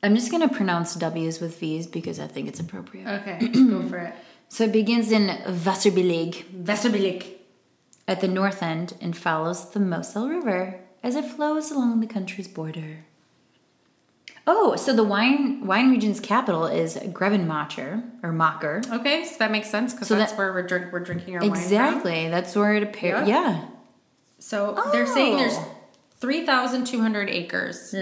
I'm 0.00 0.14
just 0.14 0.30
going 0.30 0.48
to 0.48 0.54
pronounce 0.54 0.94
W's 0.94 1.40
with 1.40 1.58
V's 1.58 1.88
because 1.88 2.20
I 2.20 2.28
think 2.28 2.46
it's 2.46 2.60
appropriate. 2.60 3.08
Okay. 3.08 3.48
go 3.48 3.82
for 3.88 3.98
it. 3.98 4.14
So 4.48 4.62
it 4.62 4.70
begins 4.72 5.10
in 5.10 5.26
Wasserbillig 5.26 6.44
Westerbillig. 6.62 7.26
at 8.06 8.20
the 8.20 8.28
north 8.28 8.62
end 8.62 8.94
and 9.00 9.16
follows 9.16 9.70
the 9.70 9.80
Moselle 9.80 10.28
River 10.28 10.83
as 11.04 11.14
it 11.14 11.24
flows 11.24 11.70
along 11.70 12.00
the 12.00 12.06
country's 12.08 12.48
border. 12.48 13.04
Oh, 14.46 14.76
so 14.76 14.92
the 14.92 15.04
wine 15.04 15.66
wine 15.66 15.90
region's 15.90 16.20
capital 16.20 16.66
is 16.66 16.96
Grevenmacher 16.96 18.02
or 18.22 18.30
Macher. 18.32 18.90
Okay, 18.90 19.24
so 19.24 19.36
that 19.38 19.50
makes 19.50 19.70
sense 19.70 19.92
because 19.92 20.08
So 20.08 20.16
that's 20.16 20.32
that- 20.32 20.38
where 20.38 20.52
we're 20.52 20.66
drink 20.66 20.92
we're 20.92 21.00
drinking 21.00 21.36
our 21.36 21.40
wine. 21.40 21.50
Exactly. 21.50 22.28
That's 22.28 22.54
where 22.56 22.74
it 22.74 22.82
appears. 22.82 23.28
Yeah. 23.28 23.50
Yeah. 23.52 23.64
So 24.38 24.82
they're 24.92 25.06
saying 25.06 25.36
there's 25.36 25.56
Oh. 25.56 25.68
three 26.18 26.44
thousand 26.44 26.86
two 26.86 27.00
hundred 27.00 27.30
acres. 27.30 27.94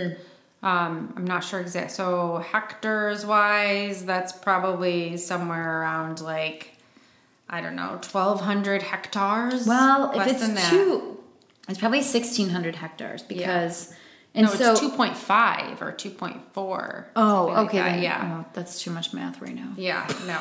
Um, 0.64 1.12
I'm 1.16 1.24
not 1.24 1.42
sure 1.44 1.61
exact. 1.61 1.90
So 1.92 2.38
hectares 2.53 3.24
wise, 3.26 4.05
that's 4.05 4.32
probably 4.32 5.16
somewhere 5.16 5.80
around 5.80 6.20
like 6.20 6.68
I 7.50 7.61
don't 7.61 7.76
know, 7.76 7.98
1,200 8.00 8.80
hectares. 8.82 9.66
Well, 9.66 10.11
if 10.18 10.26
it's 10.26 10.70
two, 10.70 11.12
it's 11.69 11.79
probably 11.79 11.99
1,600 11.99 12.77
hectares 12.77 13.23
because. 13.23 13.95
And 14.35 14.47
no, 14.47 14.53
so, 14.55 14.73
it's 14.73 14.81
2.5 14.81 15.83
or 15.83 15.93
2.4. 15.93 17.05
Oh, 17.15 17.49
something 17.49 17.55
like 17.55 17.67
okay. 17.67 17.79
that, 17.79 17.91
then, 17.91 18.03
yeah. 18.03 18.43
oh, 18.43 18.51
that's 18.55 18.83
too 18.83 18.91
much 18.91 19.13
math 19.13 19.43
right 19.43 19.55
now. 19.55 19.75
Yeah, 19.77 20.09
no. 20.27 20.41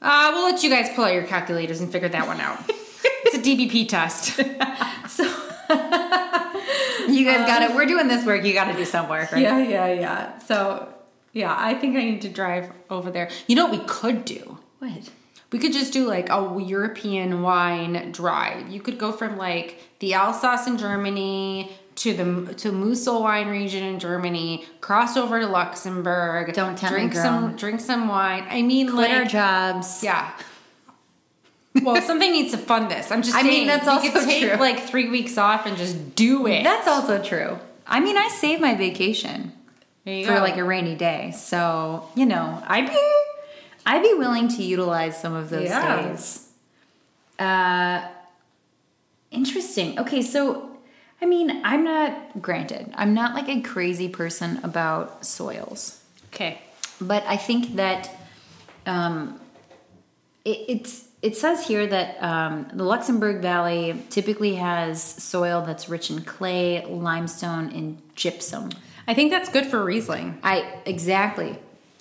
Uh, 0.00 0.30
we'll 0.32 0.44
let 0.50 0.62
you 0.62 0.70
guys 0.70 0.88
pull 0.94 1.04
out 1.04 1.12
your 1.12 1.24
calculators 1.24 1.80
and 1.80 1.92
figure 1.92 2.08
that 2.08 2.26
one 2.26 2.40
out. 2.40 2.62
it's 2.68 3.36
a 3.36 3.40
DBP 3.40 3.88
test. 3.88 4.40
So 5.08 5.22
you 7.08 7.24
guys 7.24 7.46
got 7.46 7.62
it. 7.62 7.74
We're 7.74 7.86
doing 7.86 8.08
this 8.08 8.26
work. 8.26 8.44
You 8.44 8.52
got 8.52 8.70
to 8.70 8.76
do 8.76 8.84
some 8.84 9.08
work, 9.08 9.30
right? 9.32 9.42
Yeah, 9.42 9.58
yeah, 9.58 9.86
yeah. 9.92 10.38
So, 10.38 10.88
yeah, 11.32 11.54
I 11.56 11.74
think 11.74 11.96
I 11.96 12.02
need 12.02 12.22
to 12.22 12.28
drive 12.28 12.72
over 12.90 13.10
there. 13.10 13.30
You 13.46 13.54
know 13.54 13.66
what 13.66 13.78
we 13.78 13.86
could 13.86 14.24
do? 14.24 14.58
What? 14.80 15.10
We 15.52 15.58
could 15.58 15.72
just 15.72 15.92
do 15.92 16.06
like 16.06 16.30
a 16.30 16.56
European 16.60 17.42
wine 17.42 18.10
drive. 18.12 18.68
You 18.70 18.80
could 18.80 18.98
go 18.98 19.12
from 19.12 19.36
like 19.36 19.80
the 20.00 20.14
Alsace 20.14 20.66
in 20.66 20.78
Germany 20.78 21.72
to 21.96 22.12
the 22.12 22.54
to 22.54 22.72
Mosel 22.72 23.22
wine 23.22 23.48
region 23.48 23.84
in 23.84 23.98
Germany, 24.00 24.64
cross 24.80 25.16
over 25.16 25.38
to 25.40 25.46
Luxembourg. 25.46 26.52
Don't 26.52 26.80
me, 26.82 26.88
drink 26.88 27.12
girl. 27.12 27.22
some 27.22 27.56
drink 27.56 27.80
some 27.80 28.08
wine. 28.08 28.44
I 28.48 28.62
mean, 28.62 28.90
Quit 28.90 29.10
our 29.10 29.20
like 29.22 29.28
jobs. 29.30 30.02
yeah. 30.02 30.32
Well, 31.82 32.00
something 32.02 32.30
needs 32.30 32.52
to 32.52 32.58
fund 32.58 32.90
this. 32.90 33.10
I'm 33.10 33.22
just 33.22 33.34
I 33.34 33.42
saying. 33.42 33.52
mean, 33.52 33.66
that's 33.66 33.88
also 33.88 34.10
could 34.10 34.24
take 34.24 34.48
true. 34.48 34.56
like 34.58 34.80
three 34.88 35.08
weeks 35.08 35.36
off 35.36 35.66
and 35.66 35.76
just 35.76 36.14
do 36.14 36.46
it. 36.46 36.62
That's 36.62 36.86
also 36.86 37.20
true. 37.22 37.58
I 37.86 37.98
mean, 38.00 38.16
I 38.16 38.28
save 38.28 38.60
my 38.60 38.74
vacation 38.74 39.52
for 40.04 40.10
go. 40.34 40.38
like 40.40 40.56
a 40.56 40.64
rainy 40.64 40.94
day. 40.94 41.32
So, 41.36 42.08
you 42.14 42.26
know, 42.26 42.62
I'd 42.66 42.88
be 42.88 43.23
I'd 43.86 44.02
be 44.02 44.14
willing 44.14 44.48
to 44.48 44.62
utilize 44.62 45.20
some 45.20 45.34
of 45.34 45.50
those 45.50 45.68
Yeah. 45.68 46.02
days. 46.08 46.48
Uh 47.38 48.08
interesting. 49.30 49.98
Okay, 49.98 50.22
so 50.22 50.70
I 51.20 51.26
mean, 51.26 51.60
I'm 51.64 51.84
not 51.84 52.40
granted, 52.42 52.92
I'm 52.96 53.14
not 53.14 53.34
like 53.34 53.48
a 53.48 53.60
crazy 53.60 54.08
person 54.08 54.60
about 54.62 55.24
soils. 55.24 56.00
okay. 56.32 56.60
But 57.00 57.24
I 57.26 57.36
think 57.36 57.74
that 57.76 58.10
um, 58.86 59.40
it, 60.44 60.58
it's 60.68 61.04
it 61.22 61.36
says 61.36 61.66
here 61.66 61.86
that 61.86 62.22
um, 62.22 62.66
the 62.72 62.84
Luxembourg 62.84 63.40
Valley 63.42 64.00
typically 64.10 64.54
has 64.56 65.02
soil 65.02 65.62
that's 65.66 65.88
rich 65.88 66.10
in 66.10 66.22
clay, 66.22 66.84
limestone, 66.86 67.70
and 67.72 68.00
gypsum. 68.14 68.70
I 69.08 69.14
think 69.14 69.30
that's 69.32 69.48
good 69.48 69.66
for 69.66 69.82
Riesling. 69.84 70.38
I 70.42 70.78
exactly. 70.86 71.58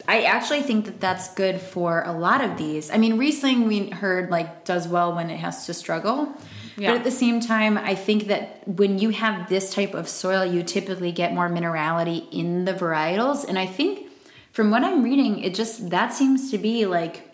I 0.07 0.23
actually 0.23 0.61
think 0.61 0.85
that 0.85 0.99
that's 0.99 1.33
good 1.33 1.61
for 1.61 2.03
a 2.05 2.11
lot 2.11 2.43
of 2.43 2.57
these. 2.57 2.91
I 2.91 2.97
mean, 2.97 3.17
Riesling 3.17 3.67
we 3.67 3.89
heard 3.89 4.29
like 4.29 4.65
does 4.65 4.87
well 4.87 5.15
when 5.15 5.29
it 5.29 5.37
has 5.37 5.65
to 5.67 5.73
struggle. 5.73 6.33
Yeah. 6.75 6.91
But 6.91 6.97
at 6.99 7.03
the 7.03 7.11
same 7.11 7.39
time, 7.39 7.77
I 7.77 7.93
think 7.95 8.27
that 8.27 8.67
when 8.67 8.97
you 8.97 9.09
have 9.11 9.47
this 9.47 9.73
type 9.73 9.93
of 9.93 10.09
soil, 10.09 10.43
you 10.43 10.63
typically 10.63 11.11
get 11.11 11.33
more 11.33 11.47
minerality 11.47 12.27
in 12.33 12.65
the 12.65 12.73
varietals. 12.73 13.47
And 13.47 13.59
I 13.59 13.67
think 13.67 14.09
from 14.51 14.71
what 14.71 14.83
I'm 14.83 15.03
reading, 15.03 15.39
it 15.39 15.53
just 15.53 15.89
that 15.91 16.13
seems 16.13 16.51
to 16.51 16.57
be 16.57 16.85
like 16.85 17.29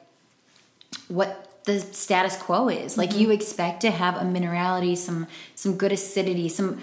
what 1.08 1.64
the 1.66 1.80
status 1.80 2.36
quo 2.38 2.70
is. 2.70 2.98
Like 2.98 3.12
Mm-hmm. 3.12 3.20
you 3.20 3.32
expect 3.32 3.82
to 3.82 3.92
have 3.92 4.16
a 4.16 4.26
minerality, 4.26 4.98
some 4.98 5.28
some 5.56 5.78
good 5.78 5.92
acidity, 5.92 6.50
some 6.50 6.82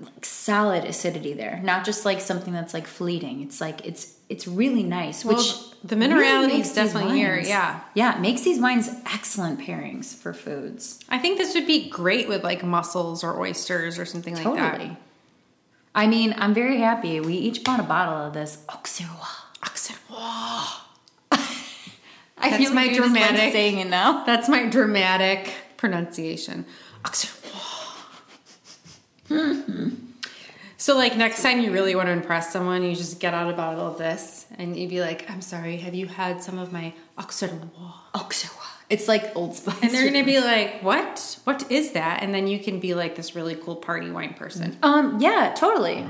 like 0.00 0.24
solid 0.24 0.84
acidity 0.84 1.34
there, 1.34 1.60
not 1.62 1.84
just 1.84 2.04
like 2.04 2.20
something 2.20 2.52
that's 2.52 2.72
like 2.74 2.86
fleeting. 2.86 3.42
It's 3.42 3.60
like 3.60 3.84
it's 3.86 4.14
it's 4.30 4.46
really 4.48 4.82
nice. 4.84 5.24
Well, 5.24 5.36
which 5.36 5.52
the 5.84 5.96
really 5.96 6.14
minerality 6.14 6.48
makes 6.56 6.68
is 6.68 6.74
definitely 6.74 7.18
here, 7.18 7.38
yeah. 7.38 7.80
yeah, 7.94 8.16
it 8.16 8.20
makes 8.20 8.42
these 8.42 8.60
wines 8.60 8.88
excellent 9.12 9.60
pairings 9.60 10.14
for 10.14 10.32
foods. 10.32 11.00
I 11.08 11.18
think 11.18 11.36
this 11.36 11.54
would 11.54 11.66
be 11.66 11.90
great 11.90 12.28
with 12.28 12.44
like 12.44 12.62
mussels 12.64 13.22
or 13.24 13.38
oysters 13.40 13.98
or 13.98 14.04
something 14.04 14.34
like 14.34 14.44
Totally. 14.44 14.88
that. 14.88 14.96
I 15.94 16.06
mean, 16.06 16.34
I'm 16.38 16.54
very 16.54 16.78
happy. 16.78 17.18
We 17.20 17.34
each 17.34 17.64
bought 17.64 17.80
a 17.80 17.82
bottle 17.82 18.14
of 18.14 18.32
this 18.32 18.58
Auxerrois. 18.68 19.26
I 22.42 22.48
That's 22.50 22.56
feel 22.56 22.72
my 22.72 22.84
like 22.86 22.94
you're 22.94 23.04
like, 23.06 23.12
dramatic- 23.12 23.52
saying 23.52 23.78
it 23.80 23.88
now. 23.88 24.24
That's 24.26 24.48
my 24.48 24.66
dramatic 24.66 25.52
pronunciation. 25.76 26.64
So, 30.80 30.96
like 30.96 31.14
next 31.14 31.42
time 31.42 31.60
you 31.60 31.72
really 31.72 31.94
want 31.94 32.06
to 32.08 32.12
impress 32.12 32.50
someone, 32.54 32.82
you 32.82 32.96
just 32.96 33.20
get 33.20 33.34
out 33.34 33.52
a 33.52 33.56
bottle 33.56 33.86
of 33.86 33.98
this 33.98 34.46
and 34.58 34.74
you'd 34.76 34.88
be 34.88 35.02
like, 35.02 35.30
"I'm 35.30 35.42
sorry, 35.42 35.76
have 35.76 35.94
you 35.94 36.06
had 36.06 36.42
some 36.42 36.58
of 36.58 36.72
my 36.72 36.94
Auxerrois?" 37.18 37.68
Auxerrois. 38.14 38.66
It's 38.88 39.06
like 39.06 39.30
Old 39.36 39.54
Spice. 39.54 39.76
And 39.82 39.90
they're 39.92 40.10
gonna 40.10 40.24
be 40.24 40.40
like, 40.52 40.80
"What? 40.82 41.38
What 41.44 41.70
is 41.70 41.92
that?" 41.92 42.22
And 42.22 42.34
then 42.34 42.46
you 42.46 42.58
can 42.58 42.80
be 42.80 42.94
like 42.94 43.14
this 43.14 43.36
really 43.36 43.56
cool 43.56 43.76
party 43.76 44.10
wine 44.10 44.32
person, 44.32 44.78
um, 44.82 45.18
yeah, 45.20 45.52
totally. 45.54 46.06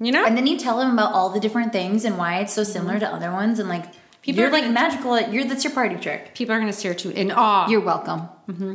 you 0.00 0.12
know? 0.12 0.24
And 0.24 0.36
then 0.36 0.46
you 0.46 0.58
tell 0.58 0.78
them 0.78 0.92
about 0.92 1.12
all 1.12 1.30
the 1.30 1.40
different 1.40 1.72
things 1.72 2.04
and 2.04 2.16
why 2.16 2.38
it's 2.38 2.52
so 2.52 2.62
similar 2.62 3.00
to 3.00 3.08
other 3.12 3.32
ones, 3.32 3.58
and 3.58 3.68
like 3.68 3.86
People 4.22 4.38
you're 4.40 4.48
are 4.48 4.52
like 4.52 4.62
gonna- 4.62 4.74
magical. 4.74 5.20
You're 5.20 5.44
that's 5.44 5.64
your 5.64 5.72
party 5.72 5.96
trick. 5.96 6.34
People 6.34 6.54
are 6.54 6.60
gonna 6.60 6.72
stare 6.72 6.92
at 6.92 7.04
you 7.04 7.10
in 7.10 7.32
awe. 7.32 7.68
You're 7.68 7.80
welcome. 7.80 8.20
Mm-hmm. 8.48 8.74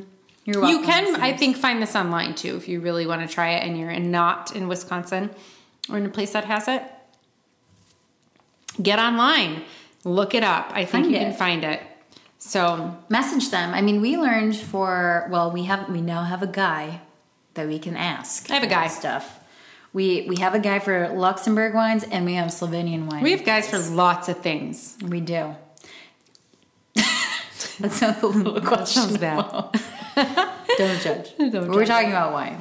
You're 0.50 0.62
welcome. 0.62 0.80
You 0.80 0.86
can, 0.86 1.22
I 1.22 1.38
think, 1.38 1.58
find 1.58 1.80
this 1.80 1.96
online 1.96 2.34
too 2.34 2.56
if 2.58 2.68
you 2.68 2.80
really 2.80 3.06
want 3.06 3.22
to 3.22 3.32
try 3.32 3.52
it 3.52 3.68
and 3.68 3.78
you're 3.78 3.92
in, 3.92 4.10
not 4.10 4.56
in 4.56 4.68
Wisconsin 4.68 5.30
or 5.92 5.98
in 5.98 6.08
a 6.08 6.10
place 6.10 6.32
that 6.32 6.46
has 6.46 6.68
it. 6.68 6.82
Get 8.82 8.98
online, 8.98 9.62
look 10.04 10.34
it 10.34 10.44
up. 10.44 10.72
I 10.74 10.86
think 10.86 11.06
Find 11.06 11.12
you 11.12 11.18
it. 11.18 11.20
can 11.20 11.34
find 11.34 11.64
it. 11.64 11.84
So, 12.40 12.98
message 13.10 13.52
them. 13.52 13.76
I 13.76 13.82
mean, 13.82 14.02
we 14.02 14.18
learned 14.18 14.56
for 14.56 15.28
well, 15.30 15.52
we 15.52 15.66
have 15.66 15.88
we 15.88 16.02
now 16.02 16.24
have 16.24 16.42
a 16.42 16.48
guy 16.48 17.02
that 17.54 17.68
we 17.68 17.78
can 17.78 17.96
ask. 17.96 18.50
I 18.50 18.56
have 18.56 18.64
a 18.64 18.68
guy. 18.68 18.88
stuff. 18.88 19.42
We 19.94 20.26
we 20.28 20.38
have 20.38 20.56
a 20.56 20.60
guy 20.60 20.80
for 20.80 21.10
Luxembourg 21.10 21.76
wines 21.76 22.06
and 22.06 22.26
we 22.26 22.34
have 22.36 22.48
Slovenian 22.48 23.06
wines. 23.06 23.22
we 23.22 23.32
have 23.32 23.46
guys 23.46 23.70
for 23.70 23.78
lots 23.78 24.30
of 24.30 24.40
things. 24.40 24.98
We 25.04 25.20
do. 25.22 25.56
that 26.96 27.92
sounds 27.92 28.24
a 28.24 28.28
little 28.28 28.86
sounds 28.88 29.18
bad. 29.18 29.80
Don't 30.78 31.02
judge. 31.02 31.36
Don't 31.38 31.70
We're 31.70 31.80
judge. 31.86 31.88
talking 31.88 32.10
about 32.12 32.34
wine. 32.34 32.58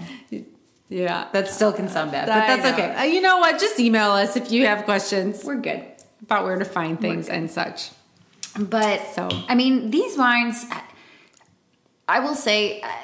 Yeah. 0.89 1.29
That 1.33 1.49
still 1.49 1.73
can 1.73 1.89
sound 1.89 2.13
bad, 2.13 2.27
but 2.29 2.35
that's 2.47 2.67
okay. 2.73 2.95
Uh, 2.95 3.03
You 3.05 3.21
know 3.21 3.39
what? 3.39 3.61
Just 3.61 3.79
email 3.79 4.11
us 4.13 4.37
if 4.37 4.51
you 4.51 4.67
have 4.67 4.85
questions 4.85 5.45
We're 5.45 5.57
good. 5.57 5.83
about 6.23 6.45
where 6.45 6.57
to 6.59 6.65
find 6.65 6.99
things 7.01 7.29
and 7.29 7.51
such. 7.51 7.91
But 8.59 9.03
So- 9.15 9.29
I 9.49 9.55
mean, 9.55 9.91
these 9.91 10.17
wines, 10.17 10.65
I- 12.09 12.21
will 12.21 12.35
say, 12.35 12.81
I- 12.83 12.95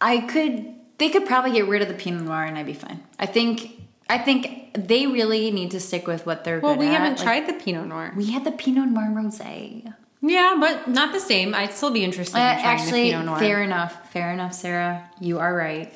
I 0.00 0.18
could. 0.20 0.74
They 0.98 1.08
could 1.08 1.26
probably 1.26 1.50
get 1.52 1.66
rid 1.66 1.82
of 1.82 1.88
the 1.88 1.94
Pinot 1.94 2.22
Noir 2.22 2.44
and 2.44 2.56
I'd 2.56 2.66
be 2.66 2.72
fine. 2.74 3.02
I 3.18 3.26
think. 3.26 3.80
I 4.08 4.18
think 4.18 4.70
they 4.74 5.06
really 5.06 5.50
need 5.50 5.70
to 5.72 5.80
stick 5.80 6.06
with 6.06 6.26
what 6.26 6.44
they're 6.44 6.60
Well, 6.60 6.76
we 6.76 6.86
at. 6.88 6.92
haven't 6.92 7.16
Like, 7.18 7.22
tried 7.24 7.46
the 7.48 7.54
Pinot 7.54 7.86
Noir. 7.88 8.12
We 8.14 8.30
had 8.30 8.44
the 8.44 8.52
Pinot 8.52 8.90
Noir 8.90 9.08
rosé. 9.10 9.92
Yeah, 10.26 10.56
but 10.58 10.88
not 10.88 11.12
the 11.12 11.20
same. 11.20 11.54
I'd 11.54 11.72
still 11.74 11.90
be 11.90 12.02
interested 12.02 12.36
Uh, 12.38 12.40
in 12.40 12.64
actually, 12.64 13.04
the 13.10 13.10
Pinot 13.10 13.26
Noir. 13.26 13.38
fair 13.38 13.62
enough. 13.62 14.10
Fair 14.12 14.32
enough, 14.32 14.54
Sarah. 14.54 15.04
You 15.20 15.38
are 15.38 15.54
right 15.54 15.92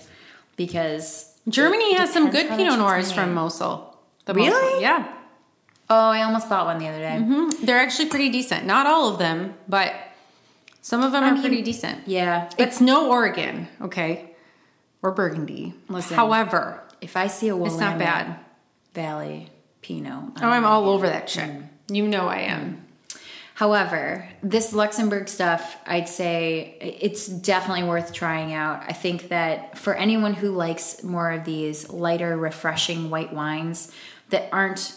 because 0.57 1.33
Germany 1.49 1.95
has 1.95 2.13
some 2.13 2.31
good 2.31 2.49
Pinot 2.49 2.79
Noirs 2.79 3.11
from. 3.13 3.33
Mosel. 3.35 3.97
The 4.27 4.35
Really? 4.35 4.51
Mosel- 4.51 4.81
yeah. 4.83 5.05
Oh, 5.89 6.11
I 6.11 6.23
almost 6.25 6.51
bought 6.51 6.67
one 6.67 6.79
the 6.79 6.89
other 6.89 6.99
day. 6.99 7.17
Mhm. 7.19 7.61
They're 7.65 7.79
actually 7.81 8.11
pretty 8.11 8.29
decent. 8.29 8.67
Not 8.67 8.87
all 8.87 9.09
of 9.09 9.19
them, 9.19 9.55
but 9.67 9.95
some 10.83 11.03
of 11.03 11.13
them 11.13 11.25
I 11.25 11.29
are 11.29 11.33
mean, 11.33 11.41
pretty 11.41 11.63
decent. 11.63 12.01
Yeah, 12.07 12.51
It's 12.59 12.81
no 12.83 13.09
Oregon, 13.09 13.69
okay? 13.81 14.33
Or 15.03 15.11
Burgundy. 15.13 15.73
Listen. 15.89 16.17
However, 16.17 16.83
if 17.01 17.17
I 17.17 17.29
see 17.29 17.49
a 17.49 17.57
it's 17.65 17.79
not 17.79 17.99
bad. 17.99 18.37
Valley 18.95 19.49
Pinot, 19.81 20.33
Oh, 20.43 20.49
I'm 20.49 20.67
all 20.67 20.89
over 20.91 21.07
that 21.09 21.31
shit. 21.31 21.51
You 21.91 22.07
know 22.07 22.29
I 22.29 22.41
am. 22.41 22.85
However, 23.59 24.25
this 24.41 24.73
Luxembourg 24.73 25.29
stuff, 25.29 25.79
I'd 25.85 26.09
say 26.09 26.77
it's 26.81 27.27
definitely 27.27 27.83
worth 27.83 28.13
trying 28.13 28.55
out. 28.55 28.85
I 28.87 28.93
think 28.93 29.31
that 29.31 29.77
for 29.77 29.97
anyone 29.97 30.33
who 30.33 30.53
likes 30.53 31.03
more 31.03 31.33
of 31.33 31.45
these 31.45 31.91
lighter, 31.91 32.37
refreshing 32.37 33.11
white 33.11 33.33
wines 33.33 33.91
that 34.31 34.49
aren't, 34.53 34.95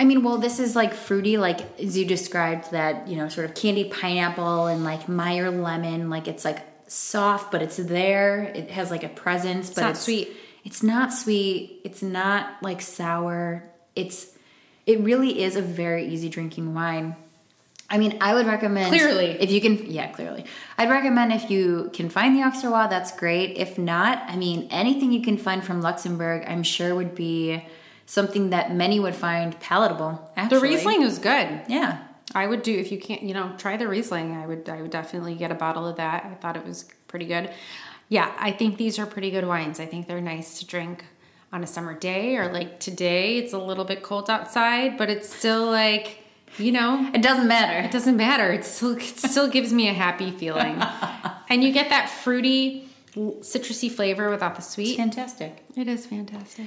I 0.00 0.04
mean, 0.04 0.24
well, 0.24 0.38
this 0.38 0.58
is 0.58 0.74
like 0.74 0.94
fruity, 0.94 1.36
like 1.36 1.78
as 1.78 1.96
you 1.96 2.04
described, 2.04 2.72
that, 2.72 3.06
you 3.06 3.14
know, 3.14 3.28
sort 3.28 3.48
of 3.48 3.54
candied 3.54 3.92
pineapple 3.92 4.66
and 4.66 4.82
like 4.82 5.08
Meyer 5.08 5.48
lemon. 5.52 6.10
Like 6.10 6.26
it's 6.26 6.44
like 6.44 6.64
soft, 6.88 7.52
but 7.52 7.62
it's 7.62 7.76
there. 7.76 8.42
It 8.52 8.68
has 8.72 8.90
like 8.90 9.04
a 9.04 9.08
presence, 9.08 9.70
but 9.70 9.82
not 9.82 9.90
it's 9.90 10.00
sweet. 10.00 10.30
It's 10.64 10.82
not 10.82 11.12
sweet. 11.12 11.82
It's 11.84 12.02
not 12.02 12.60
like 12.64 12.80
sour. 12.80 13.62
It's, 13.94 14.32
it 14.86 14.98
really 15.02 15.40
is 15.40 15.54
a 15.54 15.62
very 15.62 16.08
easy 16.08 16.28
drinking 16.28 16.74
wine. 16.74 17.14
I 17.88 17.98
mean, 17.98 18.18
I 18.20 18.34
would 18.34 18.46
recommend 18.46 18.88
Clearly. 18.88 19.36
if 19.40 19.50
you 19.50 19.60
can. 19.60 19.90
Yeah, 19.90 20.08
clearly, 20.10 20.44
I'd 20.76 20.90
recommend 20.90 21.32
if 21.32 21.50
you 21.50 21.90
can 21.92 22.08
find 22.08 22.34
the 22.36 22.40
Auxerrois, 22.42 22.90
that's 22.90 23.16
great. 23.16 23.56
If 23.56 23.78
not, 23.78 24.22
I 24.28 24.36
mean, 24.36 24.66
anything 24.70 25.12
you 25.12 25.22
can 25.22 25.38
find 25.38 25.64
from 25.64 25.80
Luxembourg, 25.80 26.44
I'm 26.48 26.62
sure 26.64 26.94
would 26.94 27.14
be 27.14 27.64
something 28.06 28.50
that 28.50 28.74
many 28.74 28.98
would 28.98 29.14
find 29.14 29.58
palatable. 29.60 30.30
The 30.50 30.58
Riesling 30.60 31.02
is 31.02 31.18
good. 31.18 31.62
yeah, 31.68 31.98
I 32.34 32.46
would 32.46 32.62
do 32.62 32.76
if 32.76 32.90
you 32.90 32.98
can't, 32.98 33.22
you 33.22 33.34
know, 33.34 33.52
try 33.56 33.76
the 33.76 33.86
Riesling. 33.86 34.32
I 34.32 34.46
would, 34.46 34.68
I 34.68 34.82
would 34.82 34.90
definitely 34.90 35.34
get 35.36 35.50
a 35.52 35.54
bottle 35.54 35.86
of 35.86 35.96
that. 35.96 36.24
I 36.24 36.34
thought 36.34 36.56
it 36.56 36.64
was 36.66 36.86
pretty 37.06 37.26
good. 37.26 37.50
Yeah, 38.08 38.32
I 38.38 38.50
think 38.52 38.78
these 38.78 38.98
are 38.98 39.06
pretty 39.06 39.30
good 39.30 39.46
wines. 39.46 39.80
I 39.80 39.86
think 39.86 40.06
they're 40.06 40.20
nice 40.20 40.58
to 40.60 40.66
drink 40.66 41.04
on 41.52 41.62
a 41.62 41.66
summer 41.66 41.94
day 41.94 42.36
or 42.36 42.52
like 42.52 42.80
today. 42.80 43.38
It's 43.38 43.52
a 43.52 43.58
little 43.58 43.84
bit 43.84 44.02
cold 44.02 44.28
outside, 44.28 44.98
but 44.98 45.08
it's 45.08 45.28
still 45.32 45.66
like, 45.70 46.18
you 46.58 46.72
know, 46.72 47.10
It 47.14 47.22
doesn't 47.22 47.46
matter. 47.48 47.78
it 47.86 47.90
doesn't 47.92 48.16
matter. 48.16 48.52
It 48.52 48.64
still, 48.64 48.96
it 48.96 49.02
still 49.02 49.48
gives 49.48 49.72
me 49.72 49.88
a 49.88 49.92
happy 49.92 50.30
feeling, 50.30 50.80
and 51.48 51.62
you 51.64 51.72
get 51.72 51.88
that 51.90 52.08
fruity, 52.10 52.88
citrusy 53.14 53.90
flavor 53.90 54.30
without 54.30 54.56
the 54.56 54.62
sweet. 54.62 54.96
Fantastic. 54.96 55.64
It 55.76 55.88
is 55.88 56.06
fantastic. 56.06 56.66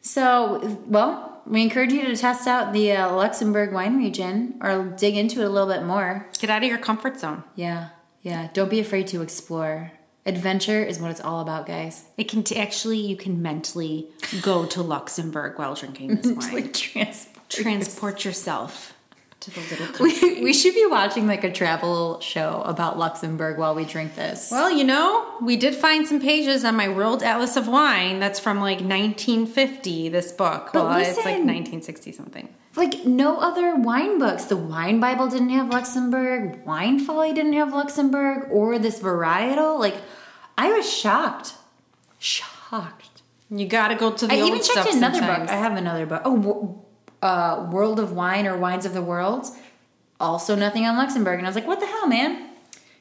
So, 0.00 0.78
well, 0.86 1.42
we 1.46 1.62
encourage 1.62 1.92
you 1.92 2.02
to 2.06 2.16
test 2.16 2.46
out 2.46 2.72
the 2.72 2.92
uh, 2.92 3.12
Luxembourg 3.14 3.72
wine 3.72 3.98
region 3.98 4.54
or 4.62 4.84
dig 4.96 5.16
into 5.16 5.40
it 5.40 5.44
a 5.44 5.48
little 5.48 5.68
bit 5.68 5.82
more. 5.84 6.26
Get 6.38 6.50
out 6.50 6.62
of 6.62 6.68
your 6.68 6.78
comfort 6.78 7.18
zone. 7.18 7.42
Yeah, 7.56 7.88
yeah. 8.22 8.48
Don't 8.52 8.70
be 8.70 8.80
afraid 8.80 9.06
to 9.08 9.22
explore. 9.22 9.92
Adventure 10.24 10.82
is 10.84 11.00
what 11.00 11.10
it's 11.10 11.20
all 11.22 11.40
about, 11.40 11.66
guys. 11.66 12.04
It 12.16 12.28
can 12.28 12.42
t- 12.42 12.56
actually, 12.56 12.98
you 12.98 13.16
can 13.16 13.40
mentally 13.42 14.08
go 14.42 14.66
to 14.66 14.82
Luxembourg 14.82 15.58
while 15.58 15.74
drinking 15.74 16.16
this 16.16 16.26
wine. 16.36 16.54
Like 16.54 16.72
trans- 16.74 17.28
Transport 17.48 18.24
yourself 18.26 18.92
to 19.40 19.50
the 19.50 19.60
little 19.60 19.86
country. 19.86 20.34
we, 20.34 20.42
we 20.44 20.52
should 20.52 20.74
be 20.74 20.86
watching 20.86 21.26
like 21.26 21.44
a 21.44 21.52
travel 21.52 22.20
show 22.20 22.62
about 22.66 22.98
Luxembourg 22.98 23.58
while 23.58 23.74
we 23.74 23.84
drink 23.84 24.14
this. 24.16 24.50
Well, 24.50 24.70
you 24.70 24.84
know, 24.84 25.34
we 25.40 25.56
did 25.56 25.74
find 25.74 26.06
some 26.06 26.20
pages 26.20 26.64
on 26.64 26.76
my 26.76 26.88
World 26.88 27.22
Atlas 27.22 27.56
of 27.56 27.68
Wine 27.68 28.18
that's 28.18 28.40
from 28.40 28.58
like 28.58 28.80
1950, 28.80 30.08
this 30.08 30.32
book. 30.32 30.70
But 30.72 30.84
well, 30.84 30.98
it's 30.98 31.16
like 31.18 31.38
1960 31.38 32.12
something. 32.12 32.48
like 32.76 33.04
no 33.04 33.38
other 33.40 33.76
wine 33.76 34.18
books. 34.18 34.44
The 34.46 34.56
Wine 34.56 35.00
Bible 35.00 35.28
didn't 35.28 35.50
have 35.50 35.68
Luxembourg. 35.68 36.64
Wine 36.64 36.98
Folly 36.98 37.32
didn't 37.32 37.54
have 37.54 37.72
Luxembourg, 37.72 38.48
or 38.50 38.78
this 38.78 39.00
varietal. 39.00 39.78
Like, 39.78 39.96
I 40.56 40.72
was 40.72 40.90
shocked, 40.92 41.54
shocked. 42.18 43.22
You 43.50 43.66
got 43.66 43.88
to 43.88 43.94
go 43.94 44.12
to 44.12 44.26
the 44.26 44.34
I 44.34 44.40
old 44.40 44.48
even 44.50 44.62
checked 44.62 44.92
another 44.92 45.18
sometimes. 45.18 45.48
book. 45.48 45.50
I 45.50 45.56
have 45.56 45.76
another 45.76 46.04
book. 46.06 46.22
Oh, 46.24 46.84
uh, 47.22 47.68
World 47.70 48.00
of 48.00 48.12
Wine 48.12 48.46
or 48.46 48.56
Wines 48.56 48.86
of 48.86 48.94
the 48.94 49.02
World. 49.02 49.46
Also, 50.20 50.54
nothing 50.56 50.84
on 50.84 50.96
Luxembourg, 50.96 51.38
and 51.38 51.46
I 51.46 51.50
was 51.50 51.54
like, 51.54 51.66
"What 51.66 51.80
the 51.80 51.86
hell, 51.86 52.06
man?" 52.06 52.50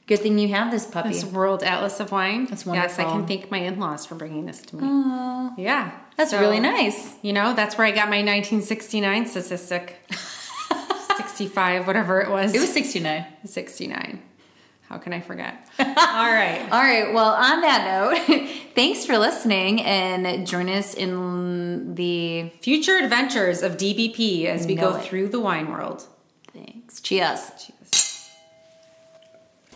Good 0.08 0.20
thing 0.20 0.40
you 0.40 0.48
have 0.50 0.72
this 0.72 0.86
puppy. 0.86 1.10
This 1.10 1.26
World 1.26 1.64
Atlas 1.64 2.00
of 2.00 2.12
Wine. 2.12 2.46
That's 2.46 2.66
wonderful. 2.66 2.90
Yes, 2.90 3.00
I 3.00 3.12
can 3.12 3.28
thank 3.28 3.52
my 3.52 3.58
in-laws 3.58 4.06
for 4.06 4.16
bringing 4.16 4.46
this 4.46 4.62
to 4.62 4.78
me. 4.78 4.84
Aw, 4.86 5.54
Yeah, 5.58 5.92
that's 6.16 6.32
So, 6.32 6.40
really 6.40 6.62
nice. 6.62 7.16
You 7.22 7.34
know, 7.34 7.54
that's 7.54 7.78
where 7.78 7.86
I 7.86 7.92
got 7.92 8.10
my 8.10 8.24
1969 8.24 9.26
statistic. 9.28 9.98
65, 11.18 11.86
whatever 11.88 12.22
it 12.22 12.30
was. 12.30 12.56
It 12.56 12.62
was 12.62 12.72
sixty 12.72 13.00
nine. 13.00 13.26
69. 13.46 14.22
How 14.90 14.98
can 14.98 15.12
I 15.12 15.20
forget? 15.20 15.68
All 15.80 15.86
right. 15.86 16.62
All 16.72 16.82
right. 16.82 17.14
Well, 17.14 17.34
on 17.34 17.62
that 17.62 17.84
note, 18.28 18.50
thanks 18.76 19.06
for 19.06 19.18
listening 19.18 19.82
and 19.82 20.48
join 20.48 20.70
us 20.70 20.94
in 20.94 21.94
the 21.96 22.50
Future 22.62 22.96
adventures 22.98 23.64
of 23.64 23.74
DBP 23.78 24.46
as 24.46 24.66
we 24.66 24.76
go 24.76 24.96
it. 24.96 25.04
through 25.04 25.28
the 25.30 25.40
wine 25.42 25.70
world. 25.72 26.06
thanks. 26.54 27.02
Cheers. 27.02 27.52
Cheers. 27.60 28.30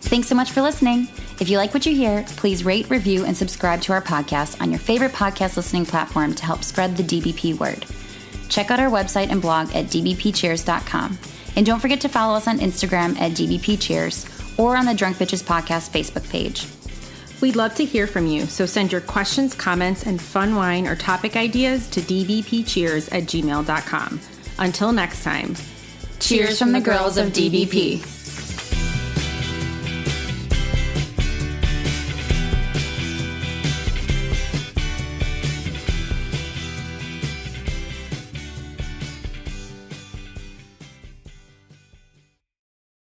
Thanks 0.04 0.28
so 0.30 0.36
much 0.36 0.52
for 0.52 0.62
listening. 0.62 1.08
If 1.40 1.50
you 1.50 1.58
like 1.58 1.74
what 1.74 1.86
you 1.86 1.96
hear, 1.96 2.24
please 2.38 2.64
rate, 2.66 2.90
review, 2.90 3.24
and 3.26 3.36
subscribe 3.38 3.82
to 3.82 3.94
our 3.94 4.02
podcast 4.02 4.60
on 4.62 4.72
your 4.72 4.80
favorite 4.80 5.12
podcast 5.12 5.58
listening 5.58 5.86
platform 5.86 6.34
to 6.36 6.46
help 6.46 6.64
spread 6.64 6.98
the 6.98 7.04
DBP 7.04 7.60
word. 7.60 7.86
Check 8.50 8.72
out 8.72 8.80
our 8.80 8.90
website 8.90 9.30
and 9.30 9.42
blog 9.42 9.68
at 9.76 9.86
dbpcheers.com. 9.86 11.20
And 11.56 11.66
don't 11.66 11.80
forget 11.82 12.02
to 12.02 12.10
follow 12.10 12.36
us 12.36 12.48
on 12.48 12.60
Instagram 12.60 13.20
at 13.20 13.34
dbpcheers 13.34 14.41
or 14.62 14.78
on 14.78 14.86
the 14.86 14.94
Drunk 14.94 15.18
Bitches 15.18 15.44
Podcast 15.44 15.90
Facebook 15.90 16.30
page. 16.30 16.68
We'd 17.42 17.56
love 17.56 17.74
to 17.76 17.86
hear 17.86 18.06
from 18.06 18.28
you, 18.28 18.46
so 18.46 18.68
send 18.68 18.92
your 18.92 19.02
questions, 19.02 19.56
comments, 19.56 20.06
and 20.06 20.22
fun 20.22 20.56
wine 20.56 20.88
or 20.88 20.96
topic 20.96 21.36
ideas 21.36 21.90
to 21.90 22.02
dbpcheers 22.02 23.12
at 23.12 23.24
gmail.com. 23.24 24.20
Until 24.60 24.92
next 24.92 25.24
time, 25.24 25.56
Cheers 26.22 26.60
from 26.60 26.72
the 26.72 26.80
girls 26.80 27.18
of 27.18 27.30
DBP. 27.30 28.21